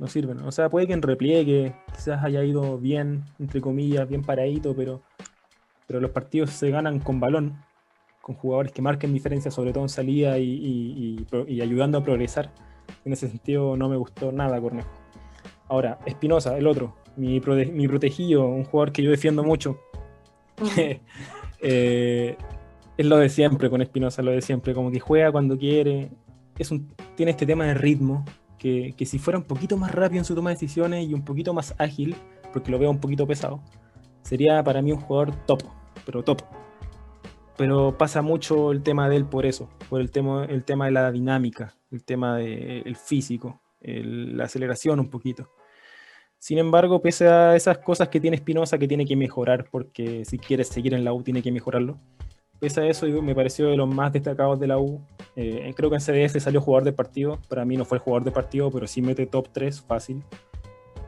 No 0.00 0.08
sirven. 0.08 0.40
O 0.40 0.50
sea, 0.50 0.68
puede 0.68 0.88
que 0.88 0.94
en 0.94 1.02
repliegue 1.02 1.76
quizás 1.94 2.24
haya 2.24 2.42
ido 2.42 2.76
bien, 2.78 3.22
entre 3.38 3.60
comillas, 3.60 4.08
bien 4.08 4.22
paradito, 4.22 4.74
pero, 4.74 5.02
pero 5.86 6.00
los 6.00 6.10
partidos 6.10 6.50
se 6.50 6.70
ganan 6.70 6.98
con 6.98 7.20
balón 7.20 7.56
con 8.24 8.36
jugadores 8.36 8.72
que 8.72 8.80
marquen 8.80 9.12
diferencia, 9.12 9.50
sobre 9.50 9.74
todo 9.74 9.84
en 9.84 9.90
salida 9.90 10.38
y, 10.38 11.26
ayudando 11.60 11.98
a 11.98 12.02
progresar. 12.02 12.50
En 13.04 13.12
ese 13.12 13.28
sentido 13.28 13.76
no 13.76 13.90
me 13.90 13.96
gustó 13.98 14.32
nada 14.32 14.58
Cornejo. 14.58 14.88
Ahora, 15.68 15.98
Espinosa, 16.06 16.56
el 16.56 16.66
otro, 16.66 16.96
mi, 17.16 17.38
mi, 17.72 17.86
protegido, 17.86 18.46
un 18.46 18.64
jugador 18.64 18.92
que 18.92 19.02
yo 19.02 19.10
defiendo 19.10 19.44
mucho. 19.44 19.78
eh, 21.60 22.36
es 22.96 23.06
lo 23.06 23.18
de 23.18 23.28
siempre 23.28 23.68
con 23.68 23.82
Espinosa, 23.82 24.22
lo 24.22 24.30
de 24.30 24.40
siempre, 24.40 24.72
como 24.72 24.90
que 24.90 25.00
juega 25.00 25.30
cuando 25.30 25.58
quiere. 25.58 26.08
Es 26.58 26.70
un, 26.70 26.94
tiene 27.16 27.32
este 27.32 27.44
tema 27.44 27.66
de 27.66 27.74
ritmo, 27.74 28.24
que, 28.58 28.94
que 28.96 29.04
si 29.04 29.18
fuera 29.18 29.38
un 29.38 29.44
poquito 29.44 29.76
más 29.76 29.92
rápido 29.92 30.20
en 30.20 30.24
su 30.24 30.34
toma 30.34 30.48
de 30.48 30.56
decisiones 30.56 31.06
y 31.06 31.12
un 31.12 31.26
poquito 31.26 31.52
más 31.52 31.74
ágil, 31.76 32.16
porque 32.54 32.70
lo 32.70 32.78
veo 32.78 32.90
un 32.90 33.00
poquito 33.00 33.26
pesado, 33.26 33.60
sería 34.22 34.64
para 34.64 34.80
mí 34.80 34.92
un 34.92 35.00
jugador 35.00 35.36
top, 35.44 35.62
pero 36.06 36.22
top 36.22 36.40
pero 37.56 37.96
pasa 37.96 38.22
mucho 38.22 38.72
el 38.72 38.82
tema 38.82 39.08
de 39.08 39.16
él 39.16 39.26
por 39.26 39.46
eso, 39.46 39.68
por 39.88 40.00
el 40.00 40.10
tema, 40.10 40.44
el 40.44 40.64
tema 40.64 40.86
de 40.86 40.92
la 40.92 41.10
dinámica, 41.12 41.74
el 41.90 42.04
tema 42.04 42.36
del 42.36 42.96
físico, 42.96 43.60
la 43.80 44.44
aceleración 44.44 45.00
un 45.00 45.10
poquito. 45.10 45.50
Sin 46.38 46.58
embargo, 46.58 47.00
pese 47.00 47.28
a 47.28 47.56
esas 47.56 47.78
cosas 47.78 48.08
que 48.08 48.20
tiene 48.20 48.36
Espinosa 48.36 48.78
que 48.78 48.88
tiene 48.88 49.06
que 49.06 49.16
mejorar, 49.16 49.66
porque 49.70 50.24
si 50.24 50.38
quiere 50.38 50.64
seguir 50.64 50.94
en 50.94 51.04
la 51.04 51.12
U 51.12 51.22
tiene 51.22 51.42
que 51.42 51.50
mejorarlo, 51.50 51.98
pese 52.60 52.82
a 52.82 52.86
eso 52.86 53.06
me 53.22 53.34
pareció 53.34 53.68
de 53.68 53.76
los 53.76 53.88
más 53.88 54.12
destacados 54.12 54.60
de 54.60 54.66
la 54.66 54.78
U. 54.78 55.00
Eh, 55.36 55.72
creo 55.76 55.90
que 55.90 55.96
en 55.96 56.02
CDF 56.02 56.42
salió 56.42 56.60
jugador 56.60 56.84
de 56.84 56.92
partido, 56.92 57.38
para 57.48 57.64
mí 57.64 57.76
no 57.76 57.84
fue 57.84 57.98
el 57.98 58.02
jugador 58.02 58.24
de 58.24 58.30
partido, 58.30 58.70
pero 58.70 58.86
sí 58.86 59.00
mete 59.00 59.26
top 59.26 59.48
3 59.52 59.80
fácil 59.82 60.22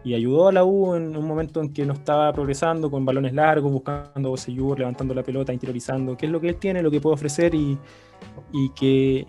y 0.06 0.14
ayudó 0.14 0.46
a 0.46 0.52
la 0.52 0.64
U 0.64 0.94
en 0.94 1.16
un 1.16 1.26
momento 1.26 1.60
en 1.60 1.72
que 1.72 1.84
no 1.84 1.92
estaba 1.92 2.32
progresando, 2.32 2.88
con 2.88 3.04
balones 3.04 3.34
largos, 3.34 3.72
buscando 3.72 4.30
Bosellur, 4.30 4.78
levantando 4.78 5.12
la 5.14 5.24
pelota, 5.24 5.52
interiorizando, 5.52 6.16
qué 6.16 6.26
es 6.26 6.32
lo 6.32 6.40
que 6.40 6.50
él 6.50 6.56
tiene, 6.58 6.80
lo 6.80 6.92
que 6.92 7.00
puede 7.00 7.14
ofrecer 7.14 7.56
y, 7.56 7.76
y, 8.52 8.68
que, 8.68 9.26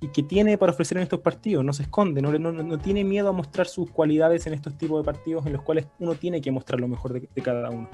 y 0.00 0.08
que 0.08 0.24
tiene 0.24 0.58
para 0.58 0.72
ofrecer 0.72 0.96
en 0.96 1.04
estos 1.04 1.20
partidos, 1.20 1.64
no 1.64 1.72
se 1.72 1.84
esconde, 1.84 2.20
no, 2.22 2.36
no, 2.36 2.78
tiene 2.78 3.04
miedo 3.04 3.28
a 3.28 3.32
mostrar 3.32 3.68
sus 3.68 3.88
cualidades 3.88 4.44
en 4.48 4.54
estos 4.54 4.76
tipos 4.76 5.00
de 5.00 5.04
partidos 5.04 5.46
en 5.46 5.52
los 5.52 5.62
cuales 5.62 5.86
uno 6.00 6.16
tiene 6.16 6.40
que 6.40 6.50
mostrar 6.50 6.80
lo 6.80 6.88
mejor 6.88 7.12
de, 7.12 7.28
cada 7.40 7.70
uno. 7.70 7.88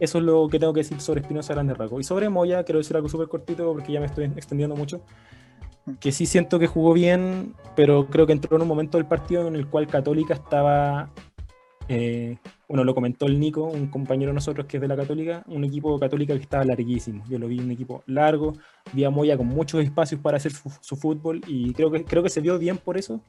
Eso 0.00 0.18
es 0.18 0.24
lo 0.24 0.48
que 0.48 0.58
tengo 0.58 0.72
que 0.72 0.80
decir 0.80 1.00
sobre 1.00 1.20
Espinosa 1.20 1.54
Grande 1.54 1.74
Raco. 1.74 2.00
Y 2.00 2.02
sobre 2.02 2.30
Moya, 2.30 2.64
quiero 2.64 2.78
decir 2.78 2.96
algo 2.96 3.08
súper 3.08 3.28
cortito 3.28 3.72
porque 3.72 3.92
ya 3.92 4.00
me 4.00 4.06
estoy 4.06 4.24
extendiendo 4.24 4.74
mucho 4.74 5.02
que 6.00 6.12
sí 6.12 6.26
siento 6.26 6.58
que 6.58 6.66
jugó 6.66 6.92
bien, 6.92 7.54
pero 7.74 8.06
creo 8.06 8.26
que 8.26 8.32
entró 8.32 8.56
en 8.56 8.62
un 8.62 8.68
momento 8.68 8.98
del 8.98 9.06
partido 9.06 9.48
en 9.48 9.56
el 9.56 9.66
cual 9.66 9.86
Católica 9.86 10.34
estaba, 10.34 11.10
eh, 11.88 12.36
bueno, 12.68 12.84
lo 12.84 12.94
comentó 12.94 13.26
el 13.26 13.40
Nico, 13.40 13.64
un 13.64 13.88
compañero 13.88 14.30
de 14.30 14.34
nosotros 14.34 14.66
que 14.66 14.76
es 14.76 14.80
de 14.80 14.88
la 14.88 14.96
Católica, 14.96 15.42
un 15.48 15.64
equipo 15.64 15.98
Católica 15.98 16.34
que 16.34 16.42
estaba 16.42 16.64
larguísimo. 16.64 17.24
Yo 17.28 17.38
lo 17.38 17.48
vi 17.48 17.58
un 17.58 17.70
equipo 17.70 18.02
largo, 18.06 18.54
vi 18.92 19.04
a 19.04 19.10
Moya 19.10 19.36
con 19.36 19.46
muchos 19.48 19.82
espacios 19.82 20.20
para 20.20 20.36
hacer 20.36 20.52
su, 20.52 20.96
fútbol 20.96 21.40
y 21.46 21.72
creo 21.72 21.90
que, 21.90 22.04
creo 22.04 22.22
que 22.22 22.30
se 22.30 22.40
vio 22.40 22.58
bien 22.58 22.78
por 22.78 22.96
eso. 22.96 23.20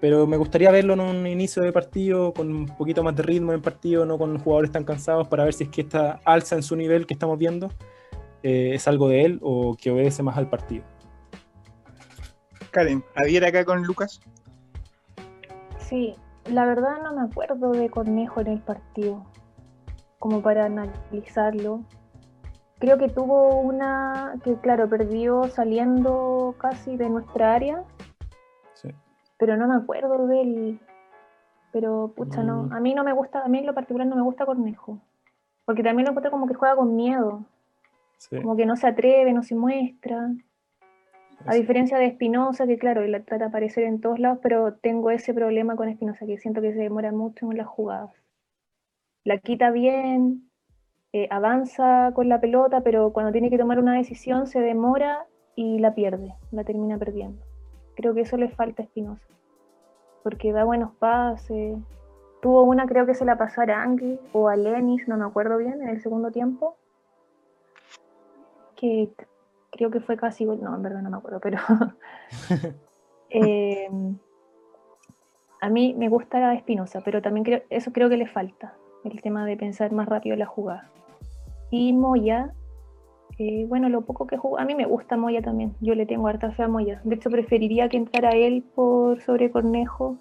Pero 0.00 0.26
me 0.26 0.36
gustaría 0.36 0.72
verlo 0.72 0.94
en 0.94 1.00
un 1.00 1.26
inicio 1.28 1.62
de 1.62 1.70
partido 1.70 2.32
con 2.34 2.52
un 2.52 2.66
poquito 2.66 3.04
más 3.04 3.14
de 3.14 3.22
ritmo 3.22 3.52
en 3.52 3.58
el 3.58 3.62
partido, 3.62 4.04
no 4.04 4.18
con 4.18 4.36
jugadores 4.36 4.72
tan 4.72 4.82
cansados, 4.82 5.28
para 5.28 5.44
ver 5.44 5.54
si 5.54 5.62
es 5.62 5.70
que 5.70 5.82
esta 5.82 6.18
alza 6.24 6.56
en 6.56 6.64
su 6.64 6.74
nivel 6.74 7.06
que 7.06 7.14
estamos 7.14 7.38
viendo 7.38 7.70
eh, 8.42 8.72
es 8.74 8.88
algo 8.88 9.08
de 9.08 9.24
él 9.24 9.38
o 9.42 9.76
que 9.80 9.92
obedece 9.92 10.24
más 10.24 10.36
al 10.36 10.50
partido. 10.50 10.82
Karen, 12.72 13.04
¿adhiera 13.14 13.48
acá 13.48 13.66
con 13.66 13.84
Lucas? 13.84 14.20
Sí, 15.76 16.16
la 16.46 16.64
verdad 16.64 17.02
no 17.02 17.12
me 17.12 17.22
acuerdo 17.22 17.70
de 17.72 17.90
Cornejo 17.90 18.40
en 18.40 18.46
el 18.46 18.60
partido, 18.60 19.24
como 20.18 20.40
para 20.40 20.64
analizarlo. 20.64 21.82
Creo 22.78 22.96
que 22.96 23.08
tuvo 23.08 23.60
una 23.60 24.34
que, 24.42 24.56
claro, 24.56 24.88
perdió 24.88 25.44
saliendo 25.48 26.54
casi 26.58 26.96
de 26.96 27.10
nuestra 27.10 27.54
área. 27.54 27.84
Sí. 28.72 28.88
Pero 29.38 29.58
no 29.58 29.68
me 29.68 29.76
acuerdo 29.76 30.26
de 30.26 30.40
él. 30.40 30.80
Pero, 31.72 32.12
pucha, 32.16 32.42
no. 32.42 32.64
Mm. 32.64 32.72
A 32.72 32.80
mí 32.80 32.94
no 32.94 33.04
me 33.04 33.12
gusta, 33.12 33.44
a 33.44 33.48
mí 33.48 33.58
en 33.58 33.66
lo 33.66 33.74
particular 33.74 34.06
no 34.06 34.16
me 34.16 34.22
gusta 34.22 34.46
Cornejo. 34.46 34.98
Porque 35.66 35.82
también 35.82 36.06
lo 36.06 36.12
encuentro 36.12 36.30
como 36.30 36.46
que 36.46 36.54
juega 36.54 36.74
con 36.74 36.96
miedo. 36.96 37.44
Sí. 38.16 38.36
Como 38.40 38.56
que 38.56 38.64
no 38.64 38.76
se 38.76 38.86
atreve, 38.86 39.32
no 39.34 39.42
se 39.42 39.54
muestra. 39.54 40.30
A 41.44 41.54
diferencia 41.54 41.98
de 41.98 42.06
Espinosa, 42.06 42.66
que 42.66 42.78
claro, 42.78 43.02
él 43.02 43.12
trata 43.24 43.44
de 43.44 43.48
aparecer 43.48 43.84
en 43.84 44.00
todos 44.00 44.18
lados, 44.18 44.38
pero 44.42 44.74
tengo 44.74 45.10
ese 45.10 45.34
problema 45.34 45.74
con 45.74 45.88
Espinosa, 45.88 46.26
que 46.26 46.38
siento 46.38 46.60
que 46.60 46.72
se 46.72 46.78
demora 46.78 47.10
mucho 47.10 47.50
en 47.50 47.58
las 47.58 47.66
jugadas. 47.66 48.10
La 49.24 49.38
quita 49.38 49.70
bien, 49.70 50.50
eh, 51.12 51.28
avanza 51.30 52.12
con 52.14 52.28
la 52.28 52.40
pelota, 52.40 52.82
pero 52.82 53.12
cuando 53.12 53.32
tiene 53.32 53.50
que 53.50 53.58
tomar 53.58 53.78
una 53.78 53.94
decisión 53.94 54.46
se 54.46 54.60
demora 54.60 55.26
y 55.56 55.78
la 55.78 55.94
pierde, 55.94 56.34
la 56.52 56.64
termina 56.64 56.96
perdiendo. 56.96 57.44
Creo 57.96 58.14
que 58.14 58.22
eso 58.22 58.36
le 58.36 58.48
falta 58.48 58.82
a 58.82 58.86
Espinosa, 58.86 59.26
porque 60.22 60.52
da 60.52 60.64
buenos 60.64 60.94
pases. 60.94 61.76
Tuvo 62.40 62.62
una, 62.62 62.86
creo 62.86 63.04
que 63.04 63.14
se 63.14 63.24
la 63.24 63.36
pasó 63.36 63.60
a 63.60 63.82
Angui 63.82 64.18
o 64.32 64.48
a 64.48 64.56
Lenis, 64.56 65.06
no 65.08 65.16
me 65.16 65.24
acuerdo 65.24 65.58
bien, 65.58 65.82
en 65.82 65.88
el 65.88 66.00
segundo 66.00 66.30
tiempo, 66.30 66.76
que 68.76 69.12
creo 69.72 69.90
que 69.90 70.00
fue 70.00 70.16
casi, 70.16 70.44
no, 70.44 70.76
en 70.76 70.82
verdad 70.82 71.02
no 71.02 71.10
me 71.10 71.16
acuerdo, 71.16 71.40
pero 71.40 71.58
em, 73.30 74.16
a 75.60 75.68
mí 75.70 75.94
me 75.98 76.08
gusta 76.08 76.54
Espinosa, 76.54 77.00
pero 77.04 77.22
también 77.22 77.44
creo, 77.44 77.62
eso 77.70 77.92
creo 77.92 78.08
que 78.08 78.18
le 78.18 78.28
falta, 78.28 78.74
el 79.04 79.20
tema 79.22 79.44
de 79.46 79.56
pensar 79.56 79.90
más 79.90 80.08
rápido 80.08 80.36
la 80.36 80.46
jugada. 80.46 80.90
Y 81.70 81.94
Moya, 81.94 82.52
eh, 83.38 83.64
bueno, 83.66 83.88
lo 83.88 84.02
poco 84.02 84.26
que 84.26 84.36
jugó, 84.36 84.58
a 84.58 84.64
mí 84.66 84.74
me 84.74 84.84
gusta 84.84 85.16
Moya 85.16 85.40
también, 85.40 85.74
yo 85.80 85.94
le 85.94 86.06
tengo 86.06 86.28
harta 86.28 86.52
fe 86.52 86.64
a 86.64 86.68
Moya, 86.68 87.00
de 87.02 87.14
hecho 87.16 87.30
preferiría 87.30 87.88
que 87.88 87.96
entrara 87.96 88.30
él 88.30 88.62
por 88.74 89.22
sobre 89.22 89.50
Cornejo 89.50 90.18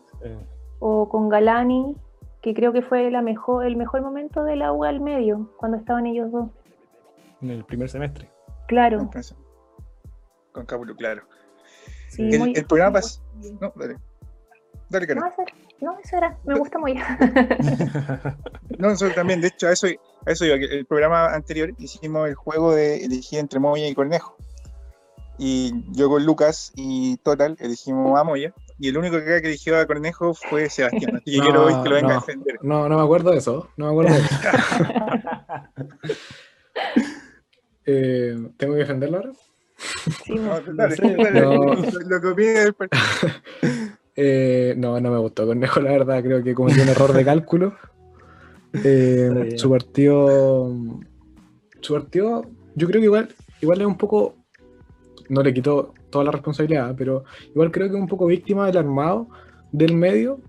o 0.80 1.10
con 1.10 1.28
Galani, 1.28 1.96
que 2.42 2.54
creo 2.54 2.72
que 2.72 2.82
fue 2.82 3.12
la 3.12 3.22
mejor, 3.22 3.66
el 3.66 3.76
mejor 3.76 4.02
momento 4.02 4.46
de 4.46 4.56
la 4.56 4.72
U 4.72 4.86
al 4.86 5.02
medio, 5.02 5.52
cuando 5.58 5.78
estaban 5.78 6.06
ellos 6.06 6.32
dos. 6.32 6.50
En 7.42 7.50
el 7.50 7.66
primer 7.66 7.90
semestre. 7.90 8.30
Claro. 8.72 9.10
Con 10.54 10.66
Cábulo, 10.66 10.96
claro. 10.96 11.24
el, 12.18 12.66
programa 12.66 12.94
pasa. 12.94 13.22
No, 13.60 13.74
dale. 13.76 13.98
Dale, 14.90 15.08
Karen. 15.08 15.24
No, 15.82 16.00
eso 16.02 16.16
era. 16.16 16.38
Me 16.46 16.58
gusta 16.58 16.80
muy. 16.80 16.94
no, 18.80 18.88
nosotros 18.88 19.14
también. 19.14 19.42
De 19.42 19.50
hecho, 19.50 19.68
a 19.68 19.74
eso, 19.74 19.88
a 20.26 20.32
eso 20.32 20.46
iba. 20.46 20.56
El 20.56 20.86
programa 20.86 21.34
anterior 21.34 21.74
hicimos 21.80 22.30
el 22.30 22.36
juego 22.36 22.74
de 22.74 23.04
elegir 23.04 23.40
entre 23.40 23.60
Moya 23.60 23.90
y 23.90 23.94
Cornejo. 23.94 24.38
Y 25.38 25.74
yo 25.92 26.08
con 26.08 26.26
Lucas 26.26 26.72
y 26.74 27.18
Total 27.18 27.58
elegimos 27.60 28.18
a 28.18 28.24
Moya. 28.24 28.54
Y 28.80 28.88
el 28.88 28.98
único 28.98 29.18
que 29.18 29.24
acá 29.24 29.42
que 29.42 29.50
eligió 29.50 29.78
a 29.78 29.86
Cornejo 29.86 30.34
fue 30.34 30.70
Sebastián. 30.70 31.18
Así 31.18 31.26
que 31.26 31.38
No, 31.40 31.44
quiero 31.44 31.66
hoy 31.66 31.84
que 31.84 31.90
lo 31.90 31.96
venga 31.96 32.12
a 32.12 32.14
no. 32.14 32.20
defender. 32.22 32.60
No, 32.62 32.88
no 32.88 32.98
me 32.98 33.04
acuerdo 33.04 33.32
de 33.32 33.40
eso. 33.40 33.70
No 33.76 33.88
me 33.88 33.92
acuerdo 33.92 34.14
de 34.14 34.22
eso. 34.22 34.36
Eh, 37.86 38.38
¿Tengo 38.58 38.74
que 38.74 38.80
defenderlo 38.80 39.18
ahora? 39.18 39.32
Sí, 40.26 40.36
No, 40.36 40.60
dale, 40.74 40.96
dale, 40.96 41.42
No. 41.42 41.74
Lo, 42.08 42.20
del. 42.20 42.76
Eh, 44.14 44.76
me 44.78 45.18
gustó 45.18 45.48
Cornejo, 45.48 45.80
la 45.80 45.92
verdad. 45.92 46.22
Creo 46.22 46.44
que 46.44 46.54
cometió 46.54 46.84
un 46.84 46.90
error 46.90 47.14
de 47.14 47.24
cálculo. 47.24 47.76
Eh, 48.84 49.56
su 49.56 49.70
partido. 49.70 50.70
Su 51.80 51.94
partido, 51.94 52.46
yo 52.76 52.88
creo 52.88 53.00
que 53.00 53.06
igual, 53.06 53.30
igual 53.62 53.82
es 53.82 53.88
un 53.88 53.98
poco. 53.98 54.36
No 55.30 55.42
le 55.42 55.54
quitó 55.54 55.94
toda 56.10 56.26
la 56.26 56.32
responsabilidad, 56.32 56.94
pero 56.98 57.24
igual 57.50 57.72
creo 57.72 57.90
que 57.90 57.96
es 57.96 58.02
un 58.02 58.08
poco 58.08 58.26
víctima 58.26 58.68
del 58.68 58.78
armado 58.78 59.30
del 59.72 59.96
medio 59.96 60.42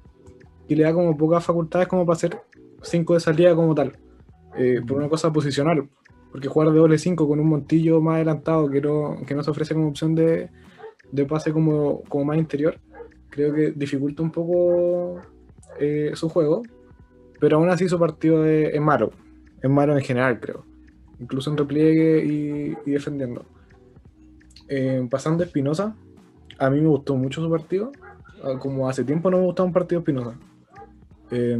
y 0.69 0.75
le 0.75 0.85
da 0.85 0.93
como 0.93 1.17
pocas 1.17 1.45
facultades 1.45 1.87
como 1.87 2.05
para 2.05 2.17
hacer 2.17 2.37
5 2.83 3.15
de 3.15 3.21
salida 3.21 3.55
como 3.55 3.75
tal. 3.75 3.97
Eh, 4.57 4.81
por 4.87 4.99
una 4.99 5.09
cosa 5.09 5.33
posicional. 5.33 5.89
Porque 6.33 6.49
jugar 6.49 6.71
de 6.73 6.79
doble 6.79 6.99
5 6.99 7.29
con 7.29 7.39
un 7.39 7.49
montillo 7.49 8.01
más 8.01 8.17
adelantado 8.17 8.69
que 8.69 8.81
no, 8.81 9.19
que 9.27 9.35
no 9.35 9.45
se 9.45 9.51
ofrece 9.51 9.75
como 9.75 9.89
opción 9.89 10.15
de, 10.15 10.49
de 11.13 11.27
pase 11.27 11.53
como, 11.53 12.03
como 12.09 12.25
más 12.25 12.39
interior, 12.39 12.81
creo 13.29 13.55
que 13.55 13.73
dificulta 13.73 14.23
un 14.23 14.33
poco 14.33 15.21
eh, 15.79 16.13
su 16.15 16.29
juego. 16.29 16.63
Pero 17.39 17.57
aún 17.57 17.69
así 17.69 17.89
su 17.89 17.99
partido 17.99 18.47
es, 18.47 18.75
es 18.75 18.81
malo. 18.81 19.11
Es 19.63 19.71
malo 19.71 19.97
en 19.97 20.03
general, 20.03 20.41
creo. 20.41 20.65
Incluso 21.21 21.51
en 21.51 21.57
repliegue 21.57 22.25
y, 22.25 22.91
defendiendo. 22.91 23.45
Eh, 24.69 25.07
pasando 25.11 25.43
a 25.43 25.47
Espinosa, 25.47 25.95
a 26.59 26.71
mí 26.71 26.81
me 26.81 26.89
gustó 26.89 27.15
mucho 27.17 27.43
su 27.43 27.51
partido. 27.51 27.93
Ah, 28.43 28.59
Como 28.59 28.89
hace 28.89 29.05
tiempo 29.05 29.31
no 29.31 29.39
me 29.39 29.45
gustaba 29.45 29.67
un 29.67 29.73
partido 29.73 30.01
Espinosa. 30.01 30.35
Eh, 31.33 31.59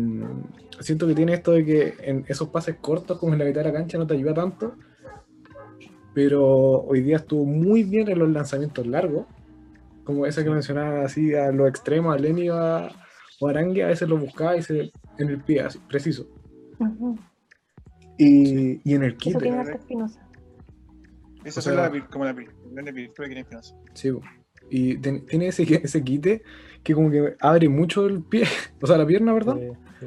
siento 0.81 1.07
que 1.09 1.15
tiene 1.15 1.33
esto 1.33 1.53
de 1.53 1.65
que 1.65 1.95
en 2.03 2.25
esos 2.29 2.49
pases 2.49 2.77
cortos, 2.81 3.19
como 3.19 3.33
en 3.33 3.39
la 3.39 3.47
mitad 3.47 3.63
de 3.63 3.69
la 3.69 3.73
cancha, 3.73 3.99
no 3.99 4.07
te 4.07 4.15
ayuda 4.15 4.35
tanto. 4.35 4.77
Pero 6.15 6.83
hoy 6.83 7.01
día 7.01 7.17
estuvo 7.17 7.45
muy 7.45 7.85
bien 7.85 8.09
en 8.11 8.19
los 8.19 8.29
lanzamientos 8.29 8.87
largos. 8.87 9.27
Como 10.05 10.27
ese 10.27 10.45
que 10.45 10.51
mencionaba 10.51 11.05
así 11.05 11.35
a 11.35 11.51
los 11.53 11.69
extremos, 11.69 12.15
a 12.15 12.19
Lenny 12.19 12.51
o 12.51 12.55
a, 12.55 12.93
o 13.41 13.47
a 13.47 13.51
Arangue, 13.51 13.85
a 13.85 13.89
veces 13.89 14.09
lo 14.09 14.19
buscaba 14.19 14.57
y 14.57 14.63
se, 14.63 14.93
en 15.19 15.29
el 15.29 15.43
pie, 15.43 15.63
así, 15.63 15.79
preciso. 15.89 16.27
Y, 18.19 18.81
y 18.89 18.95
en 18.95 19.05
el 19.05 19.13
Eso 19.13 19.19
kit, 19.19 19.39
tiene 19.39 19.59
harta 19.59 19.73
espinosa. 19.73 20.29
Esa 21.45 21.61
es 21.61 21.67
la, 21.67 22.09
como 22.09 22.25
la 22.25 22.33
virtud 22.33 22.63
que 22.75 23.27
tiene 23.27 23.41
Espinosa. 23.41 23.75
Sí, 23.95 24.13
po. 24.13 24.21
Y 24.75 24.97
ten- 24.99 25.27
tiene 25.27 25.49
ese, 25.49 25.63
ese 25.85 26.03
quite 26.03 26.43
que 26.83 26.95
como 26.95 27.11
que 27.11 27.37
abre 27.41 27.69
mucho 27.69 28.07
el 28.07 28.23
pie, 28.23 28.45
o 28.81 28.87
sea, 28.87 28.97
la 28.97 29.07
pierna, 29.07 29.33
¿verdad? 29.33 29.57
Sí, 29.59 29.69
sí. 30.01 30.07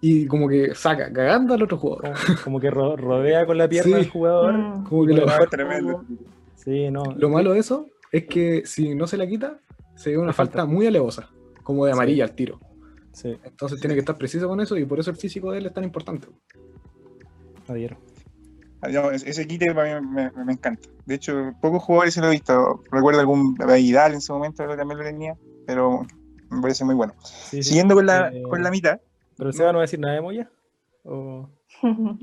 Y 0.00 0.26
como 0.26 0.48
que 0.48 0.74
saca, 0.74 1.12
cagando 1.12 1.54
al 1.54 1.62
otro 1.62 1.78
jugador. 1.78 2.12
Como, 2.26 2.38
como 2.44 2.60
que 2.60 2.70
ro- 2.70 2.96
rodea 2.96 3.44
con 3.46 3.58
la 3.58 3.68
pierna 3.68 3.96
Sí. 3.98 4.04
al 4.04 4.10
jugador. 4.10 4.54
Mm. 4.54 4.84
Como 4.84 5.06
que 5.06 5.14
lo, 5.14 5.28
Ah, 5.28 5.46
tremendo. 5.50 6.04
Sí, 6.54 6.90
no. 6.90 7.02
lo 7.16 7.28
malo 7.30 7.52
de 7.52 7.58
eso 7.60 7.86
es 8.12 8.24
que 8.26 8.62
si 8.66 8.94
no 8.94 9.06
se 9.06 9.16
la 9.16 9.26
quita, 9.26 9.58
se 9.94 10.10
ve 10.10 10.18
una 10.18 10.32
Falta. 10.32 10.58
falta 10.58 10.72
muy 10.72 10.86
alevosa, 10.86 11.30
como 11.62 11.86
de 11.86 11.92
Sí. 11.92 11.96
amarilla 11.96 12.24
al 12.24 12.32
tiro. 12.34 12.60
Sí, 13.12 13.34
Entonces 13.44 13.80
tiene 13.80 13.94
que 13.94 14.00
estar 14.00 14.16
preciso 14.18 14.46
con 14.46 14.60
eso 14.60 14.76
y 14.76 14.84
por 14.84 15.00
eso 15.00 15.10
el 15.10 15.16
físico 15.16 15.50
de 15.50 15.58
él 15.58 15.66
es 15.66 15.72
tan 15.72 15.84
importante. 15.84 16.28
adhiero. 17.68 17.96
Ese- 19.12 19.46
quite 19.46 19.74
para 19.74 20.00
mí 20.00 20.06
me, 20.08 20.30
me- 20.32 20.44
me 20.44 20.52
encanta. 20.52 20.88
De 21.04 21.14
hecho, 21.14 21.52
pocos 21.60 21.82
jugadores 21.82 22.14
se 22.14 22.20
lo 22.20 22.28
he 22.28 22.30
visto. 22.30 22.82
Recuerdo 22.90 23.20
algún 23.20 23.54
Vidal 23.54 24.14
en 24.14 24.20
su 24.20 24.32
momento, 24.32 24.66
también 24.76 24.98
lo 24.98 25.04
tenía, 25.04 25.36
pero 25.66 26.06
me 26.50 26.60
parece 26.62 26.84
muy 26.84 26.94
bueno. 26.94 27.14
Sí, 27.22 27.62
sí. 27.62 27.70
Siguiendo 27.70 27.94
con 27.94 28.06
la, 28.06 28.28
Eh, 28.32 28.42
con 28.42 28.62
la 28.62 28.70
mitad, 28.70 29.00
¿Pero 29.36 29.52
Seba 29.52 29.70
no 29.72 29.78
va 29.78 29.82
a 29.82 29.86
decir 29.86 30.00
nada 30.00 30.14
de 30.14 30.20
Moya? 30.20 30.50
¿O... 31.04 31.48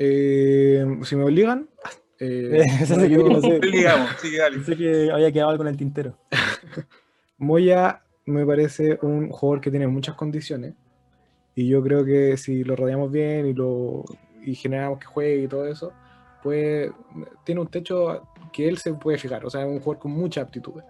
Eh, 0.00 0.86
si 1.02 1.16
me 1.16 1.24
obligan, 1.24 1.68
eh, 2.20 2.64
no 2.88 3.40
sé. 3.40 3.58
digamos, 3.60 4.10
sí, 4.20 4.36
dale. 4.36 4.56
Pensé 4.58 4.76
que 4.76 5.10
había 5.10 5.32
quedado 5.32 5.50
algo 5.50 5.64
en 5.64 5.68
el 5.70 5.76
tintero. 5.76 6.16
Moya 7.38 8.02
me 8.26 8.44
parece 8.46 8.98
un 9.02 9.30
jugador 9.30 9.60
que 9.60 9.70
tiene 9.70 9.86
muchas 9.88 10.14
condiciones. 10.14 10.74
Y 11.56 11.68
yo 11.68 11.82
creo 11.82 12.04
que 12.04 12.36
si 12.36 12.62
lo 12.62 12.76
rodeamos 12.76 13.10
bien 13.10 13.46
y 13.46 13.54
lo 13.54 14.04
y 14.44 14.54
generamos 14.54 15.00
que 15.00 15.06
juegue 15.06 15.42
y 15.42 15.48
todo 15.48 15.66
eso, 15.66 15.92
pues 16.42 16.90
tiene 17.44 17.60
un 17.60 17.68
techo 17.68 18.28
que 18.52 18.68
él 18.68 18.78
se 18.78 18.94
puede 18.94 19.18
fijar. 19.18 19.44
O 19.44 19.50
sea, 19.50 19.62
es 19.62 19.68
un 19.68 19.80
jugador 19.80 19.98
con 19.98 20.12
muchas 20.12 20.44
aptitudes. 20.44 20.84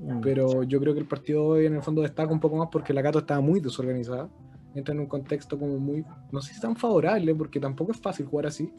Mm. 0.00 0.20
Pero 0.20 0.62
yo 0.62 0.80
creo 0.80 0.94
que 0.94 1.00
el 1.00 1.06
partido 1.06 1.44
hoy 1.44 1.66
en 1.66 1.74
el 1.74 1.82
fondo 1.82 2.02
destaca 2.02 2.32
un 2.32 2.40
poco 2.40 2.56
más 2.56 2.68
porque 2.70 2.92
la 2.92 3.02
Cato 3.02 3.20
estaba 3.20 3.40
muy 3.40 3.60
desorganizada. 3.60 4.28
Entra 4.74 4.94
en 4.94 5.00
un 5.00 5.06
contexto 5.06 5.58
como 5.58 5.78
muy, 5.78 6.04
no 6.30 6.40
sé 6.40 6.54
si 6.54 6.60
tan 6.60 6.76
favorable, 6.76 7.34
porque 7.34 7.58
tampoco 7.58 7.92
es 7.92 8.00
fácil 8.00 8.26
jugar 8.26 8.46
así, 8.46 8.72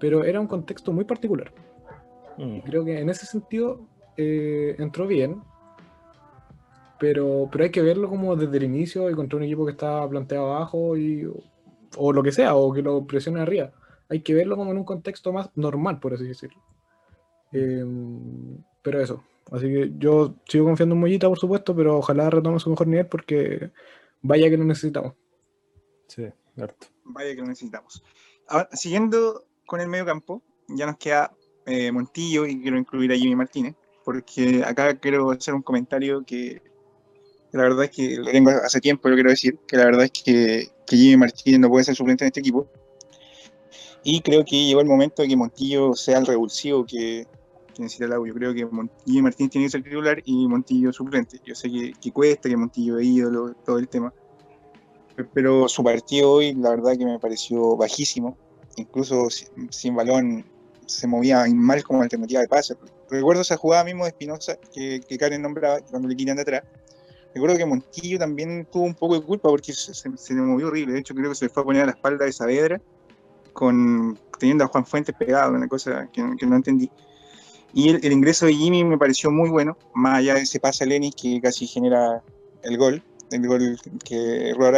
pero 0.00 0.24
era 0.24 0.40
un 0.40 0.46
contexto 0.46 0.92
muy 0.92 1.04
particular. 1.04 1.52
Mm. 2.38 2.58
Creo 2.60 2.84
que 2.84 3.00
en 3.00 3.10
ese 3.10 3.26
sentido 3.26 3.80
eh, 4.16 4.74
entró 4.78 5.06
bien, 5.06 5.42
pero, 6.98 7.48
pero 7.52 7.64
hay 7.64 7.70
que 7.70 7.82
verlo 7.82 8.08
como 8.08 8.34
desde 8.34 8.56
el 8.56 8.64
inicio 8.64 9.10
y 9.10 9.14
contra 9.14 9.36
un 9.36 9.44
equipo 9.44 9.66
que 9.66 9.72
está 9.72 10.08
planteado 10.08 10.54
abajo 10.54 10.96
y, 10.96 11.30
o 11.98 12.12
lo 12.12 12.22
que 12.22 12.32
sea, 12.32 12.54
o 12.54 12.72
que 12.72 12.82
lo 12.82 13.06
presione 13.06 13.40
arriba. 13.40 13.70
Hay 14.08 14.20
que 14.20 14.34
verlo 14.34 14.56
como 14.56 14.70
en 14.70 14.78
un 14.78 14.84
contexto 14.84 15.32
más 15.32 15.50
normal, 15.54 15.98
por 16.00 16.14
así 16.14 16.24
decirlo. 16.24 16.62
Eh, 17.52 17.84
pero 18.82 19.00
eso, 19.00 19.24
así 19.50 19.66
que 19.66 19.92
yo 19.98 20.36
sigo 20.46 20.66
confiando 20.66 20.94
en 20.94 21.00
Mollita, 21.00 21.28
por 21.28 21.38
supuesto, 21.38 21.74
pero 21.74 21.98
ojalá 21.98 22.30
retome 22.30 22.60
su 22.60 22.70
mejor 22.70 22.86
nivel 22.86 23.06
porque 23.06 23.70
vaya 24.22 24.50
que 24.50 24.56
lo 24.56 24.64
necesitamos. 24.64 25.14
Sí, 26.08 26.26
harto. 26.56 26.86
Vaya 27.04 27.34
que 27.34 27.40
lo 27.40 27.46
necesitamos. 27.46 28.02
Ahora, 28.48 28.68
siguiendo 28.72 29.46
con 29.66 29.80
el 29.80 29.88
medio 29.88 30.06
campo, 30.06 30.42
ya 30.68 30.86
nos 30.86 30.96
queda 30.96 31.32
eh, 31.66 31.90
Montillo 31.90 32.46
y 32.46 32.60
quiero 32.60 32.78
incluir 32.78 33.12
a 33.12 33.16
Jimmy 33.16 33.34
Martínez, 33.34 33.74
porque 34.04 34.62
acá 34.64 34.98
quiero 34.98 35.30
hacer 35.32 35.54
un 35.54 35.62
comentario 35.62 36.24
que, 36.24 36.62
que 37.50 37.58
la 37.58 37.64
verdad 37.64 37.84
es 37.84 37.90
que 37.90 38.16
lo 38.16 38.30
tengo 38.30 38.50
hace 38.50 38.80
tiempo, 38.80 39.08
lo 39.08 39.16
quiero 39.16 39.30
decir, 39.30 39.58
que 39.66 39.76
la 39.76 39.86
verdad 39.86 40.04
es 40.04 40.12
que, 40.12 40.68
que 40.86 40.96
Jimmy 40.96 41.16
Martínez 41.16 41.60
no 41.60 41.68
puede 41.68 41.84
ser 41.84 41.96
suplente 41.96 42.24
en 42.24 42.28
este 42.28 42.40
equipo. 42.40 42.70
Y 44.08 44.20
creo 44.20 44.44
que 44.44 44.64
llegó 44.64 44.80
el 44.80 44.86
momento 44.86 45.22
de 45.22 45.28
que 45.28 45.36
Montillo 45.36 45.94
sea 45.94 46.18
el 46.18 46.26
revulsivo 46.26 46.86
que, 46.86 47.26
necesita 47.76 48.04
el 48.04 48.12
audio. 48.12 48.32
Creo 48.34 48.54
que 48.54 48.64
Mon- 48.64 48.88
Jimmy 49.04 49.22
Martínez 49.22 49.50
tiene 49.50 49.66
que 49.66 49.70
ser 49.72 49.82
titular 49.82 50.22
y 50.24 50.46
Montillo 50.46 50.92
suplente. 50.92 51.40
Yo 51.44 51.56
sé 51.56 51.68
que, 51.68 51.92
que 52.00 52.12
cuesta, 52.12 52.48
que 52.48 52.56
Montillo 52.56 52.98
es 53.00 53.06
ídolo, 53.06 53.52
todo 53.64 53.78
el 53.78 53.88
tema 53.88 54.14
pero 55.32 55.66
su 55.68 55.82
partido 55.82 56.30
hoy, 56.30 56.54
la 56.54 56.70
verdad 56.70 56.96
que 56.96 57.04
me 57.04 57.18
pareció 57.18 57.76
bajísimo. 57.76 58.36
Incluso 58.76 59.30
si- 59.30 59.46
sin 59.70 59.96
balón 59.96 60.44
se 60.86 61.06
movía 61.06 61.44
mal 61.52 61.82
como 61.82 62.02
alternativa 62.02 62.42
de 62.42 62.48
pase. 62.48 62.76
Recuerdo 63.10 63.42
esa 63.42 63.56
jugada 63.56 63.82
mismo 63.82 64.04
de 64.04 64.10
Espinosa 64.10 64.56
que, 64.72 65.00
que 65.08 65.18
Karen 65.18 65.42
nombraba 65.42 65.80
cuando 65.80 66.06
le 66.06 66.14
quitan 66.14 66.36
de 66.36 66.42
atrás. 66.42 66.62
Recuerdo 67.34 67.56
que 67.56 67.66
Montillo 67.66 68.18
también 68.18 68.68
tuvo 68.70 68.84
un 68.84 68.94
poco 68.94 69.14
de 69.18 69.22
culpa 69.24 69.48
porque 69.48 69.72
se, 69.72 69.94
se- 69.94 70.16
se 70.16 70.34
le 70.34 70.42
movió 70.42 70.68
horrible. 70.68 70.92
De 70.92 71.00
hecho, 71.00 71.14
creo 71.14 71.30
que 71.30 71.34
se 71.34 71.46
le 71.46 71.48
fue 71.48 71.62
a 71.62 71.66
poner 71.66 71.82
a 71.82 71.86
la 71.86 71.92
espalda 71.92 72.24
de 72.24 72.32
Saavedra 72.32 72.80
con, 73.56 74.18
teniendo 74.38 74.64
a 74.64 74.68
Juan 74.68 74.84
Fuentes 74.84 75.14
pegado, 75.18 75.52
una 75.54 75.66
cosa 75.66 76.08
que, 76.12 76.22
que 76.38 76.46
no 76.46 76.56
entendí. 76.56 76.90
Y 77.72 77.88
el, 77.88 78.04
el 78.04 78.12
ingreso 78.12 78.44
de 78.46 78.54
Jimmy 78.54 78.84
me 78.84 78.98
pareció 78.98 79.30
muy 79.30 79.48
bueno, 79.48 79.76
más 79.94 80.18
allá 80.18 80.34
de 80.34 80.42
ese 80.42 80.60
pase 80.60 80.84
a 80.84 80.86
Lenis 80.86 81.14
que 81.14 81.40
casi 81.40 81.66
genera 81.66 82.22
el 82.62 82.76
gol, 82.76 83.02
el 83.30 83.48
gol 83.48 83.78
que 84.04 84.50
erró. 84.50 84.70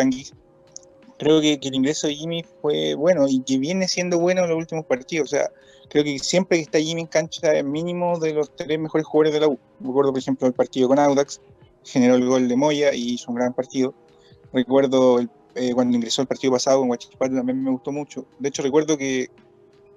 Creo 1.19 1.41
que, 1.41 1.59
que 1.59 1.69
el 1.69 1.75
ingreso 1.75 2.07
de 2.07 2.15
Jimmy 2.15 2.45
fue 2.63 2.95
bueno 2.95 3.27
y 3.29 3.43
que 3.43 3.59
viene 3.59 3.89
siendo 3.89 4.21
bueno 4.21 4.45
en 4.45 4.51
los 4.51 4.59
últimos 4.59 4.87
partidos. 4.87 5.33
O 5.33 5.37
sea, 5.37 5.51
creo 5.91 6.05
que 6.05 6.19
siempre 6.21 6.59
que 6.59 6.63
está 6.63 6.79
Jimmy 6.79 7.01
en 7.03 7.07
cancha 7.09 7.55
es 7.55 7.65
mínimo 7.65 8.19
de 8.21 8.35
los 8.35 8.55
tres 8.55 8.79
mejores 8.79 9.05
jugadores 9.07 9.33
de 9.33 9.41
la 9.41 9.49
U. 9.49 9.59
Recuerdo, 9.81 10.13
por 10.13 10.21
ejemplo, 10.21 10.47
el 10.47 10.55
partido 10.55 10.87
con 10.87 11.01
Audax, 11.01 11.41
generó 11.85 12.15
el 12.15 12.27
gol 12.27 12.47
de 12.47 12.57
Moya 12.57 12.95
y 12.95 13.15
hizo 13.15 13.33
un 13.33 13.37
gran 13.37 13.53
partido. 13.53 13.93
Recuerdo 14.53 15.19
el- 15.19 15.31
eh, 15.55 15.73
cuando 15.75 15.97
ingresó 15.97 16.23
el 16.23 16.29
partido 16.29 16.53
pasado 16.53 16.81
con 16.81 16.91
Huachipato 16.91 17.35
también 17.35 17.63
me 17.63 17.71
gustó 17.71 17.93
mucho. 17.93 18.27
De 18.39 18.49
hecho, 18.49 18.63
recuerdo 18.63 18.97
que 18.97 19.29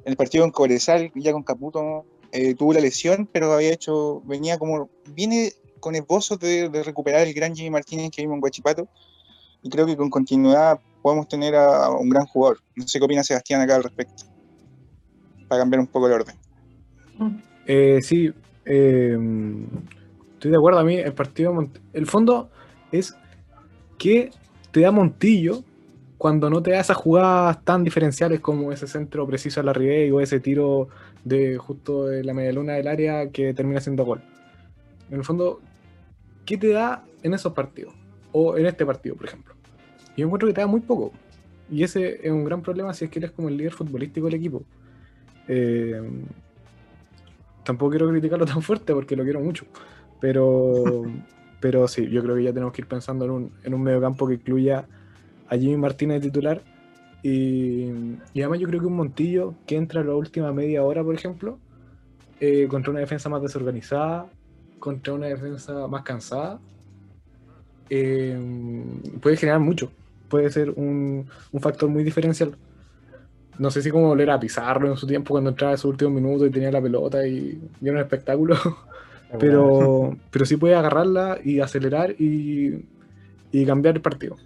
el 0.06 0.16
partido 0.16 0.46
en 0.46 0.52
Cobresal, 0.52 1.12
ya 1.16 1.32
con 1.32 1.44
Caputo, 1.44 2.06
eh, 2.32 2.56
tuvo 2.56 2.74
la 2.74 2.80
lesión, 2.80 3.30
pero 3.32 3.52
había 3.54 3.74
hecho, 3.74 4.22
venía 4.26 4.58
como, 4.58 4.90
viene 5.14 5.54
con 5.80 5.96
esbozos 5.96 6.40
de, 6.40 6.70
de 6.70 6.84
recuperar 6.84 7.28
el 7.28 7.34
gran 7.34 7.56
Jimmy 7.56 7.70
Martínez 7.70 8.12
que 8.12 8.22
vimos 8.22 8.38
en 8.38 8.44
Huachipato. 8.44 8.88
Y 9.64 9.70
creo 9.70 9.86
que 9.86 9.96
con 9.96 10.10
continuidad 10.10 10.80
podemos 11.02 11.28
tener 11.28 11.56
a, 11.56 11.90
un 11.90 12.10
gran 12.10 12.26
jugador. 12.26 12.60
No 12.76 12.88
sé 12.88 13.00
qué 13.00 13.06
opina 13.06 13.24
Sebastián 13.24 13.62
acá 13.62 13.76
al 13.76 13.84
respecto. 13.84 14.24
Para 15.48 15.62
cambiar 15.62 15.82
un 15.82 15.88
poco 15.88 16.08
el 16.08 16.14
orden. 16.14 16.36
Eh, 17.68 18.00
sí, 18.02 18.32
eh, 18.66 19.18
estoy 20.34 20.52
de 20.52 20.58
acuerdo. 20.58 20.80
A 20.80 20.84
mí 20.84 20.96
el 20.96 21.14
partido, 21.14 21.54
el 21.94 22.08
fondo 22.08 22.50
es 22.92 23.16
que 23.98 24.32
te 24.72 24.82
da 24.82 24.92
Montillo 24.92 25.64
cuando 26.18 26.50
no 26.50 26.62
te 26.62 26.72
da 26.72 26.80
esas 26.80 26.98
jugadas 26.98 27.64
tan 27.64 27.84
diferenciales 27.84 28.40
como 28.40 28.72
ese 28.72 28.88
centro 28.88 29.26
preciso 29.26 29.60
a 29.60 29.64
la 29.64 29.74
Ribey 29.74 30.12
o 30.12 30.22
ese 30.22 30.40
tiro 30.40 30.88
de 31.24 31.58
justo 31.58 32.06
de 32.06 32.24
la 32.24 32.34
media 32.34 32.54
luna 32.54 32.74
del 32.74 32.88
área 32.88 33.30
que 33.32 33.54
termina 33.54 33.80
siendo 33.80 34.06
gol. 34.06 34.22
En 35.10 35.18
el 35.18 35.24
fondo, 35.24 35.60
¿qué 36.46 36.58
te 36.58 36.70
da 36.70 37.04
en 37.24 37.34
esos 37.34 37.54
partidos? 37.54 37.94
O 38.32 38.58
en 38.58 38.66
este 38.66 38.86
partido, 38.86 39.16
por 39.16 39.26
ejemplo. 39.26 39.56
Yo 40.16 40.26
encuentro 40.26 40.48
que 40.48 40.54
te 40.54 40.62
da 40.62 40.68
muy 40.68 40.82
poco. 40.82 41.12
Y 41.70 41.84
ese 41.84 42.20
es 42.26 42.32
un 42.32 42.44
gran 42.44 42.62
problema 42.62 42.94
si 42.94 43.06
es 43.06 43.12
que 43.12 43.20
eres 43.20 43.32
como 43.32 43.50
el 43.50 43.58
líder 43.58 43.74
futbolístico 43.74 44.28
del 44.28 44.36
equipo. 44.36 44.64
Eh, 45.48 46.02
tampoco 47.64 47.92
quiero 47.92 48.10
criticarlo 48.10 48.46
tan 48.54 48.62
fuerte 48.62 48.94
porque 48.94 49.16
lo 49.16 49.24
quiero 49.24 49.40
mucho. 49.40 49.66
Pero, 50.20 51.04
pero 51.62 51.88
sí, 51.88 52.10
yo 52.10 52.22
creo 52.24 52.36
que 52.36 52.44
ya 52.44 52.54
tenemos 52.54 52.74
que 52.74 52.82
ir 52.82 52.88
pensando 52.88 53.24
en 53.26 53.32
un, 53.32 53.52
en 53.64 53.74
un 53.74 53.82
mediocampo 53.82 54.28
que 54.28 54.34
incluya 54.34 54.86
a 55.48 55.58
Jimmy 55.58 55.78
Martínez 55.78 56.22
de 56.22 56.28
titular. 56.28 56.62
Y, 57.24 57.90
además 58.36 58.60
yo 58.60 58.68
creo 58.68 58.82
que 58.82 58.88
un 58.88 58.96
Montillo 58.96 59.54
que 59.68 59.78
entra 59.78 60.02
a 60.02 60.04
la 60.04 60.16
última 60.16 60.52
media 60.52 60.84
hora, 60.84 61.04
por 61.04 61.16
ejemplo, 61.16 61.60
eh, 62.40 62.68
contra 62.68 62.92
una 62.92 63.00
defensa 63.00 63.30
más 63.30 63.42
desorganizada, 63.42 64.28
contra 64.80 65.14
una 65.14 65.28
defensa 65.28 65.88
más 65.88 66.02
cansada, 66.02 66.60
eh, 67.90 68.38
puede 69.22 69.38
generar 69.38 69.60
mucho. 69.60 69.92
Puede 70.30 70.50
ser 70.50 70.72
un, 70.72 71.28
un 71.52 71.62
factor 71.62 71.90
muy 71.90 72.04
diferencial 72.04 72.56
no 73.62 73.70
sé 73.70 73.84
si 73.84 73.92
como 73.92 74.08
volver 74.08 74.32
a 74.32 74.40
pisarlo 74.40 74.90
en 74.90 74.98
su 74.98 75.06
tiempo 75.06 75.36
cuando 75.36 75.52
entraba 75.52 75.74
en 75.74 75.78
su 75.78 75.90
último 75.90 76.10
minuto 76.10 76.48
y 76.48 76.50
tenía 76.50 76.72
la 76.72 76.82
pelota 76.82 77.28
y, 77.28 77.62
y 77.80 77.88
era 77.88 77.94
un 77.94 78.02
espectáculo. 78.02 78.56
pero, 79.40 80.18
pero 80.32 80.46
sí 80.46 80.58
puede 80.58 80.76
agarrarla 80.76 81.40
y 81.44 81.60
acelerar 81.60 82.12
y, 82.20 82.86
y 83.52 83.66
cambiar 83.66 83.96
el 83.96 84.02
partido. 84.02 84.38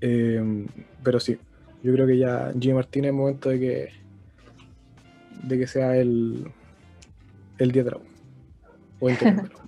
Eh, 0.00 0.66
pero 1.02 1.20
sí, 1.20 1.38
yo 1.82 1.92
creo 1.92 2.06
que 2.06 2.18
ya 2.18 2.52
Jimmy 2.58 2.74
Martínez 2.74 3.10
es 3.10 3.14
momento 3.14 3.48
de 3.50 3.60
que 3.60 3.88
de 5.44 5.58
que 5.58 5.66
sea 5.66 5.96
el 5.96 6.50
el 7.58 7.72
10 7.72 7.84
de 7.84 7.90
la 7.90 7.96
U. 7.98 8.02
O 9.00 9.08
el 9.08 9.16
10 9.16 9.36
de 9.36 9.42
la 9.42 9.48
U. 9.48 9.52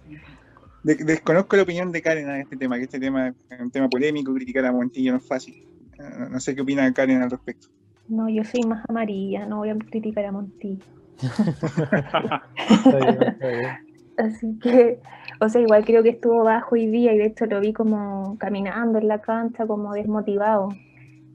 De- 0.84 0.96
desconozco 0.96 1.56
la 1.56 1.62
opinión 1.62 1.90
de 1.92 2.02
Karen 2.02 2.28
en 2.28 2.42
este 2.42 2.58
tema, 2.58 2.76
que 2.76 2.82
este 2.84 3.00
tema 3.00 3.28
es 3.28 3.58
un 3.60 3.70
tema 3.70 3.88
polémico, 3.88 4.34
criticar 4.34 4.66
a 4.66 4.72
Montillo 4.72 5.12
no 5.12 5.18
es 5.18 5.26
fácil. 5.26 5.54
Eh, 5.98 6.26
No 6.30 6.38
sé 6.40 6.54
qué 6.54 6.60
opina 6.60 6.92
Karen 6.92 7.22
al 7.22 7.30
respecto. 7.30 7.68
No, 8.06 8.28
yo 8.28 8.44
soy 8.44 8.60
más 8.64 8.84
amarilla, 8.86 9.46
no 9.46 9.56
voy 9.58 9.70
a 9.70 9.76
criticar 9.78 10.26
a 10.26 10.32
Montillo. 10.32 10.84
Está 11.24 12.98
bien, 12.98 13.22
está 13.22 13.48
bien. 13.48 13.93
Así 14.16 14.58
que, 14.60 15.00
o 15.40 15.48
sea, 15.48 15.60
igual 15.60 15.84
creo 15.84 16.02
que 16.02 16.10
estuvo 16.10 16.44
bajo 16.44 16.74
hoy 16.76 16.86
día 16.86 17.12
y 17.12 17.18
de 17.18 17.26
hecho 17.26 17.46
lo 17.46 17.60
vi 17.60 17.72
como 17.72 18.36
caminando 18.38 18.98
en 18.98 19.08
la 19.08 19.20
cancha, 19.20 19.66
como 19.66 19.92
desmotivado. 19.92 20.68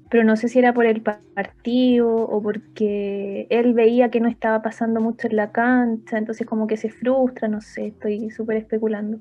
Pero 0.10 0.24
no 0.26 0.36
sé 0.38 0.48
si 0.50 0.60
era 0.60 0.74
por 0.74 0.86
el 0.86 1.02
pa- 1.04 1.22
partido 1.36 2.10
o 2.16 2.42
porque 2.42 3.48
él 3.50 3.74
veía 3.74 4.10
que 4.12 4.20
no 4.22 4.30
estaba 4.30 4.62
pasando 4.62 5.02
mucho 5.02 5.28
en 5.28 5.36
la 5.38 5.52
cancha, 5.52 6.18
entonces 6.18 6.48
como 6.48 6.68
que 6.68 6.78
se 6.78 6.90
frustra, 6.90 7.48
no 7.48 7.62
sé, 7.62 7.88
estoy 7.88 8.30
súper 8.32 8.58
especulando. 8.58 9.20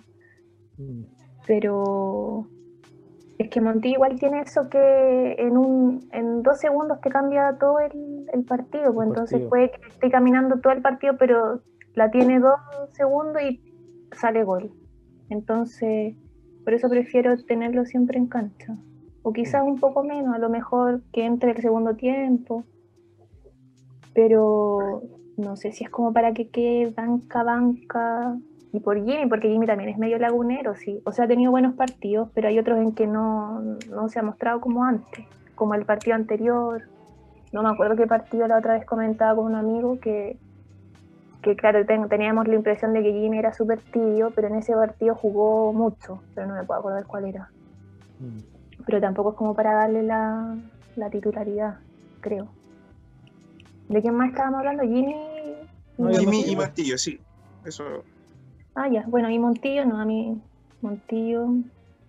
Mm. 0.78 1.04
Pero 1.46 2.46
es 3.38 3.50
que 3.50 3.61
Montillo 3.61 3.94
igual 3.96 4.18
tiene 4.18 4.40
eso 4.42 4.68
que 4.68 5.34
en 5.38 5.56
un 5.56 6.09
en 6.12 6.42
dos 6.42 6.59
segundos 6.61 7.00
te 7.00 7.11
cambia 7.11 7.56
todo 7.59 7.78
el, 7.80 8.26
el 8.32 8.44
partido, 8.44 8.92
pues 8.94 9.06
El 9.06 9.11
entonces 9.11 9.42
partido. 9.42 9.50
puede 9.50 9.70
que 9.70 9.88
esté 9.88 10.11
caminando 10.11 10.61
todo 10.61 10.72
el 10.72 10.82
partido, 10.82 11.16
pero 11.18 11.62
la 11.99 12.12
tiene 12.12 12.38
dos 12.38 12.61
segundos 12.92 13.42
y 13.42 13.61
sale 14.12 14.44
gol. 14.44 14.70
Entonces, 15.30 16.14
por 16.64 16.72
eso 16.72 16.88
prefiero 16.88 17.36
tenerlo 17.44 17.84
siempre 17.84 18.18
en 18.18 18.28
cancha. 18.28 18.76
O 19.22 19.32
quizás 19.32 19.62
un 19.64 19.80
poco 19.80 20.05
menos, 20.05 20.32
a 20.32 20.38
lo 20.38 20.49
mejor 20.49 21.03
que 21.12 21.24
entre 21.24 21.51
el 21.51 21.61
segundo 21.61 21.96
tiempo. 21.96 22.62
Pero 24.14 25.03
no 25.36 25.57
sé 25.57 25.72
si 25.72 25.84
es 25.84 25.90
como 25.90 26.12
para 26.12 26.32
que 26.32 26.49
quede 26.49 26.92
banca, 26.92 27.42
banca. 27.42 28.38
Y 28.72 28.78
por 28.78 28.96
Jimmy, 29.05 29.26
porque 29.28 29.49
Jimmy 29.49 29.66
también 29.66 29.90
es 29.90 29.99
medio 29.99 30.18
lagunero, 30.18 30.76
sí. 30.76 31.03
O 31.05 31.11
sea, 31.11 31.24
ha 31.24 31.28
tenido 31.28 31.51
buenos 31.51 31.74
partidos, 31.74 32.30
pero 32.32 32.46
hay 32.46 32.61
otros 32.61 32.78
en 32.78 32.92
que 32.92 33.09
no, 33.09 33.61
no 33.90 34.09
se 34.09 34.20
ha 34.20 34.22
mostrado 34.22 34.61
como 34.61 34.84
antes, 34.84 35.26
como 35.57 35.74
el 35.74 35.84
partido 35.84 36.14
anterior. 36.14 36.82
No 37.53 37.64
me 37.64 37.70
acuerdo 37.70 37.96
qué 37.96 38.07
partido 38.07 38.46
la 38.46 38.59
otra 38.59 38.74
vez 38.74 38.84
comentaba 38.84 39.34
con 39.34 39.46
un 39.46 39.57
amigo 39.57 39.99
que, 39.99 40.38
que 41.49 41.57
claro, 41.57 41.86
ten- 41.86 42.09
teníamos 42.11 42.46
la 42.46 42.55
impresión 42.57 42.92
de 42.92 43.03
que 43.03 43.11
Jimmy 43.12 43.38
era 43.38 43.55
súper 43.55 43.80
tibio, 43.90 44.30
pero 44.34 44.49
en 44.49 44.57
ese 44.57 44.74
partido 44.74 45.14
jugó 45.14 45.72
mucho, 45.72 46.22
pero 46.34 46.46
no 46.46 46.55
me 46.55 46.64
puedo 46.64 46.80
acordar 46.80 47.07
cuál 47.07 47.24
era. 47.24 47.51
Mm. 48.18 48.38
Pero 48.86 49.01
tampoco 49.01 49.30
es 49.30 49.36
como 49.36 49.55
para 49.55 49.72
darle 49.72 50.03
la, 50.03 50.59
la 50.96 51.09
titularidad, 51.09 51.78
creo. 52.20 52.53
¿De 53.88 54.03
quién 54.03 54.14
más 54.14 54.28
estábamos 54.28 54.59
hablando? 54.59 54.82
Jimmy. 54.82 55.14
No, 55.96 56.11
Jimmy 56.11 56.44
y 56.46 56.55
Montillo, 56.55 56.99
sí. 56.99 57.18
Eso. 57.64 58.05
Ah, 58.74 58.88
ya. 58.88 59.05
Bueno, 59.09 59.30
y 59.30 59.38
Montillo, 59.38 59.86
no, 59.86 59.99
a 59.99 60.05
mí 60.05 60.38
Montillo. 60.82 61.46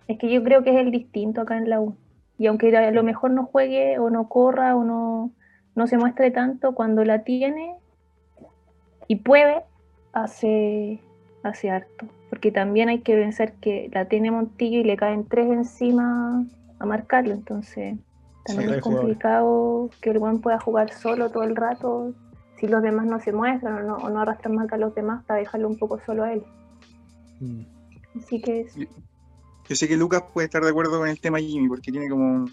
Es 0.06 0.18
que 0.18 0.30
yo 0.30 0.44
creo 0.44 0.62
que 0.62 0.70
es 0.70 0.76
el 0.76 0.90
distinto 0.90 1.40
acá 1.40 1.56
en 1.56 1.70
la 1.70 1.80
U. 1.80 1.96
Y 2.36 2.46
aunque 2.46 2.76
a 2.76 2.90
lo 2.90 3.02
mejor 3.02 3.30
no 3.30 3.46
juegue 3.46 3.98
o 3.98 4.10
no 4.10 4.28
corra 4.28 4.76
o 4.76 4.84
no, 4.84 5.34
no 5.74 5.86
se 5.86 5.96
muestre 5.96 6.30
tanto, 6.30 6.74
cuando 6.74 7.04
la 7.04 7.24
tiene 7.24 7.79
y 9.10 9.16
puede, 9.16 9.64
hace, 10.12 11.00
hace 11.42 11.68
harto. 11.68 12.06
Porque 12.28 12.52
también 12.52 12.88
hay 12.88 13.00
que 13.00 13.16
pensar 13.16 13.54
que 13.54 13.90
la 13.92 14.04
tiene 14.04 14.30
Montillo 14.30 14.78
y 14.78 14.84
le 14.84 14.96
caen 14.96 15.26
tres 15.26 15.50
encima 15.50 16.44
a 16.78 16.86
marcarlo. 16.86 17.34
Entonces, 17.34 17.98
también 18.44 18.70
Sí, 18.70 18.76
es 18.76 18.82
complicado 18.82 19.90
que 20.00 20.10
el 20.10 20.20
buen 20.20 20.40
pueda 20.40 20.60
jugar 20.60 20.92
solo 20.92 21.28
todo 21.30 21.42
el 21.42 21.56
rato 21.56 22.14
si 22.60 22.68
los 22.68 22.82
demás 22.84 23.04
no 23.06 23.18
se 23.18 23.32
muestran 23.32 23.78
o 23.78 23.82
no, 23.82 23.96
o 23.96 24.10
no 24.10 24.20
arrastran 24.20 24.54
marca 24.54 24.76
a 24.76 24.78
los 24.78 24.94
demás 24.94 25.24
para 25.24 25.40
dejarlo 25.40 25.66
un 25.66 25.76
poco 25.76 25.98
solo 26.06 26.22
a 26.22 26.32
él. 26.32 26.44
Mm. 27.40 27.62
Así 28.16 28.40
que 28.40 28.60
es- 28.60 28.76
Yo 29.68 29.74
sé 29.74 29.88
que 29.88 29.96
Lucas 29.96 30.22
puede 30.32 30.44
estar 30.44 30.62
de 30.62 30.70
acuerdo 30.70 31.00
con 31.00 31.08
el 31.08 31.20
tema 31.20 31.38
Jimmy, 31.40 31.68
porque 31.68 31.90
tiene 31.90 32.08
como 32.08 32.24
un- 32.24 32.52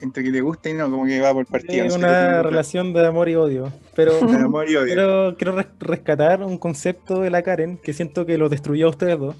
entre 0.00 0.22
que 0.22 0.30
le 0.30 0.40
gusta 0.40 0.68
y 0.70 0.74
no, 0.74 0.90
como 0.90 1.04
que 1.06 1.20
va 1.20 1.32
por 1.32 1.46
partido. 1.46 1.84
Es 1.84 1.94
una 1.96 2.42
relación 2.42 2.92
de 2.92 3.06
amor 3.06 3.28
y 3.28 3.34
odio. 3.34 3.72
Pero 3.94 4.12
amor 4.44 4.68
y 4.70 4.76
odio. 4.76 4.86
quiero, 4.86 5.34
quiero 5.36 5.56
res- 5.56 5.66
rescatar 5.78 6.42
un 6.42 6.58
concepto 6.58 7.20
de 7.20 7.30
la 7.30 7.42
Karen 7.42 7.76
que 7.78 7.92
siento 7.92 8.24
que 8.26 8.38
lo 8.38 8.48
destruyó 8.48 8.86
a 8.86 8.90
ustedes 8.90 9.18
dos. 9.18 9.36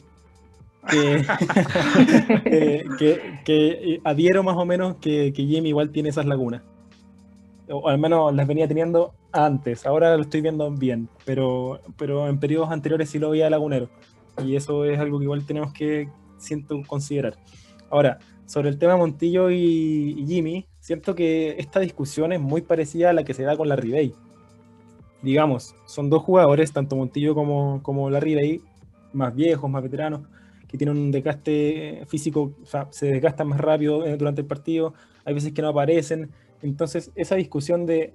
Que, 0.89 1.25
que, 2.45 2.85
que- 2.99 3.41
que 3.45 4.01
adhiero 4.05 4.43
más 4.43 4.57
o 4.57 4.65
menos 4.65 4.97
que, 5.01 5.33
que 5.33 5.45
Jimmy 5.45 5.71
igual 5.71 5.91
tiene 5.91 6.09
esas 6.11 6.27
lagunas. 6.27 6.63
O 7.69 7.89
al 7.89 7.99
menos 7.99 8.35
las 8.35 8.47
venía 8.47 8.67
teniendo 8.67 9.13
antes. 9.33 9.87
Ahora 9.87 10.17
lo 10.17 10.23
estoy 10.23 10.41
viendo 10.41 10.71
bien. 10.73 11.09
Pero, 11.25 11.81
pero 11.97 12.29
en 12.29 12.39
periodos 12.41 12.71
anteriores 12.71 13.09
sí 13.11 13.19
lo 13.19 13.31
veía 13.31 13.49
lagunero. 13.49 13.89
Y 14.45 14.57
eso 14.57 14.85
es 14.85 14.99
algo 14.99 15.19
que 15.19 15.25
igual 15.25 15.45
tenemos 15.47 15.73
que, 15.73 16.09
siento, 16.39 16.81
considerar. 16.87 17.35
Ahora, 17.91 18.19
sobre 18.51 18.69
el 18.69 18.79
tema 18.79 18.97
Montillo 18.97 19.49
y, 19.49 20.25
Jimmy, 20.27 20.67
siento 20.81 21.15
que 21.15 21.55
esta 21.59 21.79
discusión 21.79 22.33
es 22.33 22.41
muy 22.41 22.63
parecida 22.63 23.11
a 23.11 23.13
la 23.13 23.23
que 23.23 23.33
se 23.33 23.45
da 23.45 23.57
con 23.57 23.69
la 23.69 23.77
Ribey. 23.77 24.13
Digamos, 25.23 25.77
son 25.87 26.11
dos 26.11 26.25
jugadores, 26.25 26.73
tanto 26.73 26.97
Montillo 26.97 27.37
como, 27.37 27.81
como 27.85 28.11
la 28.11 28.19
Ribey, 28.19 28.61
más 29.13 29.37
viejos, 29.37 29.71
más 29.71 29.85
veteranos, 29.85 30.23
que 30.67 30.77
tienen 30.77 30.97
un 30.97 31.13
desgaste 31.13 32.03
físico, 32.09 32.53
o 32.61 32.67
sea, 32.67 32.89
se 32.91 33.07
desgastan 33.13 33.47
más 33.47 33.61
rápido 33.61 34.05
eh, 34.05 34.17
durante 34.17 34.41
el 34.41 34.49
partido, 34.49 34.95
hay 35.25 35.35
veces 35.35 35.53
que 35.53 35.63
no 35.63 35.69
aparecen. 35.69 36.33
Entonces, 36.61 37.13
esa 37.15 37.37
discusión 37.37 37.87
de 37.87 38.13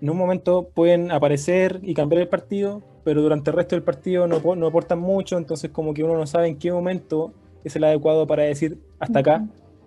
en 0.00 0.10
un 0.10 0.16
momento 0.16 0.68
pueden 0.74 1.10
aparecer 1.10 1.80
y 1.82 1.92
cambiar 1.92 2.22
el 2.22 2.28
partido, 2.28 2.84
pero 3.02 3.20
durante 3.20 3.50
el 3.50 3.56
resto 3.56 3.74
del 3.74 3.82
partido 3.82 4.28
no, 4.28 4.54
no 4.54 4.66
aportan 4.68 5.00
mucho, 5.00 5.36
entonces 5.38 5.72
como 5.72 5.92
que 5.92 6.04
uno 6.04 6.16
no 6.16 6.26
sabe 6.28 6.46
en 6.46 6.56
qué 6.56 6.70
momento 6.70 7.34
es 7.68 7.76
el 7.76 7.84
adecuado 7.84 8.26
para 8.26 8.44
decir 8.44 8.78
hasta 8.98 9.18
acá, 9.18 9.46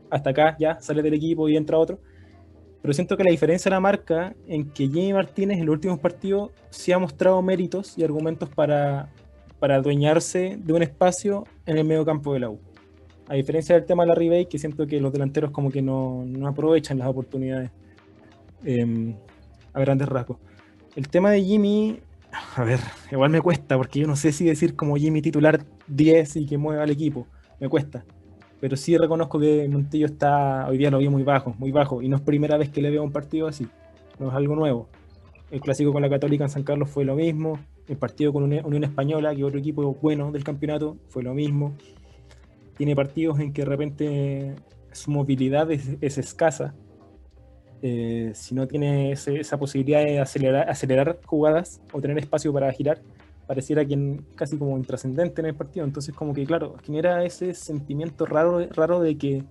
hasta 0.10 0.30
acá, 0.32 0.58
ya, 0.60 0.80
sale 0.82 1.02
del 1.02 1.14
equipo 1.14 1.48
y 1.50 1.58
entra 1.58 1.78
otro. 1.78 2.00
Pero 2.82 2.94
siento 2.94 3.18
que 3.18 3.24
la 3.24 3.32
diferencia 3.32 3.70
la 3.70 3.80
marca 3.80 4.36
en 4.48 4.70
que 4.70 4.88
Jimmy 4.88 5.14
Martínez 5.14 5.60
en 5.60 5.66
los 5.66 5.74
últimos 5.74 6.00
partidos 6.00 6.52
sí 6.70 6.92
ha 6.92 7.00
mostrado 7.00 7.42
méritos 7.42 7.98
y 7.98 8.04
argumentos 8.04 8.50
para, 8.50 9.10
para 9.60 9.76
adueñarse 9.76 10.58
de 10.58 10.74
un 10.74 10.82
espacio 10.82 11.46
en 11.66 11.78
el 11.78 11.86
medio 11.86 12.06
campo 12.06 12.34
de 12.34 12.40
la 12.40 12.50
U. 12.50 12.60
A 13.28 13.36
diferencia 13.36 13.76
del 13.76 13.86
tema 13.86 14.04
de 14.04 14.08
la 14.08 14.16
Ribey, 14.16 14.48
que 14.48 14.58
siento 14.58 14.88
que 14.88 15.00
los 15.00 15.12
delanteros 15.12 15.52
como 15.52 15.70
que 15.70 15.82
no, 15.82 16.24
no 16.26 16.48
aprovechan 16.48 16.98
las 16.98 17.08
oportunidades 17.08 17.70
em, 18.64 19.16
a 19.74 19.80
grandes 19.82 20.08
rasgos. 20.08 20.38
El 20.96 21.08
tema 21.10 21.32
de 21.32 21.44
Jimmy, 21.44 22.00
a 22.56 22.64
ver, 22.64 22.80
igual 23.12 23.30
me 23.30 23.42
cuesta, 23.42 23.78
porque 23.78 24.00
yo 24.00 24.08
no 24.08 24.16
sé 24.16 24.32
si 24.32 24.46
decir 24.46 24.76
como 24.76 24.96
Jimmy 24.96 25.22
titular 25.22 25.64
10 25.88 26.38
y 26.38 26.46
que 26.46 26.58
mueva 26.58 26.84
al 26.84 26.90
equipo, 26.90 27.28
me 27.60 27.70
cuesta. 27.70 28.06
Pero 28.60 28.76
sí 28.76 28.98
reconozco 28.98 29.40
que 29.40 29.68
Montillo 29.70 30.06
está, 30.06 30.68
hoy 30.68 30.78
día 30.78 30.92
lo 30.92 30.98
vi 30.98 31.08
muy 31.08 31.24
bajo, 31.24 31.56
muy 31.58 31.72
bajo, 31.72 32.02
y 32.02 32.10
no 32.10 32.18
es 32.18 32.22
primera 32.22 32.58
vez 32.58 32.70
que 32.70 32.82
le 32.82 32.90
veo 32.90 33.04
un 33.04 33.12
partido 33.12 33.48
así, 33.48 33.68
no 34.20 34.30
es 34.30 34.34
algo 34.34 34.56
nuevo. 34.56 34.90
El 35.50 35.62
clásico 35.62 35.94
con 35.94 36.02
la 36.02 36.10
Católica 36.10 36.44
en 36.44 36.50
San 36.50 36.64
Carlos 36.64 36.90
fue 36.90 37.06
lo 37.06 37.16
mismo, 37.16 37.58
el 37.88 37.98
partido 37.98 38.34
con 38.34 38.44
Uni- 38.44 38.62
Unión 38.64 38.84
Española, 38.84 39.34
que 39.34 39.44
otro 39.44 39.60
equipo 39.60 39.96
bueno 40.02 40.32
del 40.32 40.44
campeonato, 40.44 40.98
fue 41.08 41.24
lo 41.24 41.34
mismo. 41.34 41.74
Tiene 42.78 42.96
partidos 42.96 43.40
en 43.40 43.52
que 43.54 43.64
de 43.64 43.66
repente 43.66 44.56
su 44.92 45.12
movilidad 45.12 45.72
es, 45.72 45.98
es 46.02 46.18
escasa, 46.18 46.76
eh, 47.82 48.32
si 48.36 48.54
no 48.56 48.68
tiene 48.68 49.14
esa 49.14 49.58
posibilidad 49.58 50.04
de 50.04 50.20
acelerar, 50.20 50.70
acelerar 50.70 51.20
jugadas 51.26 51.82
o 51.94 52.02
tener 52.02 52.18
espacio 52.18 52.52
para 52.52 52.72
girar, 52.74 53.02
pareciera 53.50 53.84
que 53.84 54.20
casi 54.36 54.60
como 54.60 54.78
intrascendente 54.78 55.42
en 55.42 55.48
el 55.48 55.56
partido. 55.56 55.84
Entonces, 55.84 56.14
como 56.14 56.36
que, 56.36 56.46
claro, 56.46 56.76
genera 56.84 57.24
ese 57.24 57.56
sentimiento 57.56 58.28
raro, 58.28 58.64
raro 58.76 59.02
de 59.02 59.18
que, 59.18 59.44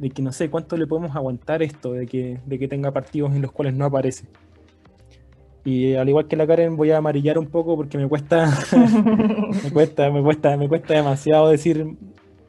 de 0.00 0.10
que 0.10 0.20
no 0.22 0.32
sé 0.32 0.50
cuánto 0.50 0.76
le 0.76 0.88
podemos 0.88 1.14
aguantar 1.14 1.62
esto, 1.62 1.92
de 1.92 2.08
que, 2.08 2.40
de 2.44 2.58
que 2.58 2.66
tenga 2.66 2.90
partidos 2.90 3.32
en 3.32 3.42
los 3.42 3.52
cuales 3.52 3.74
no 3.74 3.84
aparece. 3.84 4.24
Y 5.64 5.94
al 5.94 6.08
igual 6.08 6.26
que 6.26 6.34
la 6.34 6.48
Karen, 6.48 6.76
voy 6.76 6.90
a 6.90 6.96
amarillar 6.96 7.38
un 7.38 7.46
poco 7.46 7.76
porque 7.76 7.96
me 7.96 8.08
cuesta, 8.08 8.58
me 9.62 9.70
cuesta, 9.72 10.10
me 10.10 10.20
cuesta, 10.20 10.56
me 10.56 10.68
cuesta 10.68 10.94
demasiado 10.94 11.48
decir 11.48 11.86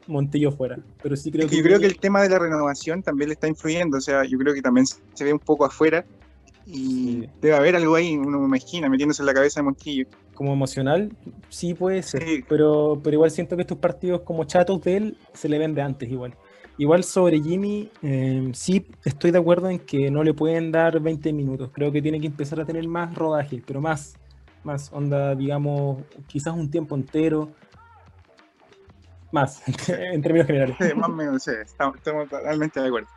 Montillo 0.08 0.50
fuera. 0.50 0.76
Pero 1.04 1.14
sí 1.14 1.30
creo 1.30 1.44
Es 1.44 1.52
que 1.52 1.58
yo 1.58 1.62
creo 1.62 1.78
que 1.78 1.86
el 1.86 2.00
tema 2.00 2.20
de 2.20 2.28
la 2.30 2.40
renovación 2.40 3.00
también 3.04 3.28
le 3.28 3.34
está 3.34 3.46
influyendo, 3.46 3.98
o 3.98 4.00
sea, 4.00 4.24
yo 4.24 4.36
creo 4.38 4.54
que 4.54 4.60
también 4.60 4.86
se 4.88 5.22
ve 5.22 5.32
un 5.32 5.38
poco 5.38 5.64
afuera 5.64 6.04
y 6.64 6.72
Sí. 7.22 7.28
debe 7.40 7.56
haber 7.56 7.76
algo 7.76 7.94
ahí, 7.96 8.16
uno 8.16 8.38
me 8.38 8.46
imagina, 8.46 8.88
metiéndose 8.88 9.22
en 9.22 9.26
la 9.26 9.34
cabeza 9.34 9.60
de 9.60 9.64
Montillo. 9.64 10.06
Como 10.42 10.54
emocional, 10.54 11.10
sí 11.48 11.72
puede 11.72 12.02
ser, 12.02 12.22
Sí. 12.24 12.44
pero, 12.48 13.00
pero 13.02 13.14
igual 13.14 13.30
siento 13.30 13.54
que 13.54 13.62
estos 13.62 13.78
partidos 13.78 14.22
como 14.22 14.42
chatos 14.44 14.82
de 14.82 14.96
él 14.96 15.16
se 15.32 15.48
le 15.48 15.56
ven 15.58 15.72
de 15.72 15.82
antes 15.82 16.10
igual. 16.10 16.34
Igual 16.78 17.04
sobre 17.04 17.40
Jimmy, 17.40 17.90
eh, 18.02 18.50
sí 18.54 18.84
estoy 19.04 19.30
de 19.30 19.38
acuerdo 19.38 19.70
en 19.70 19.78
que 19.78 20.10
no 20.10 20.24
le 20.24 20.34
pueden 20.34 20.72
dar 20.72 20.98
20 20.98 21.32
minutos, 21.32 21.70
creo 21.72 21.92
que 21.92 22.02
tiene 22.02 22.20
que 22.20 22.26
empezar 22.26 22.58
a 22.60 22.64
tener 22.64 22.88
más 22.88 23.14
rodaje, 23.14 23.62
pero 23.64 23.80
más, 23.80 24.14
más 24.64 24.92
onda, 24.92 25.34
digamos, 25.36 25.98
quizás 26.26 26.54
un 26.54 26.68
tiempo 26.70 26.96
entero, 26.96 27.50
más, 29.30 29.62
en 29.88 30.20
términos 30.22 30.46
generales. 30.46 30.76
Sí, 30.80 30.94
más 30.96 31.08
o 31.08 31.12
menos, 31.12 31.42
sí, 31.42 31.52
estamos, 31.62 31.96
estamos 31.96 32.28
totalmente 32.28 32.80
de 32.80 32.88
acuerdo. 32.88 33.08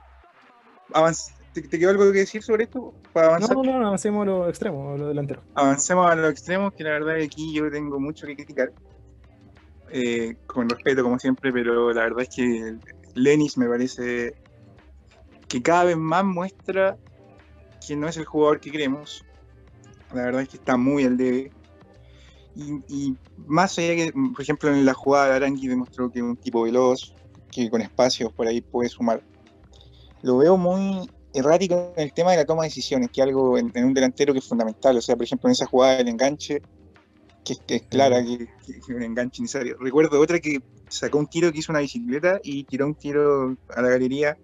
Avanz- 0.94 1.32
¿Te, 1.56 1.62
te 1.62 1.80
quedó 1.80 1.90
algo 1.92 2.04
que 2.12 2.20
decir 2.20 2.44
sobre 2.44 2.66
esto? 2.66 2.94
Para 3.14 3.28
No, 3.28 3.34
avanzar, 3.36 3.56
no, 3.58 3.64
no, 3.64 3.80
no, 3.80 3.88
avancemos 3.88 4.24
a 4.24 4.26
lo 4.26 4.50
extremo, 4.50 4.92
a 4.94 4.98
lo 4.98 5.08
delantero. 5.08 5.42
avancemos 5.56 6.12
a 6.12 6.16
los 6.16 6.30
extremos, 6.32 6.74
que 6.74 6.84
la 6.84 6.92
verdad 6.92 7.18
es 7.18 7.22
que 7.22 7.26
aquí 7.34 7.54
yo 7.54 7.72
tengo 7.72 8.00
mucho 8.00 8.28
que 8.28 8.36
criticar. 8.36 8.74
Eh, 9.92 10.36
con 10.48 10.68
respeto, 10.70 11.02
como 11.04 11.18
siempre, 11.20 11.54
pero 11.54 11.94
la 11.94 12.02
verdad 12.04 12.24
es 12.24 12.30
que 12.36 12.76
Lenis 13.14 13.58
me 13.58 13.68
parece 13.68 14.36
que 15.48 15.62
cada 15.62 15.86
vez 15.86 15.96
más 15.98 16.26
muestra 16.26 16.98
que 17.88 17.96
no 17.96 18.08
es 18.08 18.18
el 18.18 18.26
jugador 18.26 18.60
que 18.60 18.72
queremos. 18.72 19.24
La 20.14 20.24
verdad 20.24 20.42
es 20.42 20.50
que 20.50 20.58
está 20.58 20.76
muy 20.76 21.06
al 21.06 21.18
debe. 21.18 21.52
Y, 22.56 22.82
y 22.88 23.18
más 23.48 23.78
allá 23.78 23.96
que, 23.96 24.12
por 24.12 24.42
ejemplo, 24.42 24.70
en 24.70 24.86
la 24.86 24.94
jugada 24.94 25.28
de 25.30 25.36
Arangui 25.36 25.68
demostró 25.68 26.10
que 26.12 26.20
es 26.20 26.24
un 26.26 26.36
tipo 26.38 26.64
veloz, 26.64 27.14
que 27.52 27.70
con 27.70 27.82
espacios 27.82 28.34
por 28.34 28.48
ahí 28.48 28.62
puede 28.62 28.90
sumar. 28.90 29.22
Lo 30.24 30.38
veo 30.38 30.58
muy 30.58 31.10
errático 31.36 31.94
en 31.96 32.04
el 32.04 32.14
tema 32.14 32.32
de 32.32 32.38
la 32.38 32.46
toma 32.46 32.64
de 32.64 32.70
decisiones, 32.70 33.10
que 33.12 33.22
algo 33.22 33.58
en, 33.58 33.72
en 33.74 33.86
un 33.86 33.94
delantero 33.94 34.34
que 34.34 34.40
es 34.40 34.48
fundamental. 34.48 34.98
O 34.98 35.02
sea, 35.02 35.16
por 35.16 35.26
ejemplo, 35.26 35.50
en 35.50 35.54
esa 35.54 35.66
jugada 35.66 35.98
del 35.98 36.08
enganche, 36.08 36.62
que 37.44 37.54
es, 37.54 37.60
que 37.60 37.76
es 37.76 37.82
clara 37.84 38.24
que, 38.24 38.48
es 38.68 38.90
un 38.90 39.04
enganche 39.04 39.42
necesario. 39.42 39.78
Recuerdo 39.80 40.20
otra 40.20 40.40
que 40.40 40.62
sacó 40.90 41.20
un 41.20 41.28
tiro 41.28 41.52
que 41.52 41.60
hizo 41.60 41.72
una 41.72 41.80
bicicleta 41.80 42.40
y 42.44 42.64
tiró 42.64 42.88
un 42.88 42.96
tiro 42.96 43.56
a 43.76 43.82
la 43.82 43.90
galería. 43.90 44.38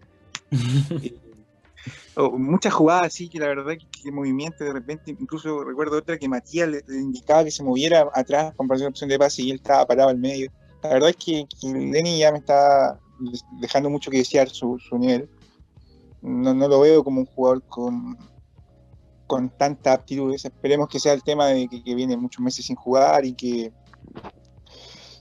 Eh, 1.84 2.22
o 2.22 2.38
muchas 2.38 2.74
jugadas 2.74 3.08
así 3.08 3.28
que 3.28 3.40
la 3.40 3.48
verdad 3.48 3.74
que, 3.74 4.04
que 4.04 4.12
movimiento 4.12 4.64
de 4.64 4.72
repente, 4.72 5.16
incluso 5.20 5.64
recuerdo 5.64 5.98
otra 5.98 6.20
que 6.20 6.30
Matías 6.30 6.70
le, 6.70 6.84
le 6.88 7.00
indicaba 7.00 7.44
que 7.44 7.50
se 7.50 7.64
moviera 7.64 8.08
atrás 8.14 8.54
con 8.56 8.68
la 8.68 8.88
opción 8.88 9.10
de 9.10 9.18
pase 9.18 9.42
y 9.42 9.50
él 9.50 9.56
estaba 9.56 9.88
parado 9.88 10.10
al 10.10 10.18
medio. 10.18 10.52
La 10.84 10.90
verdad 10.90 11.10
es 11.10 11.16
que, 11.16 11.46
que 11.60 11.68
Lenny 11.68 12.20
ya 12.20 12.32
me 12.32 12.40
está 12.40 13.00
dejando 13.60 13.90
mucho 13.90 14.12
que 14.12 14.18
desear 14.18 14.50
su, 14.50 14.78
su 14.80 14.98
nivel. 14.98 15.30
No, 16.22 16.54
no 16.54 16.68
lo 16.68 16.80
veo 16.82 17.04
como 17.04 17.22
un 17.22 17.26
jugador 17.28 17.64
con, 17.68 18.16
con 19.28 19.50
tantas 19.58 19.96
aptitudes. 19.96 20.46
Esperemos 20.46 20.88
que 20.88 21.00
sea 21.00 21.14
el 21.14 21.24
tema 21.24 21.48
de 21.48 21.68
que, 21.68 21.84
que 21.84 21.96
viene 21.96 22.18
muchos 22.18 22.44
meses 22.44 22.66
sin 22.66 22.76
jugar 22.76 23.26
y 23.26 23.36
que 23.36 23.72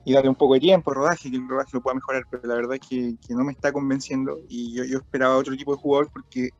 y 0.04 0.12
darle 0.12 0.30
un 0.30 0.36
poco 0.36 0.54
de 0.54 0.60
tiempo, 0.60 0.92
rodaje, 0.94 1.30
que 1.30 1.36
el 1.36 1.48
rodaje 1.48 1.70
lo 1.72 1.82
pueda 1.82 1.94
mejorar, 1.94 2.24
pero 2.30 2.42
la 2.46 2.54
verdad 2.54 2.74
es 2.74 2.80
que, 2.88 3.14
que 3.26 3.34
no 3.34 3.44
me 3.44 3.52
está 3.52 3.72
convenciendo 3.72 4.38
y 4.48 4.74
yo, 4.74 4.84
yo 4.84 4.98
esperaba 4.98 5.36
otro 5.36 5.54
tipo 5.56 5.72
de 5.72 5.78
jugador 5.78 6.10
porque 6.12 6.50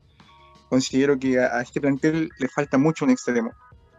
considero 0.69 1.17
que 1.19 1.39
a, 1.39 1.57
a 1.57 1.61
este 1.61 1.81
plantel 1.81 2.29
le 2.39 2.47
falta 2.47 2.77
mucho 2.77 3.05
un 3.05 3.11
extremo. 3.11 3.51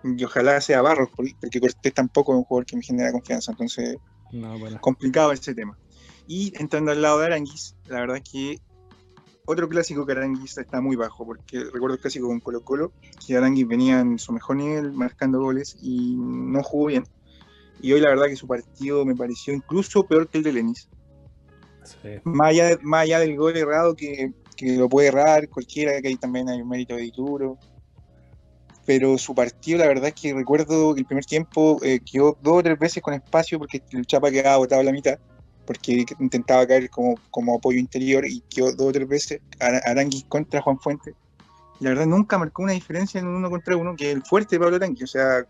Y 0.04 0.24
ojalá 0.24 0.60
sea 0.60 0.82
Barros, 0.82 1.08
por- 1.16 1.26
porque 1.40 1.60
Cortés 1.60 1.94
tampoco 1.94 2.32
es 2.32 2.38
un 2.38 2.44
jugador 2.44 2.66
que 2.66 2.76
me 2.76 2.82
genera 2.82 3.12
confianza, 3.12 3.52
entonces 3.52 3.96
No, 4.32 4.58
bueno. 4.58 4.78
complicado 4.80 5.32
ese 5.32 5.54
tema. 5.54 5.76
Y 6.26 6.52
entrando 6.60 6.92
al 6.92 7.02
lado 7.02 7.18
de 7.20 7.26
Aranguis, 7.26 7.74
la 7.86 8.00
verdad 8.00 8.16
es 8.18 8.22
que 8.30 8.58
otro 9.44 9.68
clásico 9.68 10.06
que 10.06 10.12
Aranguis 10.12 10.56
está 10.56 10.80
muy 10.80 10.96
bajo, 10.96 11.26
porque 11.26 11.64
recuerdo 11.72 11.94
el 11.94 12.00
clásico 12.00 12.28
con 12.28 12.40
Colo 12.40 12.62
Colo, 12.62 12.92
que 13.26 13.36
Aranguis 13.36 13.66
venía 13.66 14.00
en 14.00 14.18
su 14.18 14.32
mejor 14.32 14.56
nivel, 14.56 14.92
marcando 14.92 15.40
goles 15.40 15.76
y 15.80 16.14
no 16.16 16.62
jugó 16.62 16.86
bien. 16.86 17.04
Y 17.80 17.92
hoy 17.92 18.00
la 18.00 18.10
verdad 18.10 18.26
que 18.26 18.36
su 18.36 18.46
partido 18.46 19.04
me 19.04 19.16
pareció 19.16 19.52
incluso 19.52 20.06
peor 20.06 20.28
que 20.28 20.38
el 20.38 20.44
de 20.44 20.52
Lenis. 20.52 20.88
Sí. 21.84 22.20
Más 22.24 22.50
allá, 22.50 22.66
de- 22.66 22.78
más 22.82 23.02
allá 23.02 23.18
del 23.18 23.36
gol 23.36 23.56
errado 23.56 23.96
que, 23.96 24.32
que 24.56 24.76
lo 24.76 24.88
puede 24.88 25.08
errar 25.08 25.48
cualquiera, 25.48 26.00
que 26.00 26.08
ahí 26.08 26.16
también 26.16 26.48
hay 26.48 26.60
un 26.62 26.68
mérito 26.68 26.94
de 26.94 27.02
Dituro. 27.02 27.58
Pero 28.84 29.16
su 29.18 29.34
partido, 29.34 29.78
la 29.78 29.86
verdad 29.86 30.08
es 30.08 30.14
que 30.14 30.34
recuerdo 30.34 30.94
que 30.94 31.00
el 31.00 31.06
primer 31.06 31.24
tiempo 31.24 31.78
eh, 31.82 32.00
quedó 32.04 32.36
dos 32.40 32.58
o 32.58 32.62
tres 32.62 32.78
veces 32.78 33.02
con 33.02 33.14
espacio 33.14 33.58
porque 33.58 33.80
el 33.90 34.06
Chapa 34.06 34.30
quedaba 34.30 34.56
botado 34.56 34.80
a 34.80 34.84
la 34.84 34.92
mitad, 34.92 35.18
porque 35.64 36.04
intentaba 36.18 36.66
caer 36.66 36.90
como, 36.90 37.20
como 37.30 37.56
apoyo 37.56 37.78
interior 37.78 38.24
y 38.26 38.42
quedó 38.48 38.72
dos 38.72 38.88
o 38.88 38.92
tres 38.92 39.08
veces 39.08 39.40
Ara- 39.60 39.82
Aranguis 39.84 40.24
contra 40.28 40.60
Juan 40.60 40.78
Fuente. 40.78 41.14
La 41.80 41.90
verdad 41.90 42.06
nunca 42.06 42.38
marcó 42.38 42.62
una 42.62 42.72
diferencia 42.72 43.20
en 43.20 43.26
un 43.26 43.36
uno 43.36 43.50
contra 43.50 43.76
uno, 43.76 43.94
que 43.96 44.10
es 44.10 44.16
el 44.16 44.22
fuerte 44.22 44.56
de 44.56 44.60
Pablo 44.60 44.76
Arangui. 44.76 45.02
O 45.02 45.06
sea, 45.06 45.44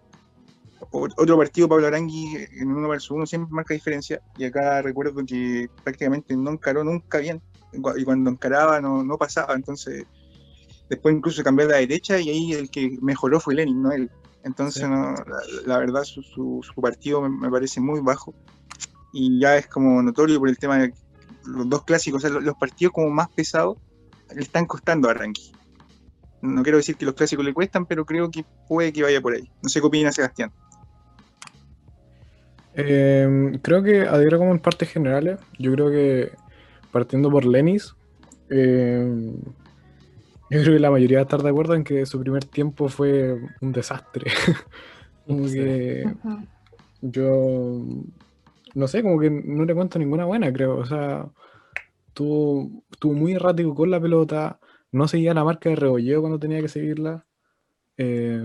otro 0.91 1.37
partido 1.37 1.69
Pablo 1.69 1.87
Arangui 1.87 2.37
en 2.59 2.69
uno 2.71 2.89
versus 2.89 3.11
uno 3.13 3.27
siempre 3.27 3.53
marca 3.55 3.75
diferencia. 3.75 4.21
Y 4.37 4.45
acá 4.45 4.83
recuerdo 4.83 5.25
que 5.27 5.69
prácticamente 5.83 6.37
no 6.37 6.51
encaró 6.53 6.85
nunca 6.85 7.19
bien. 7.19 7.41
Y 7.73 8.05
cuando 8.05 8.31
encaraba 8.31 8.81
no, 8.81 9.03
no 9.05 9.17
pasaba. 9.19 9.55
Entonces, 9.55 10.05
después 10.89 11.15
incluso 11.15 11.43
cambió 11.43 11.67
a 11.67 11.71
la 11.71 11.77
derecha 11.79 12.19
y 12.19 12.29
ahí 12.31 12.53
el 12.53 12.71
que 12.71 12.97
mejoró 13.01 13.41
fue 13.41 13.55
Lenin, 13.55 13.83
no 13.83 13.93
él. 13.93 14.11
Entonces, 14.45 14.83
Sí. 14.83 14.89
no, 14.89 15.13
la, 15.15 15.43
la 15.67 15.79
verdad, 15.79 16.03
su, 16.05 16.23
su- 16.23 16.61
su 16.63 16.81
partido 16.81 17.23
me, 17.23 17.29
me 17.29 17.51
parece 17.51 17.81
muy 17.81 18.01
bajo. 18.01 18.35
Y 19.13 19.39
ya 19.41 19.57
es 19.57 19.67
como 19.67 20.03
notorio 20.03 20.39
por 20.39 20.49
el 20.49 20.59
tema 20.59 20.79
de 20.79 20.95
los 21.47 21.69
dos 21.69 21.85
clásicos, 21.85 22.25
o 22.25 22.29
sea, 22.29 22.41
los, 22.41 22.57
partidos 22.57 22.93
como 22.93 23.11
más 23.11 23.29
pesados 23.29 23.77
le 24.35 24.43
están 24.43 24.67
costando 24.67 25.09
a 25.09 25.13
Arangui. 25.13 25.53
No 26.41 26.63
quiero 26.63 26.79
decir 26.79 26.97
que 26.97 27.05
los 27.05 27.15
clásicos 27.15 27.45
le 27.45 27.53
cuestan, 27.53 27.87
pero 27.87 28.05
creo 28.05 28.31
que 28.31 28.45
puede 28.69 28.93
que 28.93 29.03
vaya 29.03 29.21
por 29.21 29.35
ahí. 29.35 29.51
No 29.63 29.69
sé 29.69 29.81
qué 29.81 29.87
opina 29.87 30.11
Sebastián. 30.11 30.51
Eh, 32.75 33.59
creo 33.63 33.83
que 33.83 34.03
adhiero 34.03 34.39
como 34.39 34.53
en 34.53 34.59
partes 34.59 34.89
generales. 34.89 35.39
Yo 35.59 35.73
creo 35.73 35.91
que 35.91 36.33
partiendo 36.91 37.31
por 37.31 37.45
Lenis, 37.45 37.95
eh, 38.51 39.35
yo 40.51 40.61
creo 40.63 40.75
que 40.75 40.81
la 40.81 40.91
mayoría 40.91 41.19
va 41.19 41.23
a 41.23 41.25
estar 41.25 41.43
de 41.43 41.51
acuerdo 41.51 41.75
en 41.75 41.85
que 41.85 42.05
su 42.07 42.21
primer 42.21 42.45
tiempo 42.45 42.89
fue 42.89 43.39
un 43.61 43.73
desastre. 43.73 44.31
como 45.27 45.45
que 45.47 46.05
yo 47.01 47.85
no 48.75 48.89
sé, 48.89 49.03
como 49.03 49.19
que 49.21 49.31
no 49.31 49.65
le 49.65 49.75
cuento 49.75 49.99
ninguna 49.99 50.25
buena, 50.25 50.53
creo. 50.53 50.79
O 50.79 50.87
sea, 50.87 51.29
estuvo, 52.09 52.71
estuvo 52.91 53.13
muy 53.15 53.33
errático 53.33 53.75
con 53.75 53.91
la 53.91 54.01
pelota, 54.01 54.59
no 54.93 55.09
seguía 55.09 55.35
la 55.35 55.45
marca 55.45 55.71
de 55.71 55.77
rebolleo 55.77 56.21
cuando 56.21 56.39
tenía 56.39 56.61
que 56.61 56.69
seguirla. 56.69 57.27
Eh, 57.97 58.41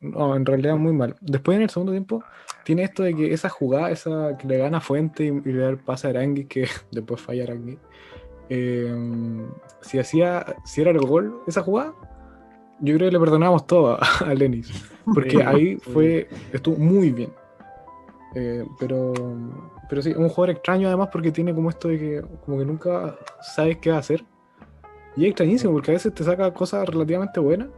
no, 0.00 0.36
en 0.36 0.46
realidad 0.46 0.76
muy 0.76 0.92
mal. 0.92 1.16
Después 1.20 1.56
en 1.56 1.62
el 1.62 1.70
segundo 1.70 1.92
tiempo 1.92 2.24
tiene 2.64 2.82
esto 2.84 3.02
de 3.02 3.14
que 3.14 3.32
esa 3.32 3.48
jugada, 3.48 3.90
esa 3.90 4.36
que 4.36 4.46
le 4.48 4.58
gana 4.58 4.80
Fuente 4.80 5.24
y, 5.24 5.28
y 5.28 5.52
le 5.52 5.58
da 5.58 5.70
el 5.70 5.78
pase 5.78 6.08
a 6.08 6.10
Arangui, 6.10 6.46
que 6.46 6.66
después 6.92 7.20
falla 7.20 7.44
Arangui. 7.44 7.78
eh, 8.48 8.92
si 9.80 9.98
hacía, 9.98 10.44
si 10.64 10.80
era 10.82 10.90
el 10.90 10.98
gol 10.98 11.40
esa 11.46 11.62
jugada, 11.62 11.94
yo 12.80 12.96
creo 12.96 13.08
que 13.08 13.12
le 13.12 13.20
perdonamos 13.20 13.66
todo 13.66 13.94
a, 13.94 13.98
a 14.26 14.34
Lenis. 14.34 14.70
Porque 15.14 15.42
ahí 15.42 15.76
fue, 15.76 16.28
estuvo 16.52 16.76
muy 16.76 17.10
bien. 17.12 17.32
Eh, 18.34 18.64
pero, 18.78 19.12
pero 19.88 20.02
sí, 20.02 20.12
un 20.12 20.28
jugador 20.28 20.50
extraño 20.50 20.88
además 20.88 21.08
porque 21.12 21.30
tiene 21.30 21.54
como 21.54 21.68
esto 21.68 21.88
de 21.88 21.98
que 21.98 22.22
como 22.44 22.58
que 22.58 22.64
nunca 22.64 23.16
sabes 23.42 23.78
qué 23.78 23.90
va 23.90 23.96
a 23.96 24.00
hacer. 24.00 24.24
Y 25.16 25.24
es 25.24 25.30
extrañísimo 25.30 25.72
porque 25.72 25.90
a 25.90 25.94
veces 25.94 26.14
te 26.14 26.24
saca 26.24 26.52
cosas 26.54 26.88
relativamente 26.88 27.38
buenas 27.40 27.68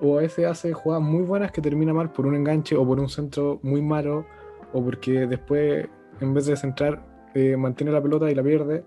o 0.00 0.18
a 0.18 0.22
veces 0.22 0.46
hace 0.46 0.72
jugadas 0.72 1.04
muy 1.04 1.22
buenas 1.22 1.52
que 1.52 1.60
termina 1.60 1.92
mal 1.92 2.10
por 2.12 2.26
un 2.26 2.34
enganche 2.34 2.76
o 2.76 2.84
por 2.84 2.98
un 2.98 3.08
centro 3.08 3.60
muy 3.62 3.80
malo 3.80 4.26
o 4.72 4.82
porque 4.82 5.26
después 5.26 5.88
en 6.20 6.34
vez 6.34 6.46
de 6.46 6.56
centrar 6.56 7.02
eh, 7.34 7.56
mantiene 7.56 7.92
la 7.92 8.02
pelota 8.02 8.30
y 8.30 8.34
la 8.34 8.42
pierde. 8.42 8.84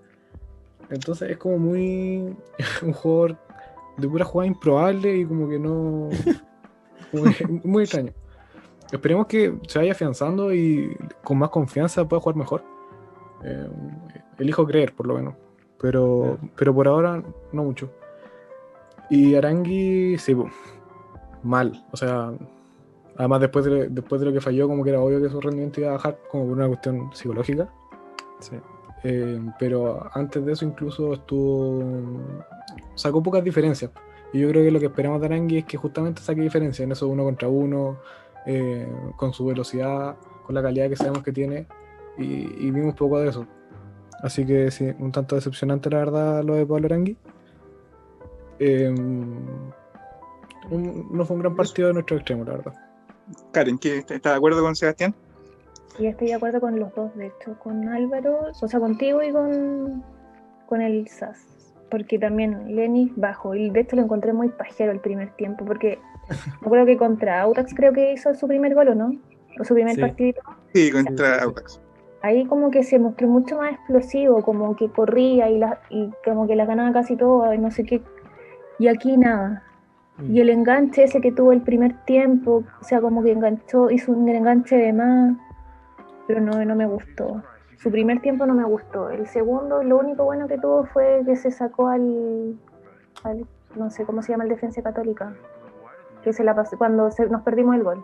Entonces 0.89 1.31
es 1.31 1.37
como 1.37 1.57
muy 1.57 2.35
un 2.83 2.93
jugador 2.93 3.37
de 3.97 4.07
pura 4.07 4.25
jugada 4.25 4.47
improbable 4.47 5.17
y 5.17 5.25
como 5.25 5.47
que 5.47 5.59
no... 5.59 6.09
como 7.11 7.23
que 7.31 7.47
muy 7.63 7.83
extraño. 7.83 8.11
Esperemos 8.91 9.27
que 9.27 9.55
se 9.67 9.79
vaya 9.79 9.91
afianzando 9.91 10.53
y 10.53 10.97
con 11.23 11.37
más 11.37 11.49
confianza 11.49 12.07
pueda 12.07 12.21
jugar 12.21 12.35
mejor. 12.35 12.63
Eh, 13.43 13.69
elijo 14.39 14.65
creer, 14.65 14.93
por 14.93 15.07
lo 15.07 15.15
menos. 15.15 15.35
Pero, 15.79 16.37
pero 16.55 16.73
por 16.73 16.87
ahora 16.87 17.23
no 17.51 17.63
mucho. 17.63 17.91
Y 19.09 19.35
Arangui, 19.35 20.17
sí, 20.17 20.35
mal. 21.43 21.85
O 21.91 21.97
sea, 21.97 22.31
además 23.17 23.41
después 23.41 23.65
de, 23.65 23.89
después 23.89 24.19
de 24.21 24.27
lo 24.27 24.33
que 24.33 24.41
falló, 24.41 24.67
como 24.67 24.83
que 24.83 24.89
era 24.89 25.01
obvio 25.01 25.21
que 25.21 25.29
su 25.29 25.39
rendimiento 25.39 25.81
iba 25.81 25.89
a 25.89 25.93
bajar, 25.93 26.19
como 26.29 26.45
por 26.45 26.57
una 26.57 26.67
cuestión 26.67 27.09
psicológica. 27.13 27.69
Sí. 28.39 28.55
Eh, 29.03 29.39
pero 29.57 30.09
antes 30.13 30.45
de 30.45 30.51
eso 30.51 30.65
incluso 30.65 31.13
estuvo 31.13 31.81
sacó 32.95 33.23
pocas 33.23 33.41
diferencias 33.41 33.91
y 34.33 34.39
yo 34.39 34.49
creo 34.49 34.61
que 34.61 34.71
lo 34.71 34.79
que 34.79 34.87
esperamos 34.87 35.21
de 35.21 35.27
Arangui 35.27 35.59
es 35.59 35.65
que 35.65 35.77
justamente 35.77 36.21
saque 36.21 36.41
diferencias 36.41 36.83
en 36.83 36.91
eso 36.91 37.07
uno 37.07 37.23
contra 37.23 37.47
uno 37.47 37.97
eh, 38.45 38.87
con 39.17 39.33
su 39.33 39.45
velocidad 39.45 40.15
con 40.45 40.55
la 40.55 40.61
calidad 40.61 40.89
que 40.89 40.95
sabemos 40.95 41.23
que 41.23 41.31
tiene 41.31 41.67
y, 42.17 42.67
y 42.67 42.71
vimos 42.71 42.95
poco 42.95 43.19
de 43.19 43.29
eso 43.29 43.45
así 44.23 44.45
que 44.45 44.71
sí, 44.71 44.91
un 44.99 45.11
tanto 45.11 45.35
decepcionante 45.35 45.89
la 45.89 45.99
verdad 45.99 46.43
lo 46.43 46.55
de 46.55 46.65
Pablo 46.65 46.85
Arangui 46.87 47.17
Eh, 48.59 48.89
un- 48.89 49.73
no 51.11 51.25
fue 51.25 51.35
un 51.37 51.41
gran 51.41 51.55
partido 51.55 51.87
de 51.89 51.93
nuestro 51.95 52.17
extremo 52.17 52.43
la 52.43 52.53
verdad 52.57 52.73
Karen, 53.51 53.77
¿qué- 53.77 53.99
¿estás 53.99 54.21
de 54.23 54.29
acuerdo 54.31 54.61
con 54.61 54.75
Sebastián? 54.75 55.13
Y 55.99 56.07
estoy 56.07 56.27
de 56.27 56.33
acuerdo 56.33 56.59
con 56.61 56.79
los 56.79 56.93
dos, 56.95 57.15
de 57.15 57.27
hecho, 57.27 57.59
con 57.59 57.87
Álvaro, 57.89 58.47
o 58.59 58.67
sea, 58.67 58.79
contigo 58.79 59.21
y 59.21 59.31
con, 59.31 60.03
con 60.65 60.81
el 60.81 61.07
SAS. 61.07 61.37
Porque 61.91 62.17
también 62.17 62.75
Lenis 62.75 63.11
bajo, 63.17 63.53
y 63.53 63.69
de 63.69 63.81
hecho 63.81 63.95
lo 63.97 64.01
encontré 64.03 64.33
muy 64.33 64.49
pajero 64.49 64.91
el 64.91 64.99
primer 64.99 65.29
tiempo, 65.35 65.63
porque 65.65 65.99
me 66.61 66.65
acuerdo 66.67 66.86
que 66.86 66.97
contra 66.97 67.41
Autax 67.41 67.73
creo 67.73 67.93
que 67.93 68.13
hizo 68.13 68.34
su 68.34 68.47
primer 68.47 68.73
gol, 68.75 68.89
¿o 68.89 68.95
no? 68.95 69.13
O 69.59 69.63
su 69.63 69.73
primer 69.73 69.95
Sí. 69.95 70.01
partido. 70.01 70.41
Sí, 70.73 70.91
contra 70.91 71.36
Sí. 71.36 71.43
Audax. 71.43 71.82
Ahí 72.21 72.45
como 72.45 72.69
que 72.69 72.84
se 72.84 72.99
mostró 72.99 73.27
mucho 73.27 73.57
más 73.57 73.71
explosivo, 73.71 74.41
como 74.43 74.75
que 74.75 74.89
corría 74.89 75.49
y, 75.49 75.57
la, 75.57 75.80
y 75.89 76.09
como 76.25 76.47
que 76.47 76.55
la 76.55 76.65
ganaba 76.65 76.91
casi 76.91 77.15
todas, 77.15 77.55
y 77.55 77.57
no 77.57 77.71
sé 77.71 77.84
qué. 77.86 78.01
Y 78.77 78.88
aquí 78.88 79.15
nada. 79.17 79.63
Mm. 80.17 80.36
Y 80.36 80.41
el 80.41 80.49
enganche 80.49 81.03
ese 81.05 81.21
que 81.21 81.32
tuvo 81.32 81.53
el 81.53 81.61
primer 81.61 81.93
tiempo, 82.05 82.63
o 82.82 82.84
sea, 82.84 82.99
como 82.99 83.23
que 83.23 83.32
enganchó, 83.32 83.89
hizo 83.89 84.11
un 84.11 84.27
enganche 84.27 84.75
de 84.77 84.91
más, 84.91 85.38
pero 86.27 86.41
no, 86.41 86.63
no 86.65 86.75
me 86.75 86.86
gustó. 86.86 87.41
Su 87.77 87.89
primer 87.89 88.19
tiempo 88.19 88.45
no 88.45 88.53
me 88.53 88.65
gustó. 88.65 89.09
El 89.09 89.25
segundo, 89.27 89.82
lo 89.84 89.97
único 89.99 90.25
bueno 90.25 90.47
que 90.49 90.57
tuvo 90.57 90.86
fue 90.88 91.21
que 91.25 91.38
se 91.38 91.49
sacó 91.51 91.88
al, 91.88 92.55
al 93.23 93.45
no 93.77 93.89
sé 93.89 94.03
cómo 94.05 94.21
se 94.21 94.34
llama 94.34 94.43
el 94.43 94.49
defensa 94.49 94.82
católica, 94.82 95.34
que 96.24 96.34
se 96.34 96.43
la 96.43 96.55
pasó 96.55 96.78
cuando 96.78 97.09
se- 97.11 97.28
nos 97.30 97.41
perdimos 97.43 97.76
el 97.76 97.84
gol. 97.84 98.03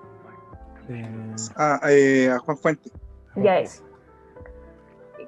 Eh, 0.90 1.36
Ah, 1.56 1.80
eh, 1.90 2.30
a 2.32 2.40
Juan 2.40 2.58
Fuente. 2.58 2.92
Ya 3.36 3.60
es. 3.60 3.84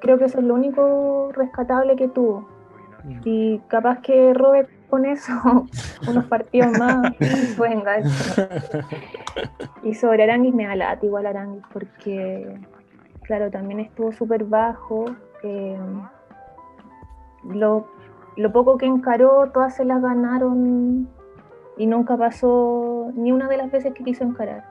Creo 0.01 0.17
que 0.17 0.25
eso 0.25 0.39
es 0.39 0.45
lo 0.45 0.53
único 0.53 1.31
rescatable 1.33 1.95
que 1.95 2.07
tuvo. 2.07 2.47
Y 3.23 3.59
capaz 3.67 3.99
que 4.01 4.33
Robert 4.33 4.69
con 4.89 5.05
eso 5.05 5.31
unos 6.07 6.25
partidos 6.25 6.71
más 6.77 7.13
enganche. 7.69 8.49
Y 9.83 9.93
sobre 9.95 10.23
Aranguis 10.23 10.53
me 10.53 10.65
da 10.67 10.75
lata 10.75 11.05
igual 11.05 11.25
Aranguis 11.25 11.63
porque, 11.71 12.59
claro, 13.23 13.49
también 13.51 13.79
estuvo 13.79 14.11
súper 14.11 14.43
bajo. 14.43 15.05
eh, 15.43 15.77
lo, 17.43 17.87
lo 18.35 18.51
poco 18.51 18.77
que 18.77 18.85
encaró, 18.85 19.49
todas 19.51 19.75
se 19.75 19.85
las 19.85 20.01
ganaron 20.01 21.07
y 21.77 21.85
nunca 21.85 22.17
pasó 22.17 23.11
ni 23.15 23.31
una 23.31 23.47
de 23.47 23.57
las 23.57 23.71
veces 23.71 23.93
que 23.93 24.03
quiso 24.03 24.23
encarar. 24.23 24.65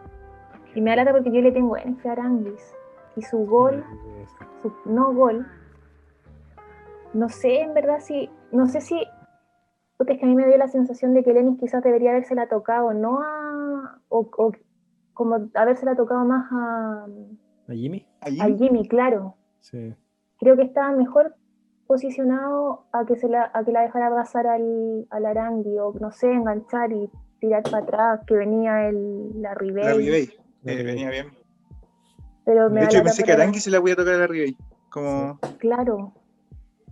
Y 0.74 0.80
me 0.80 0.90
da 0.90 0.96
lata 0.96 1.12
porque 1.12 1.32
yo 1.32 1.40
le 1.40 1.52
tengo 1.52 1.76
en 1.76 1.96
fe 1.96 2.08
a 2.08 2.12
Aranguis. 2.12 2.74
Y 3.16 3.22
su 3.22 3.46
gol, 3.46 3.82
su 4.60 4.72
no 4.84 5.14
gol, 5.14 5.46
no 7.14 7.30
sé 7.30 7.60
en 7.60 7.72
verdad 7.72 8.00
si, 8.00 8.28
no 8.52 8.66
sé 8.66 8.82
si, 8.82 9.02
puta, 9.96 10.12
es 10.12 10.18
que 10.18 10.26
a 10.26 10.28
mí 10.28 10.34
me 10.34 10.46
dio 10.46 10.58
la 10.58 10.68
sensación 10.68 11.14
de 11.14 11.24
que 11.24 11.32
Lenis 11.32 11.58
quizás 11.58 11.82
debería 11.82 12.10
habérsela 12.10 12.46
tocado, 12.48 12.92
no 12.92 13.22
a, 13.22 13.98
o, 14.10 14.28
o 14.36 14.52
como 15.14 15.48
habérsela 15.54 15.96
tocado 15.96 16.26
más 16.26 16.46
a, 16.52 17.06
¿A 17.68 17.72
Jimmy? 17.72 18.06
A 18.20 18.46
Jimmy, 18.46 18.86
claro. 18.86 19.34
Sí. 19.60 19.94
Creo 20.38 20.56
que 20.56 20.62
estaba 20.62 20.92
mejor 20.92 21.34
posicionado 21.86 22.86
a 22.92 23.04
que 23.06 23.16
se 23.16 23.28
la, 23.28 23.50
a 23.54 23.64
que 23.64 23.72
la 23.72 23.82
dejara 23.82 24.10
pasar 24.10 24.46
al, 24.46 25.06
al 25.10 25.26
Arangui, 25.26 25.78
o 25.78 25.92
no 26.00 26.10
sé, 26.12 26.30
enganchar 26.32 26.92
y 26.92 27.10
tirar 27.40 27.62
para 27.62 27.78
atrás, 27.78 28.20
que 28.26 28.34
venía 28.34 28.88
el, 28.88 29.40
la 29.42 29.54
Ribey. 29.54 29.84
La 29.84 29.94
Ribey. 29.94 30.26
La 30.62 30.72
Eh, 30.72 30.76
Ribey. 30.76 30.84
venía 30.84 31.10
bien. 31.10 31.26
Pero 32.44 32.70
me 32.70 32.80
De 32.80 32.86
hecho, 32.86 32.98
yo 32.98 33.04
pensé 33.04 33.24
que 33.24 33.32
Arangui 33.32 33.60
se 33.60 33.70
la 33.70 33.78
voy 33.80 33.90
a 33.92 33.96
tocar 33.96 34.14
a 34.14 34.18
la 34.18 34.26
Ribey. 34.26 34.56
Como, 34.90 35.38
Claro, 35.58 36.12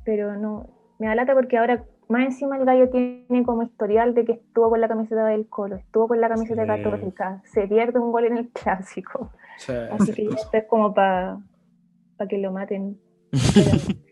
pero 0.05 0.37
no, 0.37 0.67
me 0.99 1.07
da 1.07 1.15
lata 1.15 1.35
porque 1.35 1.57
ahora 1.59 1.85
más 2.09 2.25
encima 2.27 2.59
el 2.59 2.67
gallo 2.67 2.91
tiene 2.91 3.45
como 3.47 3.63
historial 3.63 4.13
de 4.15 4.25
que 4.27 4.33
estuvo 4.33 4.69
con 4.69 4.81
la 4.81 4.89
camiseta 4.89 5.25
del 5.27 5.49
Colo, 5.49 5.77
estuvo 5.77 6.09
con 6.09 6.21
la 6.21 6.29
camiseta 6.29 6.63
Sí. 6.63 6.69
católica, 6.69 7.41
se 7.47 7.67
pierde 7.67 7.99
un 7.99 8.13
gol 8.13 8.27
en 8.27 8.37
el 8.37 8.49
clásico, 8.51 9.31
así 9.91 10.13
que 10.13 10.27
ya 10.29 10.35
esto 10.37 10.57
es 10.59 10.65
como 10.65 10.93
para 10.93 11.39
que 12.29 12.37
lo 12.39 12.53
maten. 12.53 12.99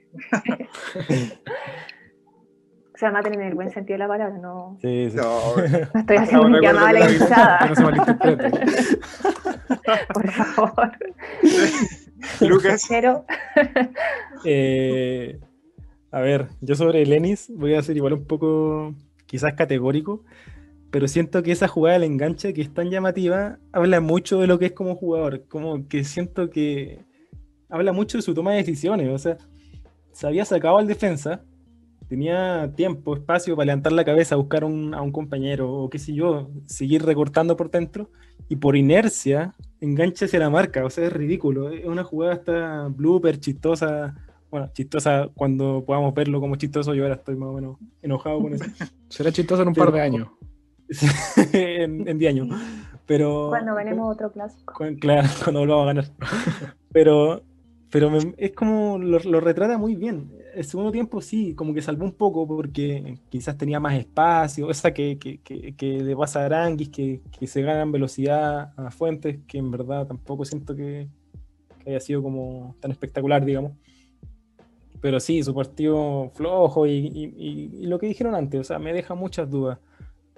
o 2.94 2.98
sea, 2.98 3.10
maten 3.10 3.34
en 3.34 3.42
el 3.42 3.54
buen 3.54 3.70
sentido 3.70 3.94
de 3.94 3.98
la 3.98 4.08
palabra, 4.08 4.36
no, 4.38 4.78
Sí, 4.80 5.10
sí. 5.10 5.16
no, 5.16 5.56
no 5.94 6.00
estoy 6.00 6.16
haciendo 6.16 6.48
no 6.48 6.56
un 6.56 6.62
llamado 6.62 6.86
a 6.86 6.92
la 6.92 7.04
no 7.06 7.10
hinchada, 7.12 7.74
se 7.74 7.82
malinterprete. 7.82 8.50
por 10.14 10.30
favor. 10.30 10.92
Lucas. 12.40 12.86
Pero, 12.88 13.24
Eh, 14.44 15.40
a 16.10 16.20
ver, 16.20 16.48
yo 16.60 16.74
sobre 16.74 17.04
Lenis 17.06 17.50
voy 17.54 17.74
a 17.74 17.82
ser 17.82 17.96
igual 17.96 18.12
un 18.12 18.26
poco 18.26 18.94
quizás 19.26 19.54
categórico, 19.54 20.22
pero 20.90 21.08
siento 21.08 21.42
que 21.42 21.52
esa 21.52 21.68
jugada 21.68 21.98
del 21.98 22.04
enganche 22.12 22.52
que 22.52 22.60
es 22.60 22.72
tan 22.72 22.90
llamativa 22.90 23.58
habla 23.72 24.00
mucho 24.00 24.38
de 24.40 24.46
lo 24.46 24.58
que 24.58 24.66
es 24.66 24.72
como 24.72 24.94
jugador, 24.94 25.44
como 25.48 25.88
que 25.88 26.04
siento 26.04 26.50
que 26.50 27.00
habla 27.70 27.92
mucho 27.92 28.18
de 28.18 28.22
su 28.22 28.34
toma 28.34 28.50
de 28.52 28.58
decisiones, 28.58 29.08
o 29.08 29.18
sea, 29.18 29.38
se 30.12 30.26
había 30.26 30.44
sacado 30.44 30.78
al 30.78 30.86
defensa, 30.86 31.42
tenía 32.08 32.70
tiempo, 32.76 33.14
espacio 33.14 33.56
para 33.56 33.66
levantar 33.66 33.92
la 33.92 34.04
cabeza, 34.04 34.36
buscar 34.36 34.64
un- 34.64 34.94
a 34.94 35.00
un 35.02 35.12
compañero 35.12 35.72
o 35.72 35.88
qué 35.90 35.98
sé 35.98 36.12
yo, 36.14 36.50
seguir 36.66 37.04
recortando 37.04 37.56
por 37.56 37.70
dentro 37.70 38.10
y 38.48 38.56
por 38.56 38.76
inercia 38.76 39.54
engancha 39.80 40.26
hacia 40.26 40.38
la 40.38 40.50
marca, 40.50 40.84
o 40.84 40.90
sea, 40.90 41.06
es 41.06 41.12
ridículo, 41.12 41.70
es 41.70 41.86
una 41.86 42.04
jugada 42.04 42.34
hasta 42.34 42.88
blooper, 42.88 43.40
chistosa, 43.40 44.14
bueno, 44.50 44.70
chistosa 44.74 45.28
cuando 45.34 45.82
podamos 45.86 46.12
verlo 46.14 46.38
como 46.40 46.56
chistoso, 46.56 46.94
yo 46.94 47.02
ahora 47.04 47.14
estoy 47.16 47.36
más 47.36 47.48
o 47.48 47.52
menos 47.54 47.76
enojado 48.02 48.40
con 48.42 48.54
eso 48.54 48.64
Será 49.08 49.32
chistoso 49.32 49.62
en 49.62 49.68
un 49.68 49.74
par 49.74 49.90
de 49.92 50.00
años. 50.02 50.28
en, 51.54 52.06
en 52.06 52.18
10 52.18 52.30
años, 52.34 52.48
pero... 53.06 53.46
cuando 53.48 53.74
ganemos 53.74 54.14
otro 54.14 54.30
clásico. 54.30 54.74
Cu- 54.74 54.96
Claro, 55.00 55.26
cuando 55.42 55.64
lo 55.64 55.78
vamos 55.78 55.84
a 55.84 55.94
ganar. 55.94 56.04
Pero, 56.92 57.42
pero 57.92 58.10
me- 58.10 58.34
es 58.38 58.52
como 58.54 58.98
lo, 58.98 59.18
lo 59.20 59.40
retrata 59.40 59.76
muy 59.78 59.96
bien. 59.96 60.32
El 60.54 60.64
segundo 60.64 60.90
tiempo 60.92 61.20
sí, 61.20 61.54
como 61.54 61.74
que 61.74 61.82
salvó 61.82 62.04
un 62.06 62.12
poco 62.12 62.46
porque 62.48 63.18
quizás 63.28 63.58
tenía 63.58 63.80
más 63.80 63.94
espacio. 63.98 64.70
Esa 64.72 64.94
que, 64.94 65.18
que, 65.18 65.38
que, 65.42 65.76
que 65.76 66.02
le 66.02 66.16
pasa 66.16 66.40
a 66.42 66.46
Aranguis, 66.46 66.88
que, 66.88 67.20
que 67.38 67.46
se 67.46 67.62
ganan 67.62 67.92
velocidad 67.92 68.72
a 68.78 68.90
Fuentes, 68.90 69.40
que 69.46 69.58
en 69.58 69.70
verdad 69.70 70.06
tampoco 70.06 70.46
siento 70.46 70.74
que, 70.74 71.08
haya 71.86 72.00
sido 72.00 72.22
como 72.22 72.76
tan 72.80 72.92
espectacular, 72.92 73.44
digamos. 73.44 73.72
Pero 75.02 75.20
sí, 75.20 75.42
su 75.42 75.54
partido 75.54 76.30
flojo 76.34 76.86
y, 76.86 76.92
y- 76.92 77.34
y- 77.36 77.70
y 77.82 77.86
lo 77.86 77.98
que 77.98 78.06
dijeron 78.06 78.34
antes, 78.34 78.60
o 78.60 78.64
sea, 78.64 78.78
me 78.78 78.92
deja 78.92 79.14
muchas 79.14 79.50
dudas, 79.50 79.78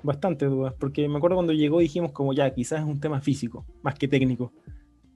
bastantes 0.02 0.48
dudas, 0.50 0.74
porque 0.78 1.09
me 1.09 1.18
acuerdo 1.18 1.36
cuando 1.36 1.52
llegó 1.52 1.80
dijimos 1.80 2.12
como 2.12 2.32
ya, 2.32 2.52
quizás 2.55 2.80
es 2.80 2.86
un 2.86 2.98
tema 3.00 3.20
físico, 3.20 3.66
más 3.82 3.94
que 3.96 4.09
técnico. 4.09 4.52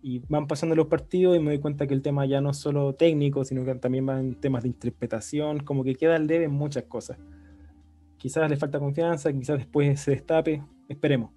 Y 0.01 0.23
van 0.29 0.47
pasando 0.47 0.77
los 0.77 0.87
partidos 0.87 1.37
y 1.37 1.41
me 1.41 1.47
doy 1.51 1.59
cuenta 1.61 1.87
que 1.87 1.95
el 1.95 2.03
tema 2.03 2.25
ya 2.25 2.41
no 2.41 2.51
es 2.51 2.57
solo 2.57 2.95
técnico, 2.95 3.45
sino 3.45 3.65
que 3.65 3.75
también 3.75 4.07
van 4.07 4.35
temas 4.37 4.63
de 4.63 4.69
interpretación, 4.69 5.61
como 5.61 5.83
que 5.83 5.95
queda 5.97 6.15
al 6.17 6.27
debe 6.27 6.45
en 6.45 6.53
muchas 6.53 6.85
cosas. 6.85 7.19
Quizás 8.17 8.49
le 8.49 8.57
falta 8.57 8.79
confianza, 8.79 9.33
quizás 9.33 9.59
después 9.59 10.01
se 10.01 10.13
destape, 10.13 10.63
esperemos. 10.89 11.31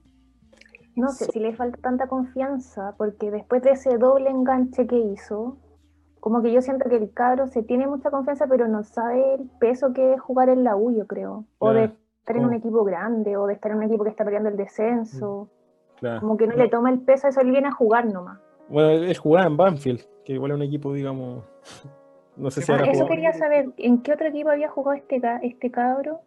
No 0.96 1.10
sé 1.10 1.26
So- 1.26 1.32
si 1.32 1.40
le 1.40 1.56
falta 1.56 1.78
tanta 1.82 2.08
confianza, 2.08 2.96
porque 2.98 3.32
después 3.32 3.62
de 3.64 3.72
ese 3.72 3.98
doble 3.98 4.30
enganche 4.30 4.86
que 4.88 4.98
hizo, 4.98 5.58
como 6.20 6.42
que 6.44 6.52
yo 6.52 6.62
siento 6.62 6.88
que 6.90 6.98
el 6.98 7.12
cabro 7.14 7.48
se 7.48 7.64
tiene 7.64 7.88
mucha 7.88 8.12
confianza, 8.12 8.46
pero 8.48 8.68
no 8.68 8.84
sabe 8.84 9.36
el 9.36 9.50
peso 9.60 9.94
que 9.94 10.14
es 10.14 10.22
jugar 10.22 10.50
en 10.50 10.64
la 10.64 10.76
U, 10.76 10.92
yo 10.96 11.08
creo. 11.08 11.46
O 11.60 11.72
de 11.74 11.86
estar 11.86 12.38
en 12.38 12.46
un 12.46 12.54
equipo 12.54 12.84
grande, 12.84 13.38
o 13.38 13.48
de 13.48 13.54
estar 13.54 13.72
en 13.72 13.78
un 13.78 13.84
equipo 13.84 14.04
que 14.04 14.12
está 14.12 14.24
peleando 14.24 14.50
el 14.50 14.58
descenso. 14.58 15.50
Claro. 16.00 16.20
Como 16.22 16.38
que 16.38 16.46
no 16.48 16.56
le 16.56 16.68
toma 16.68 16.92
el 16.92 17.00
peso, 17.00 17.28
eso 17.28 17.42
él 17.42 17.52
viene 17.52 17.68
a 17.70 17.72
jugar 17.72 18.06
nomás. 18.06 18.40
Bueno, 18.72 18.90
él 18.90 19.18
jugaba 19.18 19.48
en 19.48 19.58
Banfield, 19.58 20.02
que 20.26 20.34
igual 20.34 20.52
es 20.52 20.56
un 20.58 20.64
equipo, 20.64 20.94
digamos, 20.94 21.44
no 22.38 22.50
sé 22.52 22.62
si 22.62 22.72
Ah, 22.72 22.76
ahora 22.78 22.92
eso 22.92 23.06
quería 23.08 23.34
saber, 23.34 23.70
¿en 23.78 24.02
qué 24.02 24.14
otro 24.14 24.28
equipo 24.28 24.50
había 24.50 24.70
jugado 24.70 24.98
este, 24.98 25.22
este 25.44 25.70
cabro? 25.72 26.22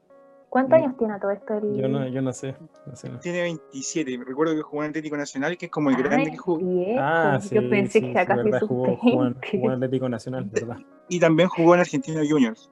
¿Cuántos 0.50 0.78
No. 0.78 0.84
años 0.84 0.96
tiene 0.96 1.14
a 1.14 1.18
todo 1.18 1.32
esto? 1.32 1.54
El... 1.58 1.74
Yo 1.76 1.88
no, 1.88 2.06
yo 2.06 2.22
no 2.22 2.32
sé. 2.32 2.54
no 2.86 2.94
sé. 2.94 3.08
Tiene 3.20 3.42
27. 3.42 4.20
Recuerdo 4.24 4.54
que 4.54 4.62
jugó 4.62 4.84
en 4.84 4.90
Atlético 4.90 5.16
Nacional, 5.16 5.56
que 5.58 5.66
es 5.66 5.72
como 5.72 5.90
el 5.90 5.96
grande 5.96 6.26
Ay, 6.26 6.30
que 6.30 6.36
jugó. 6.36 6.58
viejo. 6.58 7.00
Ah, 7.00 7.38
sí, 7.40 7.56
yo 7.56 7.68
pensé 7.68 7.98
sí, 7.98 8.06
que 8.06 8.12
sí, 8.12 8.18
acá 8.18 8.36
verdad, 8.36 8.60
se 8.60 8.66
jugó, 8.66 8.96
jugó, 8.96 9.26
en- 9.26 9.34
sub-20. 9.34 9.50
jugó 9.50 9.66
en 9.66 9.72
Atlético 9.74 10.08
Nacional, 10.08 10.44
¿verdad? 10.44 10.76
Y 11.08 11.18
también 11.18 11.48
jugó 11.48 11.74
en 11.74 11.80
Argentino 11.80 12.20
Juniors. 12.28 12.70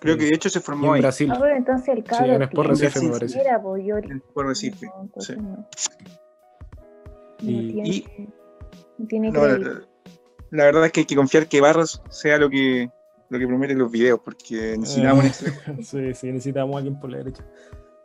Creo 0.00 0.16
que 0.16 0.24
de 0.24 0.34
hecho 0.34 0.48
se 0.48 0.60
formó 0.60 0.86
en 0.86 0.94
ahí. 0.94 1.00
Brasil. 1.02 1.30
Ah, 1.34 1.38
bueno, 1.38 1.56
entonces 1.56 1.88
el 1.90 2.02
cabro 2.02 2.32
en 2.32 2.42
Sport 2.42 2.68
Recife 2.70 3.00
me 3.02 3.10
parece. 3.12 3.28
siquiera, 3.28 3.60
pues, 3.62 3.84
yo- 3.84 3.98
en 3.98 4.16
Sport 4.16 4.48
Recife. 4.48 4.86
sí. 5.18 5.34
no. 5.36 5.66
No 7.42 7.50
Y- 7.50 8.04
tiene, 9.08 9.30
no 9.30 9.46
la, 9.46 9.82
la 10.50 10.64
verdad 10.64 10.86
es 10.86 10.92
que 10.92 11.00
hay 11.00 11.06
que 11.06 11.16
confiar 11.16 11.48
que 11.48 11.60
Barros 11.60 12.02
sea 12.10 12.38
lo 12.38 12.50
que, 12.50 12.90
lo 13.30 13.38
que 13.38 13.46
prometen 13.46 13.78
los 13.78 13.90
videos, 13.90 14.20
porque 14.22 14.76
necesitamos 14.78 15.20
un 15.20 15.26
extremo. 15.26 15.56
sí, 15.82 16.14
sí, 16.14 16.26
necesitamos 16.32 16.74
a 16.74 16.78
alguien 16.78 17.00
por 17.00 17.10
la 17.10 17.18
derecha. 17.18 17.44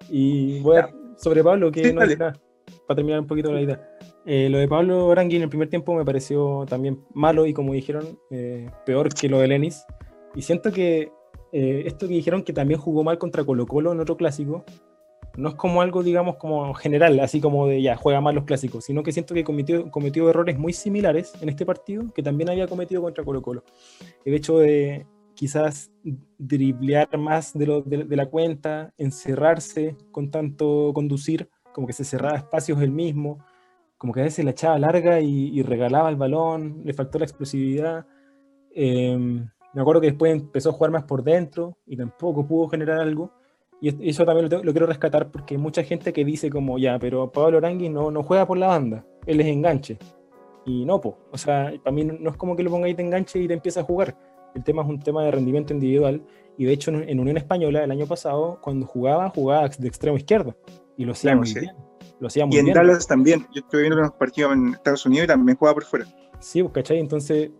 Y 0.09 0.61
voy 0.61 0.77
a, 0.77 0.89
sobre 1.17 1.43
Pablo, 1.43 1.71
que 1.71 1.83
Sí, 1.83 1.93
no 1.93 2.05
nada, 2.05 2.33
para 2.87 2.95
terminar 2.95 3.19
un 3.19 3.27
poquito 3.27 3.51
la 3.51 3.61
idea. 3.61 3.97
Eh, 4.25 4.49
lo 4.49 4.57
de 4.57 4.67
Pablo 4.67 5.07
Orangui 5.07 5.35
en 5.37 5.43
el 5.43 5.49
primer 5.49 5.69
tiempo 5.69 5.93
me 5.93 6.05
pareció 6.05 6.65
también 6.67 7.01
malo 7.13 7.45
y 7.45 7.53
como 7.53 7.73
dijeron, 7.73 8.17
eh, 8.31 8.69
peor 8.85 9.13
que 9.13 9.27
lo 9.27 9.39
de 9.39 9.47
Lenis. 9.47 9.85
Y 10.33 10.41
siento 10.41 10.71
que 10.71 11.11
eh, 11.51 11.83
esto 11.85 12.07
que 12.07 12.13
dijeron 12.13 12.43
que 12.43 12.53
también 12.53 12.79
jugó 12.79 13.03
mal 13.03 13.17
contra 13.17 13.43
Colo 13.43 13.65
Colo 13.65 13.91
en 13.91 13.99
otro 13.99 14.17
clásico, 14.17 14.63
no 15.37 15.49
es 15.49 15.55
como 15.55 15.81
algo, 15.81 16.01
digamos, 16.03 16.35
como 16.37 16.73
general, 16.73 17.19
así 17.19 17.39
como 17.39 17.67
de 17.67 17.81
ya, 17.81 17.95
juega 17.95 18.19
mal 18.19 18.35
los 18.35 18.43
clásicos, 18.43 18.85
sino 18.85 19.03
que 19.03 19.11
siento 19.11 19.35
que 19.35 19.43
cometió, 19.43 19.89
cometió 19.91 20.29
errores 20.29 20.57
muy 20.57 20.73
similares 20.73 21.33
en 21.41 21.49
este 21.49 21.65
partido 21.65 22.05
que 22.13 22.23
también 22.23 22.49
había 22.49 22.67
cometido 22.67 23.03
contra 23.03 23.23
Colo 23.23 23.41
Colo. 23.41 23.63
El 24.25 24.33
hecho 24.33 24.57
de 24.57 25.05
quizás 25.35 25.91
driblear 26.39 27.15
más 27.19 27.53
de, 27.53 27.67
lo, 27.67 27.81
de, 27.83 28.15
la 28.15 28.25
cuenta, 28.25 28.91
encerrarse 28.97 29.95
con 30.11 30.31
tanto 30.31 30.91
conducir, 30.95 31.47
como 31.71 31.85
que 31.85 31.93
se 31.93 32.03
cerraba 32.03 32.37
espacios 32.37 32.81
él 32.81 32.91
mismo, 32.91 33.45
como 33.99 34.13
que 34.13 34.21
a 34.21 34.23
veces 34.23 34.43
la 34.43 34.51
echaba 34.51 34.79
larga 34.79 35.21
y, 35.21 35.49
y 35.49 35.61
regalaba 35.61 36.09
el 36.09 36.15
balón, 36.15 36.81
le 36.83 36.93
faltó 36.93 37.19
la 37.19 37.25
explosividad. 37.25 38.07
Eh, 38.71 39.15
me 39.73 39.81
acuerdo 39.81 40.01
que 40.01 40.07
después 40.07 40.31
empezó 40.31 40.71
a 40.71 40.73
jugar 40.73 40.89
más 40.89 41.03
por 41.03 41.23
dentro 41.23 41.77
y 41.85 41.95
tampoco 41.95 42.47
pudo 42.47 42.69
generar 42.69 42.99
algo. 42.99 43.31
Y 43.81 43.89
es- 43.89 43.95
eso 44.01 44.25
también 44.25 44.45
lo, 44.45 44.49
tengo- 44.49 44.63
lo 44.63 44.71
quiero 44.71 44.87
rescatar 44.87 45.29
porque 45.31 45.55
hay 45.55 45.59
mucha 45.61 45.83
gente 45.83 46.11
que 46.13 46.25
dice 46.25 46.49
como, 46.49 46.77
ya, 46.79 46.97
pero 46.99 47.31
Pablo 47.31 47.57
Orangui 47.57 47.89
no, 47.89 48.09
no 48.11 48.23
juega 48.23 48.45
por 48.47 48.57
la 48.57 48.67
banda, 48.67 49.05
él 49.25 49.39
es 49.41 49.47
enganche. 49.47 49.97
Y 50.65 50.83
no, 50.85 50.99
po. 50.99 51.17
o 51.31 51.37
sea, 51.37 51.71
para 51.83 51.93
mí 51.95 52.03
no, 52.03 52.13
no 52.19 52.29
es 52.31 52.37
como 52.37 52.55
que 52.55 52.63
lo 52.63 52.69
pongáis 52.71 52.97
de 52.97 53.03
enganche 53.03 53.39
y 53.39 53.47
te 53.47 53.53
empieza 53.53 53.81
a 53.81 53.83
jugar. 53.83 54.17
El 54.55 54.63
tema 54.63 54.81
es 54.81 54.89
un 54.89 54.99
tema 54.99 55.23
de 55.23 55.31
rendimiento 55.31 55.73
individual. 55.73 56.21
Y 56.57 56.65
de 56.65 56.73
hecho, 56.73 56.89
en, 56.91 57.07
en 57.07 57.19
Unión 57.19 57.37
Española 57.37 57.83
el 57.83 57.91
año 57.91 58.05
pasado, 58.07 58.59
cuando 58.61 58.85
jugaba, 58.87 59.29
jugaba 59.29 59.69
de 59.69 59.87
extremo 59.87 60.17
izquierdo. 60.17 60.55
Y 60.97 61.05
lo 61.05 61.11
hacía 61.11 61.29
Claro, 61.31 61.39
muy 61.41 61.47
sí. 61.47 61.59
bien. 61.59 61.75
Lo 62.19 62.27
hacía 62.27 62.45
muy 62.47 62.55
Y 62.55 62.59
en 62.59 62.65
bien. 62.65 62.75
Dallas 62.75 63.05
también. 63.07 63.45
Yo 63.53 63.61
estuve 63.61 63.81
viendo 63.81 63.99
unos 63.99 64.11
partidos 64.13 64.53
en 64.53 64.73
Estados 64.73 65.05
Unidos 65.05 65.25
y 65.25 65.27
también 65.27 65.57
jugaba 65.57 65.75
por 65.75 65.83
fuera. 65.85 66.05
Sí, 66.39 66.63
pues, 66.63 66.73
¿cachai? 66.73 66.99
Entonces, 66.99 67.51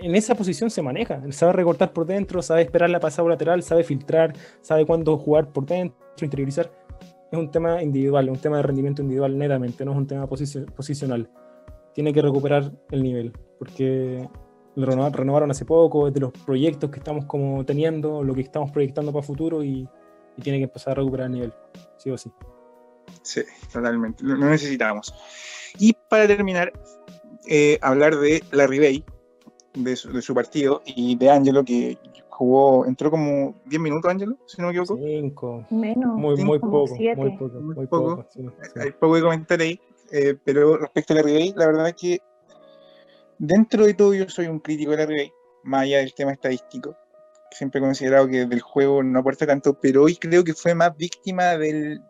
en 0.00 0.14
esa 0.14 0.34
posición 0.34 0.70
se 0.70 0.82
maneja. 0.82 1.22
Sabe 1.30 1.52
recortar 1.52 1.92
por 1.92 2.06
dentro, 2.06 2.42
sabe 2.42 2.62
esperar 2.62 2.90
la 2.90 3.00
pasada 3.00 3.28
lateral, 3.28 3.62
sabe 3.62 3.84
filtrar, 3.84 4.34
sabe 4.60 4.86
cuándo 4.86 5.16
jugar 5.18 5.52
por 5.52 5.66
dentro, 5.66 5.96
interiorizar. 6.20 6.70
Es 7.30 7.38
un 7.38 7.50
tema 7.50 7.82
individual, 7.82 8.28
un 8.28 8.38
tema 8.38 8.58
de 8.58 8.62
rendimiento 8.62 9.02
individual 9.02 9.36
netamente, 9.36 9.84
no 9.84 9.92
es 9.92 9.98
un 9.98 10.06
tema 10.06 10.26
posicio- 10.26 10.66
posicional. 10.66 11.28
Tiene 11.92 12.12
que 12.12 12.22
recuperar 12.22 12.72
el 12.90 13.02
nivel, 13.02 13.32
porque 13.58 14.28
lo 14.76 14.86
reno- 14.86 15.10
renovaron 15.10 15.50
hace 15.50 15.64
poco, 15.64 16.08
es 16.08 16.14
de 16.14 16.20
los 16.20 16.32
proyectos 16.32 16.90
que 16.90 16.98
estamos 16.98 17.24
como 17.26 17.64
teniendo, 17.64 18.22
lo 18.22 18.34
que 18.34 18.40
estamos 18.40 18.70
proyectando 18.70 19.12
para 19.12 19.22
futuro 19.24 19.62
y, 19.64 19.88
y 20.36 20.42
tiene 20.42 20.58
que 20.58 20.64
empezar 20.64 20.92
a 20.92 20.94
recuperar 20.96 21.26
el 21.26 21.32
nivel, 21.32 21.52
sí 21.96 22.10
o 22.10 22.18
sí. 22.18 22.30
Sí, 23.22 23.42
totalmente. 23.72 24.22
Lo, 24.24 24.36
necesitábamos. 24.36 25.14
Y 25.78 25.94
para 26.08 26.26
terminar, 26.26 26.72
eh, 27.48 27.78
hablar 27.82 28.16
de 28.16 28.42
Larry 28.52 28.78
Bay, 28.78 29.04
de 29.74 29.96
su, 29.96 30.12
de 30.12 30.22
su 30.22 30.34
partido, 30.34 30.82
y 30.86 31.16
de 31.16 31.30
Angelo, 31.30 31.64
que 31.64 31.98
jugó, 32.28 32.86
entró 32.86 33.10
como 33.10 33.54
10 33.66 33.80
minutos, 33.82 34.10
Angelo, 34.10 34.36
si 34.46 34.60
no 34.60 34.68
me 34.68 34.72
equivoco. 34.72 34.98
Cinco. 35.02 35.66
Menos. 35.70 36.16
Muy, 36.16 36.36
muy 36.44 36.58
como 36.60 36.84
poco, 36.84 36.94
siete. 36.96 37.20
muy 37.20 37.30
poco, 37.36 37.60
Muy 37.60 37.74
muy 37.74 37.86
poco. 37.86 38.16
poco. 38.16 38.26
sí, 38.32 38.40
sí. 38.42 38.80
Hay 38.80 38.90
poco 38.92 39.14
que 39.14 39.20
comentar 39.22 39.60
ahí, 39.60 39.80
eh, 40.12 40.36
pero 40.44 40.76
respecto 40.76 41.12
a 41.12 41.16
Larry 41.16 41.32
Bay, 41.32 41.54
la 41.56 41.66
verdad 41.66 41.88
es 41.88 41.94
que 41.94 42.18
dentro 43.38 43.86
de 43.86 43.94
todo 43.94 44.14
yo 44.14 44.28
soy 44.28 44.46
un 44.46 44.60
crítico 44.60 44.92
de 44.92 44.96
Larry 44.98 45.16
Bay, 45.16 45.32
más 45.64 45.82
allá 45.82 45.98
del 45.98 46.14
tema 46.14 46.32
estadístico. 46.32 46.96
Siempre 47.50 47.78
he 47.78 47.82
considerado 47.84 48.26
que 48.26 48.46
del 48.46 48.60
juego 48.60 49.02
no 49.02 49.20
aporta 49.20 49.46
tanto, 49.46 49.78
pero 49.80 50.02
hoy 50.02 50.16
creo 50.16 50.42
que 50.42 50.54
fue 50.54 50.74
más 50.74 50.96
víctima 50.96 51.56
del, 51.56 52.00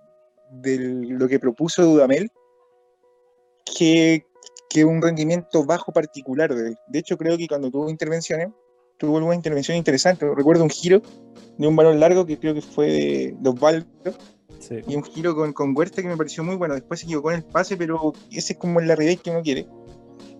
de 0.50 0.78
lo 0.78 1.28
que 1.28 1.38
propuso 1.38 1.82
Dudamel 1.82 2.30
que, 3.64 4.26
que 4.74 4.84
un 4.84 5.00
rendimiento 5.00 5.64
bajo 5.64 5.92
particular 5.92 6.52
de 6.52 6.70
él. 6.70 6.76
De 6.88 6.98
hecho, 6.98 7.16
creo 7.16 7.38
que 7.38 7.46
cuando 7.46 7.70
tuvo 7.70 7.88
intervenciones, 7.88 8.48
tuvo 8.98 9.18
alguna 9.18 9.36
intervención 9.36 9.76
interesante. 9.76 10.26
Recuerdo 10.34 10.64
un 10.64 10.68
giro 10.70 11.00
de 11.56 11.68
un 11.68 11.76
balón 11.76 12.00
largo 12.00 12.26
que 12.26 12.40
creo 12.40 12.54
que 12.54 12.60
fue 12.60 12.86
de, 12.86 13.36
de 13.38 13.48
Osvaldo 13.50 13.86
Sí. 14.58 14.80
y 14.88 14.96
un 14.96 15.04
giro 15.04 15.36
con, 15.36 15.52
con 15.52 15.76
Huerta 15.76 16.02
que 16.02 16.08
me 16.08 16.16
pareció 16.16 16.42
muy 16.42 16.56
bueno. 16.56 16.74
Después 16.74 16.98
se 16.98 17.06
equivocó 17.06 17.30
en 17.30 17.38
el 17.38 17.44
pase, 17.44 17.76
pero 17.76 18.14
ese 18.32 18.54
es 18.54 18.58
como 18.58 18.80
Larry 18.80 19.06
Bay 19.06 19.16
que 19.16 19.30
uno 19.30 19.42
quiere. 19.42 19.68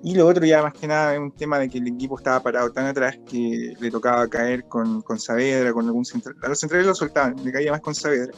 Y 0.03 0.17
lo 0.17 0.27
otro 0.27 0.45
ya 0.45 0.63
más 0.63 0.73
que 0.75 0.89
nada 0.89 1.15
es 1.15 1.21
un 1.21 1.31
tema 1.31 1.61
de 1.61 1.69
que 1.69 1.79
el 1.79 1.87
equipo 1.87 2.19
estaba 2.19 2.43
parado 2.43 2.73
tan 2.73 2.87
atrás 2.87 3.17
que 3.31 3.75
le 3.79 3.91
tocaba 3.93 4.27
caer 4.27 4.65
con, 4.65 5.01
con 5.03 5.21
Saavedra, 5.21 5.73
con 5.73 5.87
algún 5.87 6.05
central. 6.05 6.35
A 6.43 6.49
los 6.49 6.59
centrales 6.59 6.89
lo 6.89 6.95
soltaban, 6.95 7.37
le 7.45 7.53
caía 7.53 7.71
más 7.71 7.81
con 7.81 7.95
Saavedra. 7.95 8.33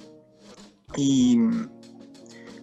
Y 0.96 1.38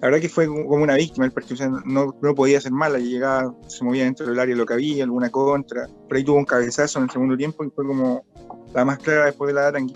la 0.03 0.09
verdad 0.09 0.21
que 0.21 0.29
fue 0.29 0.47
como 0.47 0.83
una 0.83 0.95
víctima 0.95 1.25
el 1.25 1.31
partido, 1.31 1.55
o 1.55 1.57
sea, 1.57 1.69
no, 1.85 2.15
no 2.21 2.35
podía 2.35 2.57
hacer 2.57 2.71
mala, 2.71 2.99
llegaba, 2.99 3.55
se 3.67 3.83
movía 3.83 4.03
dentro 4.03 4.27
del 4.27 4.39
área 4.39 4.55
lo 4.55 4.65
que 4.65 4.73
había, 4.73 5.05
alguna 5.05 5.29
contra. 5.29 5.87
Por 5.87 6.17
ahí 6.17 6.23
tuvo 6.23 6.37
un 6.37 6.45
cabezazo 6.45 6.99
en 6.99 7.05
el 7.05 7.11
segundo 7.11 7.37
tiempo 7.37 7.63
y 7.63 7.69
fue 7.69 7.85
como 7.85 8.25
la 8.73 8.83
más 8.83 8.99
clara 8.99 9.25
después 9.25 9.47
de 9.47 9.53
la 9.53 9.67
Arangui, 9.67 9.95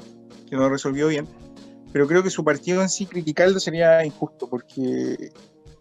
que 0.49 0.55
no 0.55 0.69
resolvió 0.69 1.09
bien 1.09 1.27
pero 1.91 2.07
creo 2.07 2.23
que 2.23 2.29
su 2.29 2.43
partido 2.43 2.81
en 2.81 2.89
sí 2.89 3.05
criticarlo 3.05 3.59
sería 3.59 4.05
injusto 4.05 4.49
porque, 4.49 5.31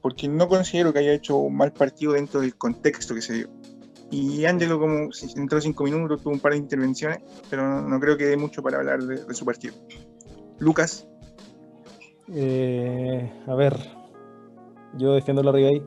porque 0.00 0.28
no 0.28 0.48
considero 0.48 0.92
que 0.92 1.00
haya 1.00 1.12
hecho 1.12 1.36
un 1.36 1.56
mal 1.56 1.72
partido 1.72 2.12
dentro 2.12 2.40
del 2.40 2.56
contexto 2.56 3.14
que 3.14 3.22
se 3.22 3.34
dio. 3.34 3.48
Y 4.10 4.44
Ángelo 4.44 4.78
como 4.78 5.10
entró 5.36 5.60
cinco 5.60 5.84
minutos, 5.84 6.22
tuvo 6.22 6.32
un 6.32 6.40
par 6.40 6.52
de 6.52 6.58
intervenciones, 6.58 7.18
pero 7.50 7.82
no, 7.82 8.00
creo 8.00 8.16
que 8.16 8.24
dé 8.24 8.36
mucho 8.36 8.62
para 8.62 8.78
hablar 8.78 9.02
de, 9.02 9.24
de 9.24 9.34
su 9.34 9.44
partido. 9.44 9.74
Lucas, 10.58 11.06
Eh, 12.28 13.30
a 13.46 13.54
ver, 13.54 13.76
yo 14.96 15.14
defiendo 15.14 15.42
la 15.42 15.52
Ribey. 15.52 15.82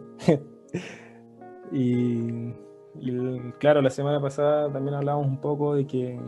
y, 1.72 2.54
y 3.00 3.10
el- 3.10 3.54
claro, 3.60 3.82
la 3.82 3.90
semana 3.90 4.22
pasada 4.22 4.72
también 4.72 4.96
hablábamos 4.96 5.28
un 5.28 5.38
poco 5.42 5.76
de 5.76 5.86
que, 5.86 6.20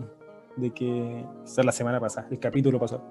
de 0.58 0.72
que, 0.72 1.26
o 1.44 1.48
sea, 1.48 1.64
la 1.64 1.72
semana 1.72 2.00
pasada, 2.00 2.28
el 2.30 2.40
capítulo 2.40 2.80
pasado, 2.80 3.04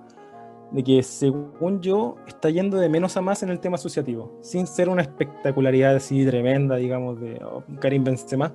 de 0.71 0.85
que 0.85 1.03
según 1.03 1.81
yo 1.81 2.17
está 2.27 2.49
yendo 2.51 2.79
de 2.79 2.89
menos 2.89 3.17
a 3.17 3.21
más 3.21 3.43
en 3.43 3.51
el 3.51 3.59
tema 3.59 3.75
asociativo, 3.75 4.39
sin 4.41 4.67
ser 4.67 4.89
una 4.89 5.03
espectacularidad 5.03 5.97
así 5.97 6.25
tremenda, 6.25 6.77
digamos, 6.77 7.21
de 7.21 7.41
oh, 7.45 7.65
Karim 7.81 8.05
Benzema, 8.05 8.53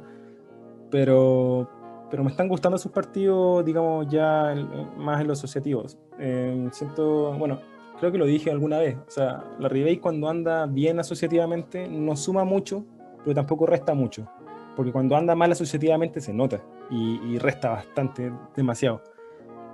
pero, 0.90 1.68
pero 2.10 2.24
me 2.24 2.30
están 2.30 2.48
gustando 2.48 2.78
sus 2.78 2.92
partidos, 2.92 3.66
digamos, 3.66 4.08
ya 4.08 4.56
más 4.98 5.20
en 5.20 5.28
los 5.28 5.40
asociativos. 5.40 5.98
Eh, 6.18 6.70
siento, 6.72 7.34
bueno, 7.38 7.60
creo 8.00 8.12
que 8.12 8.18
lo 8.18 8.26
dije 8.26 8.52
alguna 8.52 8.80
vez, 8.80 8.98
o 9.08 9.12
sea, 9.12 9.44
la 9.60 9.70
Ribey 9.70 9.98
cuando 9.98 10.30
anda 10.30 10.66
bien 10.66 11.00
asociativamente 11.00 11.88
no 11.88 12.16
suma 12.16 12.44
mucho, 12.44 12.86
pero 13.24 13.34
tampoco 13.34 13.66
resta 13.66 13.94
mucho, 13.94 14.28
porque 14.76 14.92
cuando 14.92 15.16
anda 15.16 15.36
mal 15.36 15.52
asociativamente 15.52 16.22
se 16.22 16.34
nota 16.34 16.62
y, 16.90 17.20
y 17.26 17.38
resta 17.38 17.70
bastante, 17.70 18.32
demasiado. 18.56 19.02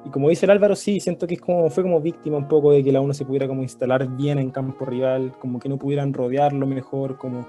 Y 0.04 0.10
como 0.10 0.30
dice 0.30 0.46
el 0.46 0.52
Álvaro, 0.52 0.76
sí, 0.76 1.00
siento 1.00 1.28
que 1.28 1.36
es 1.36 1.42
como, 1.42 1.70
fue 1.70 1.84
como 1.84 2.02
víctima 2.02 2.38
un 2.38 2.48
poco 2.48 2.72
de 2.72 2.84
que 2.84 2.92
la 2.92 3.02
uno 3.02 3.14
se 3.14 3.24
pudiera 3.24 3.48
como 3.48 3.62
instalar 3.62 4.08
bien 4.08 4.40
en 4.40 4.50
campo 4.50 4.86
rival, 4.86 5.34
como 5.40 5.60
que 5.60 5.70
no 5.70 5.78
pudieran 5.78 6.14
rodearlo 6.14 6.66
mejor, 6.66 7.18
como 7.18 7.46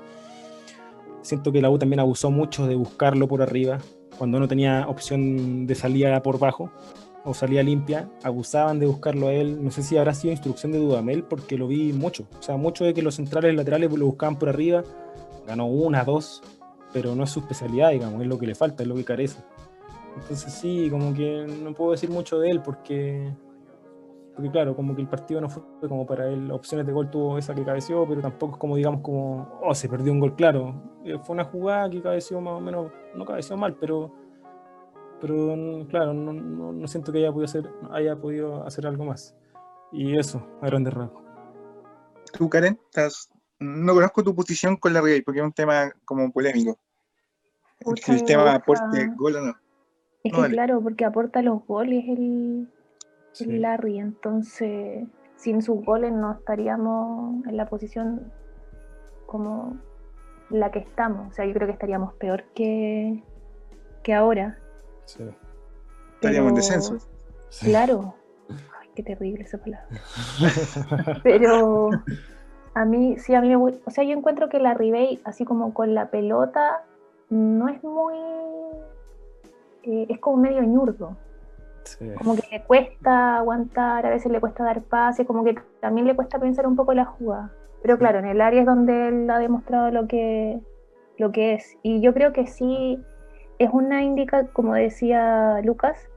siento 1.23 1.51
que 1.53 1.63
la 1.63 1.71
U 1.71 1.79
también 1.79 2.01
abusó 2.01 2.31
mucho 2.31 2.67
de 2.67 2.75
buscarlo 2.75 3.27
por 3.27 3.41
arriba, 3.41 3.79
cuando 4.19 4.39
no 4.39 4.49
tenía 4.49 4.87
opción 4.89 5.67
de 5.67 5.75
salida 5.75 6.23
por 6.23 6.39
bajo 6.39 6.71
o 7.25 7.35
salida 7.35 7.63
limpia, 7.63 8.09
abusaban 8.23 8.79
de 8.79 8.87
buscarlo 8.87 9.29
a 9.29 9.33
él. 9.33 9.63
No 9.63 9.71
sé 9.71 9.83
si 9.83 9.97
habrá 9.97 10.15
sido 10.15 10.33
instrucción 10.33 10.73
de 10.73 10.79
Dudamel, 10.79 11.25
porque 11.25 11.57
lo 11.57 11.69
vi 11.69 11.93
mucho. 11.93 12.27
O 12.39 12.43
sea, 12.43 12.57
mucho 12.57 12.85
de 12.85 12.95
que 12.95 13.03
los 13.03 13.15
centrales 13.15 13.55
laterales 13.55 13.93
lo 13.93 14.07
buscaban 14.07 14.39
por 14.39 14.49
arriba, 14.49 14.83
ganó 15.47 15.67
una, 15.67 16.05
dos, 16.05 16.43
pero 16.93 17.15
no 17.15 17.25
es 17.25 17.31
su 17.31 17.41
especialidad, 17.41 17.91
digamos, 17.91 18.21
es 18.23 18.27
lo 18.27 18.39
que 18.39 18.47
le 18.47 18.55
falta, 18.55 18.83
es 18.83 18.89
lo 18.89 18.95
que 18.95 19.05
carece. 19.05 19.41
Entonces 20.17 20.53
sí, 20.53 20.89
como 20.91 21.15
que 21.15 21.47
no 21.47 21.73
puedo 21.73 21.93
decir 21.93 22.11
mucho 22.11 22.39
de 22.39 22.51
él 22.51 22.61
porque, 22.63 23.33
porque 24.35 24.51
claro, 24.51 24.77
como 24.77 24.95
que 24.95 25.01
el 25.01 25.09
partido 25.09 25.41
no 25.41 25.49
fue 25.49 25.63
como 25.89 26.05
para 26.07 26.29
él, 26.29 26.51
opciones 26.51 26.87
de 26.87 26.93
gol 26.93 27.11
tuvo 27.11 27.39
esa 27.39 27.55
que 27.55 27.65
cabeció, 27.65 28.07
pero 28.07 28.21
tampoco 28.21 28.55
es 28.55 28.59
como 28.59 28.77
digamos 28.77 29.01
como, 29.01 29.59
oh, 29.63 29.75
se 29.75 29.89
perdió 29.89 30.13
un 30.13 30.21
gol 30.21 30.35
claro. 30.35 30.75
Eh, 31.05 31.19
Fue 31.23 31.35
una 31.35 31.45
jugada 31.45 31.89
que 31.89 32.03
cabeció 32.03 32.41
más 32.41 32.55
o 32.55 32.61
menos, 32.61 32.93
no 33.15 33.25
cabeció 33.25 33.57
mal, 33.57 33.75
pero, 33.75 34.13
pero 35.23 35.87
claro, 35.89 36.13
no, 36.13 36.33
no, 36.33 36.73
no 36.73 36.89
siento 36.89 37.13
que 37.13 37.19
haya 37.19 37.31
podido, 37.31 37.45
hacer, 37.45 37.71
haya 37.93 38.17
podido 38.17 38.67
hacer 38.67 38.89
algo 38.89 39.05
más. 39.05 39.37
Y 39.93 40.19
eso, 40.19 40.45
a 40.61 40.67
grandes 40.67 40.93
rasgos. 40.93 41.23
tú 42.33 42.51
Karen, 42.51 42.77
estás, 42.87 43.31
no 43.61 43.95
conozco 43.95 44.25
tu 44.25 44.35
posición 44.35 44.77
con 44.77 44.93
la 44.93 45.01
Ribey 45.01 45.23
porque 45.23 45.39
es 45.39 45.47
un 45.47 45.53
tema 45.53 45.93
como 46.05 46.33
polémico. 46.33 46.77
Pucha, 47.81 48.15
el 48.15 48.25
tema 48.25 48.55
aporte, 48.57 49.13
gol 49.17 49.37
o 49.37 49.41
no. 49.43 49.55
Es 50.25 50.33
No, 50.33 50.37
que 50.39 50.43
dale. 50.43 50.55
claro, 50.55 50.81
porque 50.83 51.05
aporta 51.05 51.41
los 51.41 51.65
goles 51.67 52.05
el, 52.09 52.69
Sí. 53.31 53.45
el 53.45 53.63
Larry, 53.63 53.99
entonces 54.01 55.07
sin 55.37 55.63
sus 55.63 55.85
goles 55.85 56.13
no 56.13 56.33
estaríamos 56.33 57.47
en 57.47 57.57
la 57.57 57.67
posición 57.69 58.33
como 59.27 59.77
la 60.51 60.73
que 60.73 60.81
estamos. 60.81 61.31
O 61.31 61.33
sea, 61.33 61.47
yo 61.47 61.53
creo 61.55 61.67
que 61.69 61.73
estaríamos 61.75 62.13
peor 62.15 62.45
que, 62.55 63.23
que 64.03 64.15
ahora. 64.15 64.59
Sí. 65.05 65.25
Estaríamos 66.15 66.51
en 66.51 66.55
descenso. 66.55 66.99
Sí. 67.49 67.67
Claro. 67.67 68.15
Ay, 68.49 68.89
qué 68.95 69.03
terrible 69.03 69.43
esa 69.43 69.59
palabra. 69.59 69.89
Pero 71.23 71.91
a 72.75 72.85
mí, 72.85 73.19
sí, 73.19 73.35
a 73.35 73.41
mí 73.41 73.49
me 73.49 73.57
O 73.57 73.91
sea, 73.91 74.05
yo 74.05 74.13
encuentro 74.17 74.49
que 74.49 74.59
la 74.59 74.75
Ribey, 74.75 75.21
así 75.25 75.45
como 75.45 75.75
con 75.75 75.95
la 75.95 76.11
pelota, 76.11 76.85
no 77.29 77.69
es 77.69 77.83
muy. 77.83 78.15
eh, 79.83 80.07
es 80.09 80.19
como 80.21 80.39
medio 80.39 80.63
ñurdo. 80.63 81.17
Sí. 81.85 82.11
Como 82.17 82.37
que 82.37 82.47
le 82.51 82.63
cuesta 82.63 83.39
aguantar, 83.39 84.07
a 84.07 84.11
veces 84.11 84.31
le 84.31 84.41
cuesta 84.41 84.65
dar 84.65 84.83
pase, 84.83 85.27
como 85.27 85.43
que 85.43 85.57
también 85.81 86.07
le 86.07 86.15
cuesta 86.15 86.39
pensar 86.39 86.67
un 86.67 86.77
poco 86.77 86.95
la 86.95 87.05
jugada. 87.05 87.53
Pero 87.83 87.99
claro, 87.99 88.21
en 88.21 88.27
el 88.27 88.41
área 88.41 88.61
es 88.61 88.67
donde 88.67 89.09
él 89.09 89.29
ha 89.29 89.41
demostrado 89.41 89.91
lo 89.91 90.07
que, 90.07 90.61
lo 91.19 91.33
que 91.33 91.55
es. 91.55 91.77
Y 91.83 92.01
yo 92.01 92.15
creo 92.15 92.33
que 92.33 92.47
sí 92.47 93.03
es 93.65 93.71
una 93.73 94.03
indica, 94.03 94.47
como 94.49 94.75
decía 94.75 95.61
Lucas, 95.63 96.09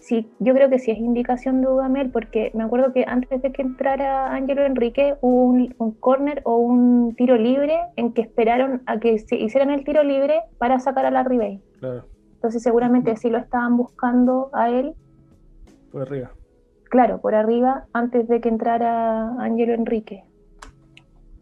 sí, 0.00 0.30
yo 0.38 0.54
creo 0.54 0.68
que 0.70 0.78
sí 0.78 0.90
es 0.90 0.98
indicación 0.98 1.60
de 1.60 1.68
Dudamel, 1.68 2.10
porque 2.10 2.50
me 2.54 2.64
acuerdo 2.64 2.92
que 2.92 3.04
antes 3.06 3.42
de 3.42 3.52
que 3.52 3.62
entrara 3.62 4.32
Ángelo 4.32 4.64
Enrique 4.64 5.16
hubo 5.20 5.44
un, 5.44 5.74
un 5.78 5.92
córner 5.92 6.40
o 6.44 6.56
un 6.56 7.14
tiro 7.16 7.36
libre 7.36 7.78
en 7.96 8.12
que 8.12 8.22
esperaron 8.22 8.82
a 8.86 8.98
que 8.98 9.18
se 9.18 9.36
hicieran 9.36 9.70
el 9.70 9.84
tiro 9.84 10.02
libre 10.02 10.42
para 10.58 10.78
sacar 10.80 11.06
a 11.06 11.10
la 11.10 11.22
Ribey. 11.22 11.62
Claro, 11.78 12.04
Entonces 12.34 12.62
seguramente 12.62 13.16
sí 13.18 13.30
lo 13.30 13.38
estaban 13.38 13.76
buscando 13.76 14.50
a 14.52 14.70
él 14.70 14.94
por 15.92 16.02
arriba. 16.02 16.30
claro, 16.84 17.20
por 17.20 17.34
arriba 17.34 17.86
antes 17.92 18.28
de 18.28 18.40
que 18.40 18.48
entrara 18.48 19.34
Ángelo 19.40 19.74
Enrique. 19.74 20.24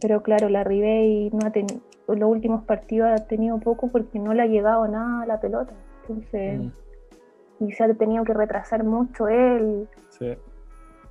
Pero 0.00 0.22
claro, 0.22 0.48
la 0.48 0.62
Ribey 0.64 1.30
no 1.32 1.46
ha 1.46 1.50
tenido, 1.50 1.80
los 2.16 2.30
últimos 2.30 2.64
partidos 2.64 3.10
ha 3.10 3.26
tenido 3.26 3.58
poco 3.58 3.88
porque 3.90 4.18
no 4.18 4.32
le 4.34 4.42
ha 4.42 4.46
llegado 4.46 4.86
nada 4.88 5.22
a 5.22 5.26
la 5.26 5.40
pelota. 5.40 5.74
Entonces, 6.08 6.60
Mm, 6.60 7.64
y 7.66 7.72
se 7.72 7.84
ha 7.84 7.94
tenido 7.94 8.24
que 8.24 8.32
retrasar 8.34 8.84
mucho 8.84 9.28
él. 9.28 9.88
sí. 10.10 10.36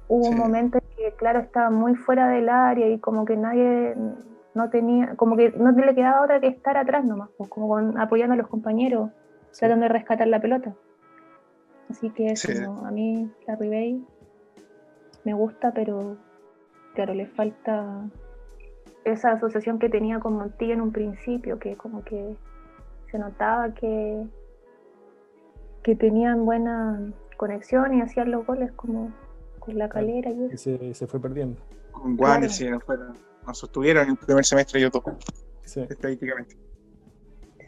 Hubo 0.09 0.25
un 0.27 0.35
Sí. 0.35 0.39
momento 0.39 0.77
en 0.77 0.95
que, 0.95 1.11
claro, 1.17 1.39
estaba 1.39 1.69
muy 1.69 1.93
fuera 1.95 2.29
del 2.29 2.47
área 2.47 2.87
y 2.87 2.97
como 2.99 3.25
que 3.25 3.35
nadie 3.35 3.93
no 4.55 4.69
tenía, 4.69 5.15
como 5.17 5.35
que 5.35 5.51
no 5.51 5.71
le 5.71 5.93
quedaba 5.93 6.23
otra 6.23 6.39
que 6.39 6.47
estar 6.47 6.77
atrás 6.77 7.03
nomás, 7.03 7.29
pues, 7.37 7.49
como 7.49 7.67
con- 7.67 7.97
apoyando 7.99 8.33
a 8.33 8.37
los 8.37 8.47
compañeros, 8.47 9.11
sí. 9.51 9.59
tratando 9.59 9.83
de 9.83 9.89
rescatar 9.89 10.27
la 10.29 10.39
pelota. 10.39 10.73
Así 11.89 12.09
que 12.11 12.31
eso, 12.31 12.51
Sí. 12.53 12.59
no, 12.61 12.85
a 12.85 12.91
mí 12.91 13.29
la 13.47 13.55
Ribey 13.57 14.01
me 15.25 15.33
gusta, 15.33 15.71
pero 15.73 16.15
claro, 16.95 17.13
le 17.13 17.27
falta 17.27 18.09
esa 19.11 19.31
asociación 19.33 19.79
que 19.79 19.89
tenía 19.89 20.19
con 20.19 20.33
Montilla 20.33 20.73
en 20.73 20.81
un 20.81 20.91
principio, 20.91 21.59
que 21.59 21.75
como 21.75 22.03
que 22.03 22.35
se 23.11 23.17
notaba 23.19 23.73
que, 23.73 24.25
que 25.83 25.95
tenían 25.95 26.45
buena 26.45 27.11
conexión 27.37 27.93
y 27.93 28.01
hacían 28.01 28.31
los 28.31 28.45
goles 28.45 28.71
como 28.73 29.11
con 29.59 29.77
la 29.77 29.89
calera 29.89 30.29
y 30.31 30.41
Y 30.41 30.45
eso. 30.53 30.57
se, 30.57 30.93
se 30.93 31.07
fue 31.07 31.19
perdiendo. 31.21 31.59
Con 31.91 32.11
Wander, 32.19 32.49
Claro. 32.49 32.49
sí, 32.53 32.69
nos, 32.69 32.83
fueron, 32.83 33.13
nos 33.45 33.57
sostuvieron 33.57 34.03
en 34.05 34.09
el 34.11 34.17
primer 34.17 34.45
semestre 34.45 34.81
yo 34.81 34.91
todo, 34.91 35.17
Sí. 35.63 35.81
estadísticamente. 35.89 36.57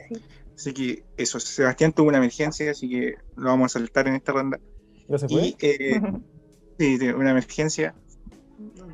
Sí. 0.07 0.15
Así 0.55 0.73
que 0.73 1.03
eso, 1.17 1.39
Sebastián 1.39 1.93
tuvo 1.93 2.09
una 2.09 2.17
emergencia, 2.17 2.71
así 2.71 2.89
que 2.89 3.15
lo 3.37 3.45
vamos 3.49 3.73
a 3.75 3.79
saltar 3.79 4.07
en 4.07 4.15
esta 4.15 4.33
ronda. 4.33 4.59
¿Ya 5.07 5.17
se 5.17 5.27
fue? 5.29 5.41
Y 5.41 5.55
eh, 5.61 6.01
sí, 6.79 7.09
una 7.11 7.31
emergencia. 7.31 7.95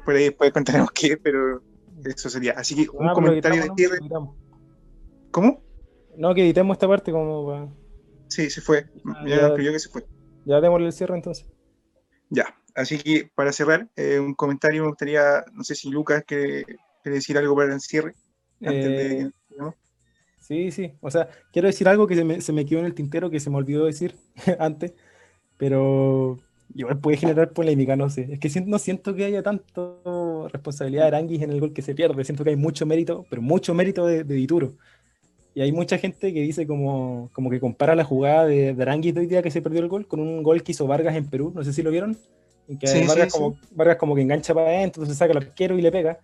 Por 0.06 0.14
ahí 0.16 0.26
después 0.26 0.52
contaremos 0.52 0.92
qué, 0.92 1.18
pero 1.18 1.62
eso 2.10 2.30
sería. 2.30 2.54
Así 2.54 2.76
que 2.76 2.90
un 2.92 3.08
Ah, 3.10 3.14
comentario 3.14 3.62
de 3.62 3.68
editamos, 3.68 3.68
¿no? 3.70 3.76
cierre. 3.76 3.98
Editamos. 4.02 4.36
¿Cómo? 5.32 5.64
No, 6.18 6.34
que 6.34 6.44
editemos 6.44 6.76
esta 6.76 6.88
parte 6.88 7.12
como 7.12 7.46
para... 7.48 7.68
Sí, 8.28 8.50
se 8.50 8.62
fue. 8.62 8.86
Ah, 9.06 9.24
Ya 9.28 9.56
ya. 9.58 9.72
que 9.72 9.80
se 9.80 9.90
fue. 9.90 10.06
Ya 10.46 10.62
démosle 10.62 10.88
el 10.88 10.94
cierre 10.94 11.16
entonces. 11.16 11.46
Ya. 12.30 12.46
Así 12.74 12.98
que 12.98 13.30
para 13.36 13.52
cerrar, 13.54 13.90
eh, 13.96 14.20
un 14.20 14.34
comentario 14.34 14.82
me 14.84 14.90
gustaría, 14.90 15.44
no 15.54 15.64
sé 15.64 15.76
si 15.76 15.90
Lucas 15.90 16.24
quiere, 16.28 16.66
quiere 17.02 17.16
decir 17.18 17.38
algo 17.38 17.56
para 17.56 17.74
el 17.74 17.80
cierre. 17.82 18.14
Antes 18.62 18.84
de 18.86 19.06
Eh, 19.22 19.32
que- 19.50 19.56
¿no? 19.58 19.76
Sí, 20.40 20.72
sí. 20.72 20.94
O 21.02 21.10
sea, 21.10 21.30
quiero 21.52 21.68
decir 21.68 21.88
algo 21.88 22.06
que 22.08 22.16
se 22.16 22.24
me, 22.24 22.40
se 22.42 22.54
me 22.54 22.66
quedó 22.66 22.80
en 22.80 22.86
el 22.86 22.94
tintero, 22.94 23.30
que 23.30 23.40
se 23.40 23.50
me 23.50 23.58
olvidó 23.58 23.86
decir 23.86 24.16
antes, 24.60 24.94
pero 25.58 26.38
igual 26.74 27.00
puede 27.00 27.18
generar 27.18 27.52
polémica, 27.54 27.96
no 27.96 28.10
sé. 28.10 28.28
Es 28.32 28.40
que 28.40 28.62
no 28.62 28.78
siento 28.80 29.16
que 29.16 29.26
haya 29.26 29.42
tanto 29.44 30.02
responsabilidad 30.50 31.04
de 31.04 31.08
Aranguis 31.08 31.42
en 31.42 31.52
el 31.52 31.60
gol 31.60 31.74
que 31.74 31.82
se 31.82 31.94
pierde. 31.96 32.24
Siento 32.24 32.44
que 32.44 32.52
hay 32.52 32.56
mucho 32.56 32.86
mérito, 32.86 33.26
pero 33.30 33.42
mucho 33.42 33.74
mérito 33.74 34.06
de, 34.06 34.24
de 34.24 34.36
Dituro. 34.36 34.74
Y 35.54 35.62
hay 35.62 35.72
mucha 35.72 35.98
gente 35.98 36.34
que 36.34 36.42
dice 36.42 36.68
como, 36.68 37.30
como 37.34 37.50
que 37.50 37.60
compara 37.62 37.96
la 37.96 38.04
jugada 38.04 38.46
de, 38.46 38.74
de 38.74 38.82
Aranguis 38.82 39.14
de 39.14 39.22
hoy 39.22 39.28
día 39.28 39.42
que 39.42 39.52
se 39.52 39.62
perdió 39.62 39.80
el 39.82 39.88
gol 39.88 40.06
con 40.08 40.20
un 40.20 40.44
gol 40.44 40.62
que 40.64 40.74
hizo 40.74 40.86
Vargas 40.88 41.16
en 41.16 41.26
Perú. 41.30 41.52
No 41.56 41.64
sé 41.64 41.72
si 41.72 41.82
lo 41.82 41.92
vieron. 41.92 42.18
En 42.68 42.78
que 42.78 42.88
Sí, 42.88 43.00
sí, 43.02 43.08
Vargas, 43.08 43.32
sí. 43.32 43.40
como, 43.40 43.58
Vargas 43.72 43.96
como 43.98 44.16
que 44.16 44.22
engancha 44.22 44.54
para 44.54 44.68
adentro, 44.68 45.04
entonces 45.04 45.18
saca 45.18 45.32
el 45.32 45.38
arquero 45.38 45.78
y 45.78 45.82
le 45.82 45.92
pega. 45.92 46.20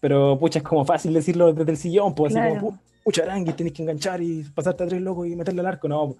Pero 0.00 0.36
pucha, 0.38 0.58
es 0.58 0.64
como 0.64 0.84
fácil 0.84 1.12
decirlo 1.12 1.52
desde 1.52 1.70
el 1.70 1.76
sillón, 1.76 2.14
pues 2.14 2.34
así 2.34 2.40
Claro. 2.48 2.60
como, 2.60 2.72
"Pu- 2.72 2.80
pucha 3.04 3.22
Aranguis, 3.22 3.54
tenés 3.54 3.72
que 3.72 3.82
enganchar 3.82 4.20
y 4.22 4.42
pasarte 4.54 4.82
a 4.82 4.86
tres 4.88 5.00
locos 5.02 5.28
y 5.28 5.36
meterle 5.36 5.60
al 5.60 5.66
arco. 5.66 5.86
No, 5.88 6.08
po. 6.08 6.16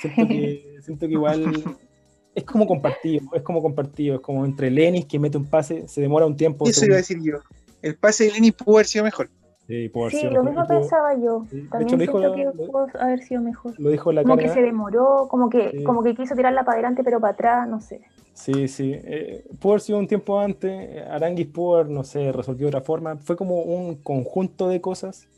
siento 0.00 0.28
que, 0.28 0.76
siento 0.82 1.06
que 1.06 1.12
igual 1.12 1.42
es 2.34 2.44
como 2.44 2.66
compartido, 2.66 3.24
es 3.34 3.42
como 3.42 3.60
compartido, 3.62 4.16
es 4.16 4.20
como 4.20 4.44
entre 4.44 4.70
Lenis 4.70 5.06
que 5.06 5.18
mete 5.18 5.36
un 5.38 5.46
pase, 5.46 5.88
se 5.88 6.00
demora 6.00 6.26
un 6.26 6.36
tiempo. 6.36 6.66
Eso 6.68 6.84
iba 6.84 6.94
a 6.94 6.98
decir 6.98 7.18
yo. 7.22 7.38
El 7.82 7.96
pase 7.96 8.24
de 8.24 8.32
Lenny 8.32 8.52
pudo 8.52 8.76
haber 8.76 8.86
sido 8.86 9.04
mejor. 9.04 9.28
Sí, 9.66 9.88
pudo 9.88 10.04
haber 10.04 10.12
Sí, 10.14 10.20
sido 10.20 10.32
lo 10.32 10.42
mejor. 10.44 10.62
mismo 10.62 10.80
pensaba 10.80 11.14
yo. 11.14 11.46
sí, 11.50 11.60
de 11.62 11.68
También 11.68 11.88
hecho, 11.88 11.96
lo 11.96 12.02
dijo 12.02 12.18
la- 12.18 12.34
que 12.52 12.66
pudo 12.66 12.86
haber 13.00 13.20
sido 13.22 13.40
mejor. 13.42 13.74
Lo 13.78 13.90
dijo 13.90 14.12
la 14.12 14.22
Como 14.22 14.36
que 14.36 14.42
cara. 14.42 14.54
se 14.54 14.62
demoró, 14.62 15.26
como 15.28 15.48
que, 15.48 15.70
Sí. 15.70 15.84
como 15.84 16.02
que 16.02 16.14
quiso 16.14 16.34
tirarla 16.34 16.64
para 16.64 16.74
adelante 16.74 17.02
pero 17.04 17.20
para 17.20 17.32
atrás, 17.34 17.68
no 17.68 17.80
sé. 17.80 18.00
Sí, 18.32 18.68
sí. 18.68 18.92
eh, 18.96 19.44
pudo 19.60 19.72
haber 19.74 19.80
sido 19.82 19.98
un 19.98 20.06
tiempo 20.08 20.40
antes. 20.40 21.04
Aranguis 21.08 21.46
pudo 21.48 21.76
haber, 21.76 21.90
no 21.90 22.04
sé, 22.04 22.32
resolvió 22.32 22.66
de 22.66 22.68
otra 22.68 22.80
forma. 22.80 23.16
Fue 23.18 23.36
como 23.36 23.62
un 23.62 23.96
conjunto 23.96 24.68
de 24.68 24.80
cosas 24.80 25.28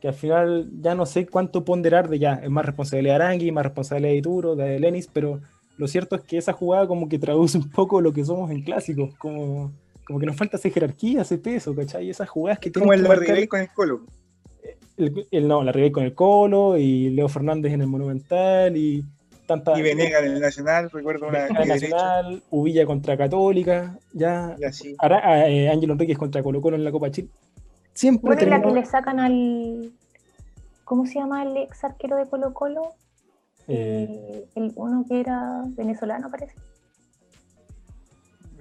que 0.00 0.08
al 0.08 0.14
final 0.14 0.70
ya 0.80 0.94
no 0.94 1.04
sé 1.06 1.26
cuánto 1.26 1.64
ponderar 1.64 2.08
de 2.08 2.18
ya. 2.18 2.34
Es 2.34 2.50
más 2.50 2.64
responsabilidad 2.64 3.18
de 3.18 3.24
Aranguis, 3.24 3.52
más 3.52 3.64
responsabilidad 3.64 4.12
de 4.12 4.16
Ituro, 4.18 4.54
de 4.56 4.78
Lenis, 4.78 5.08
pero 5.12 5.40
lo 5.76 5.88
cierto 5.88 6.16
es 6.16 6.22
que 6.22 6.38
esa 6.38 6.52
jugada 6.52 6.86
como 6.86 7.08
que 7.08 7.18
traduce 7.18 7.58
un 7.58 7.70
poco 7.70 8.00
lo 8.00 8.12
que 8.12 8.24
somos 8.24 8.50
en 8.50 8.62
clásicos. 8.62 9.14
Como, 9.16 9.72
como 10.06 10.18
que 10.20 10.26
nos 10.26 10.36
falta 10.36 10.56
esa 10.56 10.68
jerarquía, 10.70 11.22
ese 11.22 11.38
peso, 11.38 11.74
¿cachai? 11.74 12.10
Esas 12.10 12.28
jugadas 12.28 12.58
que 12.58 12.70
Como 12.70 12.86
tienen 12.92 13.00
el 13.00 13.02
que 13.20 13.32
marcar- 13.32 13.48
con 13.48 13.60
el 13.60 13.68
Colo. 13.72 14.00
el, 14.96 15.26
el- 15.30 15.48
no, 15.48 15.62
la 15.64 15.72
Ribey 15.72 15.90
con 15.92 16.04
el 16.04 16.14
Colo 16.14 16.76
y 16.78 17.10
Leo 17.10 17.28
Fernández 17.28 17.72
en 17.72 17.80
el 17.80 17.86
Monumental 17.88 18.76
y 18.76 19.04
tanta 19.46 19.78
Y 19.78 19.82
Venegas 19.82 20.22
en 20.24 20.32
el 20.32 20.40
Nacional, 20.40 20.90
recuerdo 20.90 21.26
una 21.28 21.40
de 21.40 21.48
derecha. 21.48 21.66
Nacional, 21.66 22.42
Uvilla 22.50 22.86
contra 22.86 23.16
Católica, 23.16 23.98
ya 24.12 24.54
Y 24.58 24.64
así. 24.64 24.94
Ara- 24.98 25.20
ah, 25.24 25.48
eh, 25.48 25.68
Ángelo 25.68 25.94
Enríquez 25.94 26.16
contra 26.18 26.42
Colo 26.42 26.60
Colo 26.60 26.76
en 26.76 26.84
la 26.84 26.92
Copa 26.92 27.10
Chile. 27.10 27.28
Siempre 27.92 28.34
Bueno, 28.36 28.46
la 28.50 28.62
que 28.62 28.70
le 28.72 28.84
sacan 28.86 29.20
al. 29.20 29.92
¿Cómo 30.84 31.06
se 31.06 31.14
llama 31.14 31.42
el 31.44 31.56
ex 31.56 31.82
arquero 31.84 32.16
de 32.16 32.26
Colo 32.26 32.52
Colo? 32.52 32.92
Eh, 33.68 34.06
Eh, 34.08 34.48
el 34.56 34.72
uno 34.76 35.04
que 35.08 35.20
era 35.20 35.62
venezolano, 35.68 36.30
parece. 36.30 36.54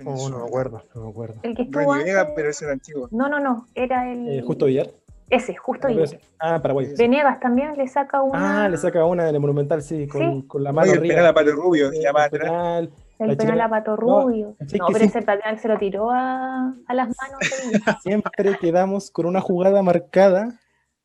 oh, 0.06 0.30
no 0.30 0.40
me 0.40 0.46
acuerdo, 0.46 0.82
no 0.96 1.04
me 1.04 1.10
acuerdo. 1.10 1.36
El 1.44 1.56
que 1.56 1.64
estuvo 1.64 1.94
antes- 1.94 2.16
pero 2.36 2.50
ese 2.50 2.66
era 2.66 2.74
antiguo. 2.74 3.08
No, 3.12 3.30
no, 3.30 3.40
no. 3.40 3.68
Era 3.76 4.12
el. 4.12 4.28
Eh, 4.30 4.42
Justo 4.42 4.66
Villar. 4.66 4.90
Ese, 5.30 5.56
justo 5.56 5.88
No, 5.88 5.96
Villar. 5.96 6.20
Ah, 6.40 6.62
Paraguay. 6.62 6.94
Venegas 6.98 7.40
también 7.40 7.76
le 7.78 7.88
saca 7.88 8.22
una. 8.22 8.66
Ah, 8.66 8.70
le 8.70 8.78
saca 8.78 9.06
una 9.06 9.26
del 9.26 9.40
Monumental, 9.40 9.82
sí, 9.82 10.08
con, 10.08 10.42
Sí. 10.42 10.48
con 10.48 10.64
la 10.64 10.72
mano 10.74 10.92
Oye, 10.92 11.02
el 11.02 11.08
penal 11.08 11.26
a 11.28 11.34
Pato 11.34 11.52
Rubio, 11.54 11.90
Sí, 11.92 11.98
se 11.98 12.04
llama 12.04 12.20
el 12.22 12.26
atrás. 12.26 12.50
penal. 12.50 12.90
el 13.20 13.28
la 13.30 13.36
penal 13.38 13.62
a 13.62 13.70
Pato 13.70 13.92
No, 13.92 13.98
Rubio. 13.98 14.56
¿cachai 14.60 14.80
No, 14.80 14.88
que 14.88 14.94
pero 14.94 15.06
sí? 15.06 15.10
ese 15.10 15.22
penal 15.22 15.60
se 15.60 15.68
lo 15.70 15.78
tiró 15.78 16.12
a, 16.12 16.76
a 16.88 16.94
las 16.94 17.08
manos 17.08 17.40
de. 17.40 17.48
Siempre 18.04 18.58
quedamos 18.60 19.10
con 19.12 19.26
una 19.26 19.40
jugada 19.42 19.82
marcada 19.82 20.60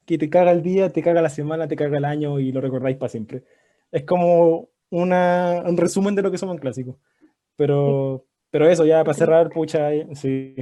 que 0.05 0.19
te 0.19 0.29
caga 0.29 0.51
el 0.51 0.63
día, 0.63 0.91
te 0.91 1.03
caga 1.03 1.23
la 1.23 1.29
semana, 1.29 1.69
te 1.69 1.77
caga 1.77 1.99
el 1.99 2.05
año 2.05 2.41
y 2.41 2.51
lo 2.51 2.61
recordáis 2.61 2.97
para 2.97 3.11
siempre. 3.11 3.45
Es 3.93 4.05
como 4.05 4.69
una, 4.91 5.63
un 5.67 5.77
resumen 5.77 6.15
de 6.15 6.23
lo 6.23 6.31
que 6.31 6.39
somos 6.39 6.55
en 6.57 6.61
clásico. 6.61 6.99
Pero, 7.57 8.27
pero 8.51 8.69
eso, 8.69 8.87
ya 8.87 9.05
para 9.05 9.15
cerrar, 9.15 9.51
pucha, 9.51 9.93
eh, 9.95 10.09
sí. 10.15 10.57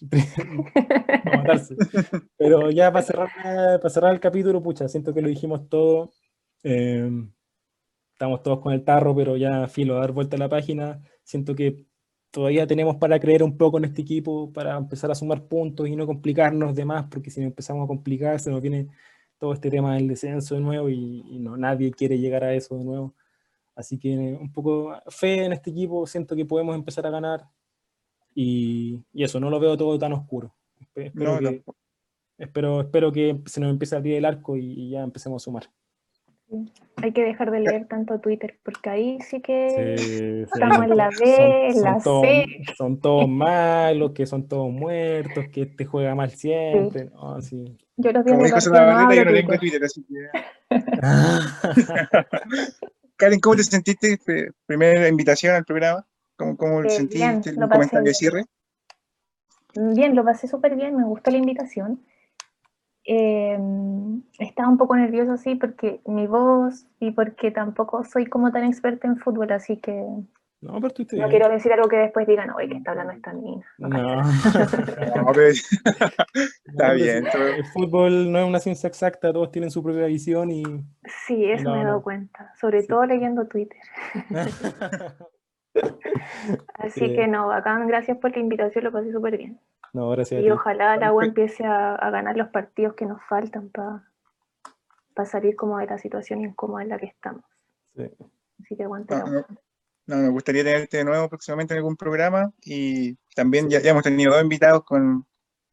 Matarse. 1.24 1.76
Pero 2.36 2.70
ya 2.70 2.92
para 2.92 3.04
cerrar, 3.04 3.30
para 3.80 3.90
cerrar 3.90 4.12
el 4.14 4.20
capítulo, 4.20 4.62
pucha, 4.62 4.88
siento 4.88 5.14
que 5.14 5.22
lo 5.22 5.28
dijimos 5.28 5.68
todo. 5.68 6.10
eh, 6.62 7.10
estamos 8.12 8.42
todos 8.42 8.60
con 8.60 8.72
el 8.72 8.84
tarro, 8.84 9.14
pero 9.16 9.36
ya 9.36 9.66
filo, 9.68 9.96
a 9.96 10.00
dar 10.00 10.12
vuelta 10.12 10.36
a 10.36 10.38
la 10.38 10.48
página. 10.48 11.02
Siento 11.24 11.54
que 11.54 11.86
todavía 12.30 12.66
tenemos 12.66 12.96
para 12.96 13.18
creer 13.20 13.42
un 13.42 13.56
poco 13.56 13.78
en 13.78 13.86
este 13.86 14.02
equipo, 14.02 14.52
para 14.52 14.76
empezar 14.76 15.10
a 15.10 15.14
sumar 15.14 15.46
puntos 15.48 15.88
y 15.88 15.96
no 15.96 16.06
complicarnos 16.06 16.74
de 16.74 16.84
más, 16.84 17.06
porque 17.10 17.30
si 17.30 17.42
empezamos 17.42 17.84
a 17.84 17.88
complicar, 17.88 18.38
se 18.40 18.50
nos 18.50 18.60
viene 18.60 18.88
todo 19.40 19.52
este 19.54 19.70
tema 19.70 19.94
del 19.96 20.06
descenso 20.06 20.54
de 20.54 20.60
nuevo 20.60 20.88
y, 20.88 21.24
y 21.28 21.38
no, 21.40 21.56
nadie 21.56 21.90
quiere 21.90 22.18
llegar 22.18 22.44
a 22.44 22.54
eso 22.54 22.76
de 22.76 22.84
nuevo. 22.84 23.14
Así 23.74 23.98
que 23.98 24.10
un 24.40 24.52
poco 24.52 24.92
fe 25.08 25.44
en 25.46 25.52
este 25.54 25.70
equipo, 25.70 26.06
siento 26.06 26.36
que 26.36 26.44
podemos 26.44 26.76
empezar 26.76 27.06
a 27.06 27.10
ganar 27.10 27.48
y, 28.34 29.00
y 29.12 29.24
eso, 29.24 29.40
no 29.40 29.48
lo 29.50 29.58
veo 29.58 29.76
todo 29.76 29.98
tan 29.98 30.12
oscuro. 30.12 30.54
Espe- 30.78 31.06
Espero, 31.06 31.40
No, 31.40 31.50
que, 31.50 31.64
espero, 32.38 32.80
espero 32.82 33.12
que 33.12 33.40
se 33.46 33.60
nos 33.60 33.70
empiece 33.70 33.94
a 33.94 33.98
abrir 33.98 34.14
el 34.16 34.24
arco 34.26 34.56
y, 34.56 34.66
y 34.72 34.90
ya 34.90 35.02
empecemos 35.02 35.42
a 35.42 35.44
sumar. 35.44 35.70
Hay 37.02 37.12
que 37.12 37.22
dejar 37.22 37.50
de 37.50 37.60
leer 37.60 37.86
tanto 37.86 38.18
Twitter, 38.20 38.58
porque 38.62 38.90
ahí 38.90 39.18
sí 39.22 39.40
que 39.40 40.44
Sí, 40.46 40.52
estamos 40.52 40.84
en 40.84 40.96
la 40.96 41.10
to- 41.10 41.16
B, 41.18 41.66
en 41.68 41.74
son- 41.74 41.84
la 41.84 42.00
son 42.00 42.24
C. 42.24 42.46
Son 42.76 43.00
todos 43.00 43.28
malos, 43.28 44.12
que 44.12 44.26
son 44.26 44.46
todos 44.48 44.70
muertos, 44.70 45.46
que 45.50 45.62
este 45.62 45.84
juega 45.86 46.14
mal 46.14 46.30
siempre. 46.30 47.06
No, 47.06 47.40
sí. 47.40 47.76
Yo 47.96 48.12
los 48.12 48.24
días 48.24 48.34
Como 48.36 48.46
dijo 48.46 48.58
yo 48.60 49.24
no 49.24 49.32
tengo 49.32 49.58
Twitter. 49.58 49.82
Así 49.84 50.04
que. 50.04 50.70
Karen, 53.16 53.40
¿cómo 53.40 53.56
te 53.56 53.64
sentiste? 53.64 54.18
Pr- 54.18 54.52
Primera 54.66 55.08
invitación 55.08 55.54
al 55.54 55.64
programa. 55.64 56.06
¿Cómo, 56.36 56.56
cómo 56.56 56.82
Eh, 56.82 56.90
sentiste 56.90 57.18
bien, 57.18 57.42
el 57.62 57.68
comentario 57.68 58.08
de 58.08 58.14
cierre? 58.14 58.44
Bien, 59.74 60.14
lo 60.14 60.24
pasé 60.24 60.48
súper 60.48 60.74
bien, 60.74 60.96
me 60.96 61.04
gustó 61.04 61.30
la 61.30 61.38
invitación. 61.38 62.00
Eh, 63.04 63.58
estaba 64.38 64.68
un 64.68 64.76
poco 64.78 64.94
nerviosa, 64.96 65.36
sí, 65.36 65.54
porque 65.54 66.00
mi 66.06 66.26
voz 66.26 66.86
y 67.00 67.12
porque 67.12 67.50
tampoco 67.50 68.04
soy 68.04 68.26
como 68.26 68.52
tan 68.52 68.64
experta 68.64 69.06
en 69.08 69.16
fútbol, 69.16 69.50
así 69.52 69.78
que 69.78 69.92
No, 70.60 70.78
pero 70.80 70.90
tú 70.92 71.06
no 71.16 71.28
quiero 71.28 71.48
decir 71.48 71.72
algo 71.72 71.88
que 71.88 71.96
después 71.96 72.26
digan, 72.26 72.50
oye, 72.50 72.68
que 72.68 72.76
está 72.76 72.90
hablando 72.90 73.12
esta 73.14 73.32
mina. 73.32 73.64
No. 73.78 73.88
No, 75.16 75.26
pero- 75.32 75.48
Está 76.66 76.92
bien, 76.92 77.24
El 77.56 77.64
fútbol 77.66 78.30
no 78.30 78.38
es 78.40 78.46
una 78.46 78.60
ciencia 78.60 78.86
exacta, 78.88 79.32
todos 79.32 79.50
tienen 79.50 79.70
su 79.70 79.82
propia 79.82 80.04
visión 80.06 80.50
y. 80.50 80.62
Sí, 81.26 81.44
eso 81.50 81.64
No, 81.64 81.74
me 81.76 81.80
he 81.80 81.84
dado 81.84 81.96
no. 81.96 82.02
cuenta, 82.02 82.52
sobre 82.60 82.82
Sí. 82.82 82.88
todo 82.88 83.06
leyendo 83.06 83.46
Twitter. 83.46 83.78
Así 86.74 87.00
Sí. 87.08 87.14
que 87.14 87.26
no, 87.28 87.48
bacán, 87.48 87.86
gracias 87.86 88.18
por 88.18 88.32
la 88.32 88.38
invitación, 88.38 88.84
lo 88.84 88.92
pasé 88.92 89.12
súper 89.12 89.36
bien. 89.38 89.60
No, 89.92 90.10
gracias 90.10 90.38
a 90.38 90.42
Y 90.42 90.44
ti. 90.46 90.50
ojalá 90.50 90.96
la 90.96 91.12
U 91.12 91.18
Perfecto. 91.18 91.40
empiece 91.40 91.64
a, 91.66 91.94
a 91.94 92.10
ganar 92.10 92.36
los 92.36 92.48
partidos 92.48 92.94
que 92.94 93.06
nos 93.06 93.22
faltan 93.28 93.70
para 93.70 94.04
salir 95.24 95.54
como 95.56 95.78
de 95.78 95.86
la 95.86 95.98
situación 95.98 96.40
incómoda 96.40 96.82
en 96.82 96.88
la 96.88 96.98
que 96.98 97.06
estamos. 97.06 97.44
Sí. 97.96 98.10
Así 98.62 98.76
que 98.76 98.84
aguante 98.84 99.14
la 99.14 99.24
No, 99.24 99.26
no, 99.26 99.46
no, 100.06 100.16
me 100.16 100.28
gustaría 100.30 100.64
tenerte 100.64 100.96
de 100.98 101.04
nuevo 101.04 101.28
próximamente 101.28 101.74
en 101.74 101.78
algún 101.78 101.96
programa 101.96 102.52
y 102.62 103.16
también 103.34 103.68
ya, 103.68 103.80
ya 103.80 103.90
hemos 103.90 104.02
tenido 104.02 104.32
dos 104.32 104.42
invitados 104.42 104.82
con, 104.84 105.26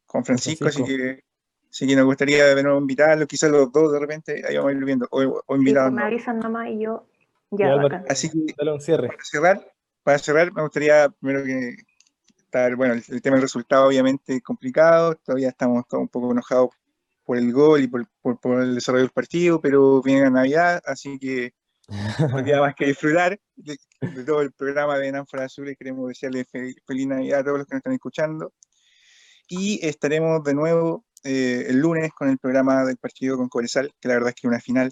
con 0.06 0.26
Francisco, 0.26 0.66
Francisco. 0.66 0.86
así 0.86 0.98
que 0.98 1.24
así 1.70 1.88
que 1.88 1.96
nos 1.96 2.06
gustaría 2.06 2.56
de 2.56 2.64
nuevo 2.64 2.80
invitarlo, 2.80 3.28
quizás 3.28 3.52
los 3.52 3.72
dos 3.72 3.92
de 3.94 4.00
repente, 4.00 4.44
ahí 4.48 4.58
vamos 4.58 4.72
a 4.74 4.76
ir 4.78 4.86
viendo, 4.86 5.08
o, 5.12 5.44
o 5.46 5.56
Sí, 5.56 5.60
invitados. 5.60 5.92
pues 5.92 5.96
me 5.96 6.04
avisan 6.04 6.40
nomás 6.40 6.70
y 6.70 6.80
yo 6.80 7.06
Ya, 7.52 7.68
ya, 7.68 7.74
Álvaro. 7.74 7.90
bacán. 7.90 8.06
Así 8.10 8.30
que 8.30 8.54
Dale 8.58 8.74
un 8.74 8.82
cierre. 8.82 9.08
para 9.08 9.24
cerrar, 9.24 9.74
para 10.08 10.20
cerrar, 10.20 10.54
me 10.54 10.62
gustaría 10.62 11.10
primero 11.10 11.44
que 11.44 11.76
estar, 12.38 12.76
bueno, 12.78 12.94
el, 12.94 13.04
el 13.10 13.22
tema 13.22 13.36
del 13.36 13.42
resultado 13.44 13.88
obviamente 13.88 14.40
complicado, 14.42 15.16
todavía 15.16 15.50
estamos 15.50 15.86
todos 15.90 16.04
un 16.04 16.08
poco 16.08 16.32
enojados 16.32 16.70
por 17.26 17.38
el 17.38 17.52
gol 17.52 17.84
y 17.84 17.88
por, 17.90 18.08
por- 18.22 18.40
por 18.40 18.62
el 18.62 18.76
desarrollo 18.76 19.04
del 19.04 19.12
partido, 19.12 19.60
pero 19.60 20.02
viene 20.02 20.22
la 20.22 20.30
Navidad, 20.30 20.82
así 20.86 21.20
que 21.20 21.54
no 22.32 22.42
queda 22.46 22.62
más 22.62 22.74
que 22.76 22.86
disfrutar 22.86 23.38
de, 23.58 23.78
de 24.00 24.24
todo 24.24 24.42
el 24.42 24.54
programa 24.54 24.98
de 24.98 25.12
Nanfora 25.12 25.44
Azul 25.46 25.70
y 25.70 25.76
queremos 25.76 26.08
desearles 26.08 26.48
fe- 26.50 26.76
feliz 26.86 27.08
Navidad 27.08 27.42
a 27.42 27.44
todos 27.44 27.58
los 27.60 27.68
que 27.68 27.76
nos 27.76 27.80
están 27.82 27.94
escuchando. 27.94 28.54
Y 29.50 29.86
estaremos 29.86 30.42
de 30.44 30.54
nuevo 30.54 31.06
eh, 31.26 31.66
el 31.68 31.80
lunes 31.80 32.12
con 32.14 32.30
el 32.30 32.38
programa 32.38 32.86
del 32.86 32.98
partido 32.98 33.36
con 33.38 33.50
Cobresal, 33.50 33.94
que 34.00 34.08
la 34.08 34.14
verdad 34.16 34.30
es 34.30 34.36
que 34.36 34.48
una 34.48 34.62
final 34.62 34.92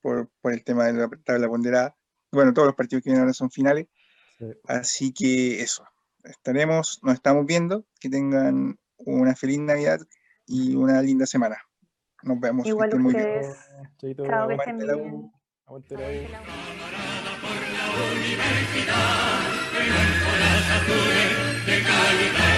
por, 0.00 0.30
por 0.40 0.52
el 0.52 0.64
tema 0.64 0.86
de 0.86 0.94
la 0.94 1.08
tabla 1.24 1.48
ponderada. 1.48 1.96
Bueno, 2.32 2.52
todos 2.52 2.66
los 2.66 2.74
partidos 2.76 3.02
que 3.04 3.10
vienen 3.10 3.22
ahora 3.22 3.34
son 3.34 3.50
finales. 3.50 3.86
Sí. 4.38 4.46
Así 4.66 5.12
que 5.12 5.62
eso, 5.62 5.84
estaremos, 6.24 7.00
nos 7.02 7.14
estamos 7.14 7.44
viendo, 7.46 7.84
que 8.00 8.08
tengan 8.08 8.78
una 8.98 9.34
feliz 9.34 9.58
Navidad 9.58 10.00
y 10.46 10.74
una 10.74 11.02
linda 11.02 11.26
semana. 11.26 11.56
Nos 12.22 12.40
vemos. 12.40 12.64
que 12.64 12.70
Igual 12.70 12.98
muy 12.98 13.14
bien. 13.14 13.42
Chao, 13.98 14.14
que 14.14 14.32
Aguante 14.32 14.54
estén 14.54 14.86
la 14.86 14.94
bien. 14.94 15.14
U. 15.14 15.32
Aguante 15.66 15.94
la 15.96 16.00
U. 16.00 16.12
de 21.66 21.82
cada 21.82 22.57